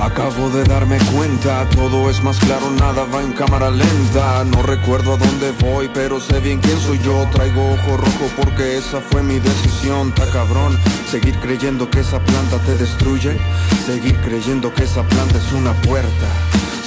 acabo 0.00 0.48
de 0.50 0.64
darme 0.64 0.98
cuenta, 1.14 1.68
todo 1.70 2.08
es 2.08 2.22
más 2.22 2.38
claro, 2.38 2.70
nada 2.70 3.04
va 3.04 3.22
en 3.22 3.32
cámara 3.32 3.70
lenta. 3.70 4.44
No 4.44 4.62
recuerdo 4.62 5.14
a 5.14 5.16
dónde 5.16 5.52
voy, 5.60 5.90
pero 5.92 6.20
sé 6.20 6.38
bien 6.40 6.60
quién 6.60 6.78
soy 6.80 6.98
yo. 7.02 7.26
Traigo 7.32 7.72
ojo 7.72 7.96
rojo 7.96 8.30
porque 8.36 8.78
esa 8.78 9.00
fue 9.00 9.22
mi 9.22 9.38
decisión, 9.38 10.14
ta 10.14 10.30
cabrón. 10.30 10.78
Seguir 11.10 11.38
creyendo 11.40 11.90
que 11.90 12.00
esa 12.00 12.20
planta 12.20 12.58
te 12.58 12.76
destruye, 12.76 13.36
seguir 13.84 14.16
creyendo 14.20 14.72
que 14.72 14.84
esa 14.84 15.02
planta 15.02 15.38
es 15.38 15.52
una 15.52 15.72
puerta. 15.82 16.28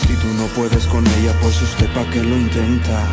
Si 0.08 0.16
tú 0.16 0.28
no 0.34 0.46
puedes 0.56 0.86
con 0.88 1.06
ella, 1.20 1.34
pues 1.42 1.62
usted 1.62 1.88
pa' 1.94 2.10
qué 2.10 2.24
lo 2.24 2.36
intenta. 2.36 3.06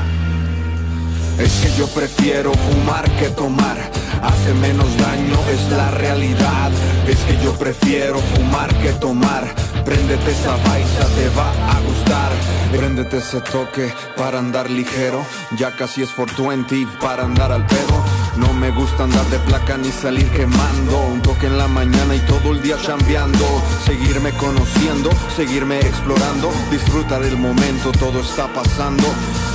Es 1.41 1.53
que 1.63 1.79
yo 1.79 1.87
prefiero 1.89 2.53
fumar 2.53 3.11
que 3.19 3.31
tomar. 3.31 3.79
Hace 4.23 4.53
menos 4.55 4.87
daño, 4.99 5.39
es 5.51 5.71
la 5.71 5.91
realidad. 5.91 6.71
Es 7.09 7.17
que 7.21 7.43
yo 7.43 7.55
prefiero 7.55 8.19
fumar 8.19 8.75
que 8.77 8.93
tomar. 8.93 9.45
Préndete 9.85 10.33
esa 10.33 10.57
baisa, 10.69 11.07
te 11.17 11.29
va 11.31 11.51
a 11.51 11.81
gustar. 11.81 12.31
Préndete 12.77 13.19
ese 13.19 13.41
toque 13.41 13.91
para 14.17 14.39
andar 14.39 14.69
ligero. 14.69 15.25
Ya 15.57 15.75
casi 15.75 16.03
es 16.03 16.11
420 16.11 16.87
para 17.01 17.25
andar 17.25 17.53
al 17.53 17.67
pedo. 17.67 18.05
No 18.41 18.55
me 18.55 18.71
gusta 18.71 19.05
andar 19.05 19.27
de 19.27 19.39
placa 19.41 19.77
ni 19.77 19.91
salir 19.93 20.29
quemando. 20.31 20.99
Un 21.13 21.21
toque 21.21 21.47
en 21.47 21.59
la 21.59 21.69
mañana 21.69 22.15
y 22.15 22.21
todo 22.21 22.53
el 22.53 22.63
día 22.63 22.77
chambeando. 22.81 23.47
Seguirme 23.85 24.33
conociendo, 24.33 25.11
seguirme 25.37 25.79
explorando. 25.81 26.51
Disfrutar 26.71 27.23
el 27.23 27.37
momento, 27.37 27.93
todo 27.93 28.21
está 28.21 28.49
pasando. 28.49 29.05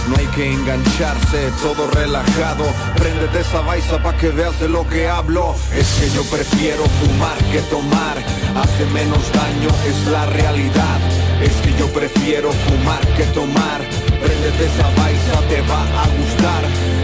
No 0.08 0.16
hay 0.18 0.28
que 0.28 0.54
engancharse, 0.54 1.52
todo 1.64 1.90
relajado. 1.92 2.66
Préndete 2.96 3.40
esa 3.40 3.62
baisa 3.62 4.02
pa' 4.04 4.16
que 4.18 4.30
veas 4.30 4.60
de 4.60 4.70
lo 4.70 4.88
que 4.88 5.08
hablo. 5.08 5.56
Es 5.74 5.88
que 6.00 6.10
yo 6.12 6.24
prefiero 6.26 6.84
fumar 7.00 7.38
que 7.52 7.62
tomar. 7.72 8.18
Hace 8.56 8.86
menos 8.94 9.24
daño, 9.34 9.70
es 9.90 10.08
la 10.12 10.26
realidad. 10.28 11.25
Es 11.46 11.56
que 11.64 11.72
yo 11.80 11.88
prefiero 11.94 12.52
fumar 12.52 13.06
que 13.18 13.24
tomar. 13.40 13.80
Préndete 14.24 14.66
esa 14.66 14.90
baisa, 15.02 15.36
te 15.50 15.62
va 15.70 15.82
a 16.04 16.06
gustar. 16.18 16.64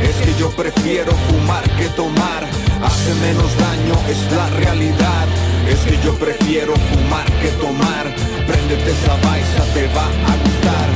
Es 0.09 0.15
que 0.23 0.33
yo 0.39 0.49
prefiero 0.51 1.11
fumar 1.27 1.63
que 1.77 1.87
tomar. 2.01 2.41
Hace 2.83 3.13
menos 3.25 3.51
daño, 3.65 3.95
es 4.09 4.19
la 4.35 4.47
realidad. 4.61 5.27
Es 5.69 5.79
que 5.87 5.97
yo 6.03 6.13
prefiero 6.15 6.73
fumar 6.89 7.25
que 7.41 7.49
tomar. 7.65 8.05
Préndete 8.47 8.91
esa 8.91 9.15
baisa, 9.27 9.61
te 9.75 9.85
va 9.95 10.07
a 10.31 10.33
gustar. 10.43 10.87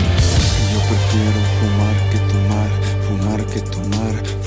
Yo 0.74 0.80
prefiero 0.92 1.40
fumar 1.60 1.96
que 2.12 2.20
tomar, 2.34 2.70
fumar 3.08 3.40
que 3.54 3.62
tomar, 3.76 4.05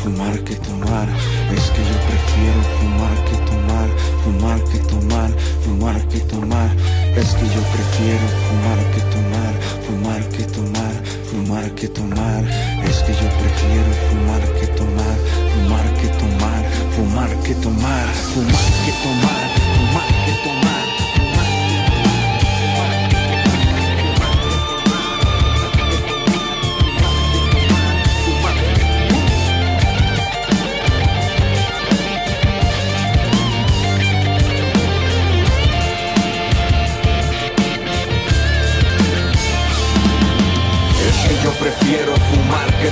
fumar 0.09 0.39
que 0.45 0.57
tomar. 0.57 1.09
Es 1.55 1.65
que 1.71 1.83
yo 1.85 1.97
prefiero 2.09 2.61
fumar 2.79 3.15
que 3.29 3.37
tomar, 3.51 3.89
fumar 4.25 4.65
que 4.71 4.79
tomar, 4.79 5.31
fumar 5.65 6.09
que 6.09 6.21
tomar. 6.21 6.71
Es 7.17 7.35
que 7.35 7.47
yo 7.55 7.63
prefiero 7.75 8.27
fumar 8.47 8.81
que 8.93 9.01
tomar, 9.15 9.53
fumar 9.87 10.29
que 10.29 10.45
tomar, 10.45 10.95
fumar 11.31 11.71
que 11.75 11.89
tomar. 11.89 12.43
Es 12.89 12.99
que 13.05 13.13
yo 13.13 13.29
prefiero 13.41 13.91
fumar 14.09 14.43
que 14.59 14.67
tomar, 14.79 15.17
fumar 15.53 15.87
que 16.01 16.09
tomar, 16.21 16.63
fumar 16.97 17.31
que 17.43 17.55
tomar, 17.55 18.07
fumar 18.33 18.69
que 18.85 18.93
tomar, 19.05 19.47
fumar 19.77 20.09
que 20.25 20.33
tomar. 20.45 20.88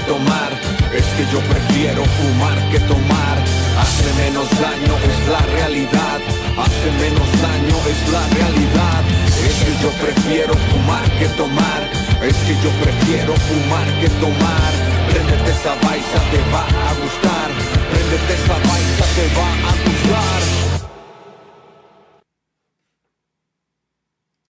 tomar. 0.01 0.51
Es 0.93 1.07
que 1.17 1.25
yo 1.33 1.41
prefiero 1.41 2.05
fumar 2.05 2.59
que 2.71 2.81
tomar. 2.81 3.37
Hace 3.81 4.13
menos 4.23 4.49
daño 4.61 4.95
es 5.11 5.29
la 5.29 5.43
realidad. 5.59 6.19
Hace 6.57 6.89
menos 7.01 7.29
daño 7.41 7.77
es 7.93 8.01
la 8.13 8.25
realidad. 8.39 9.03
Es 9.49 9.57
que 9.65 9.75
yo 9.83 9.91
prefiero 10.05 10.55
fumar 10.71 11.05
que 11.19 11.29
tomar. 11.41 11.81
Es 12.23 12.37
que 12.47 12.55
yo 12.65 12.71
prefiero 12.83 13.35
fumar 13.49 13.87
que 14.01 14.09
tomar. 14.21 14.73
Prendete 15.11 15.51
esa 15.51 15.75
baisa, 15.87 16.19
te 16.33 16.41
va 16.53 16.65
a 16.65 16.93
gustar. 17.03 17.49
Prendete 17.91 18.33
esa 18.41 18.57
baisa, 18.69 19.05
te 19.17 19.27
va 19.37 19.51
a 19.71 19.73
gustar. 19.85 20.46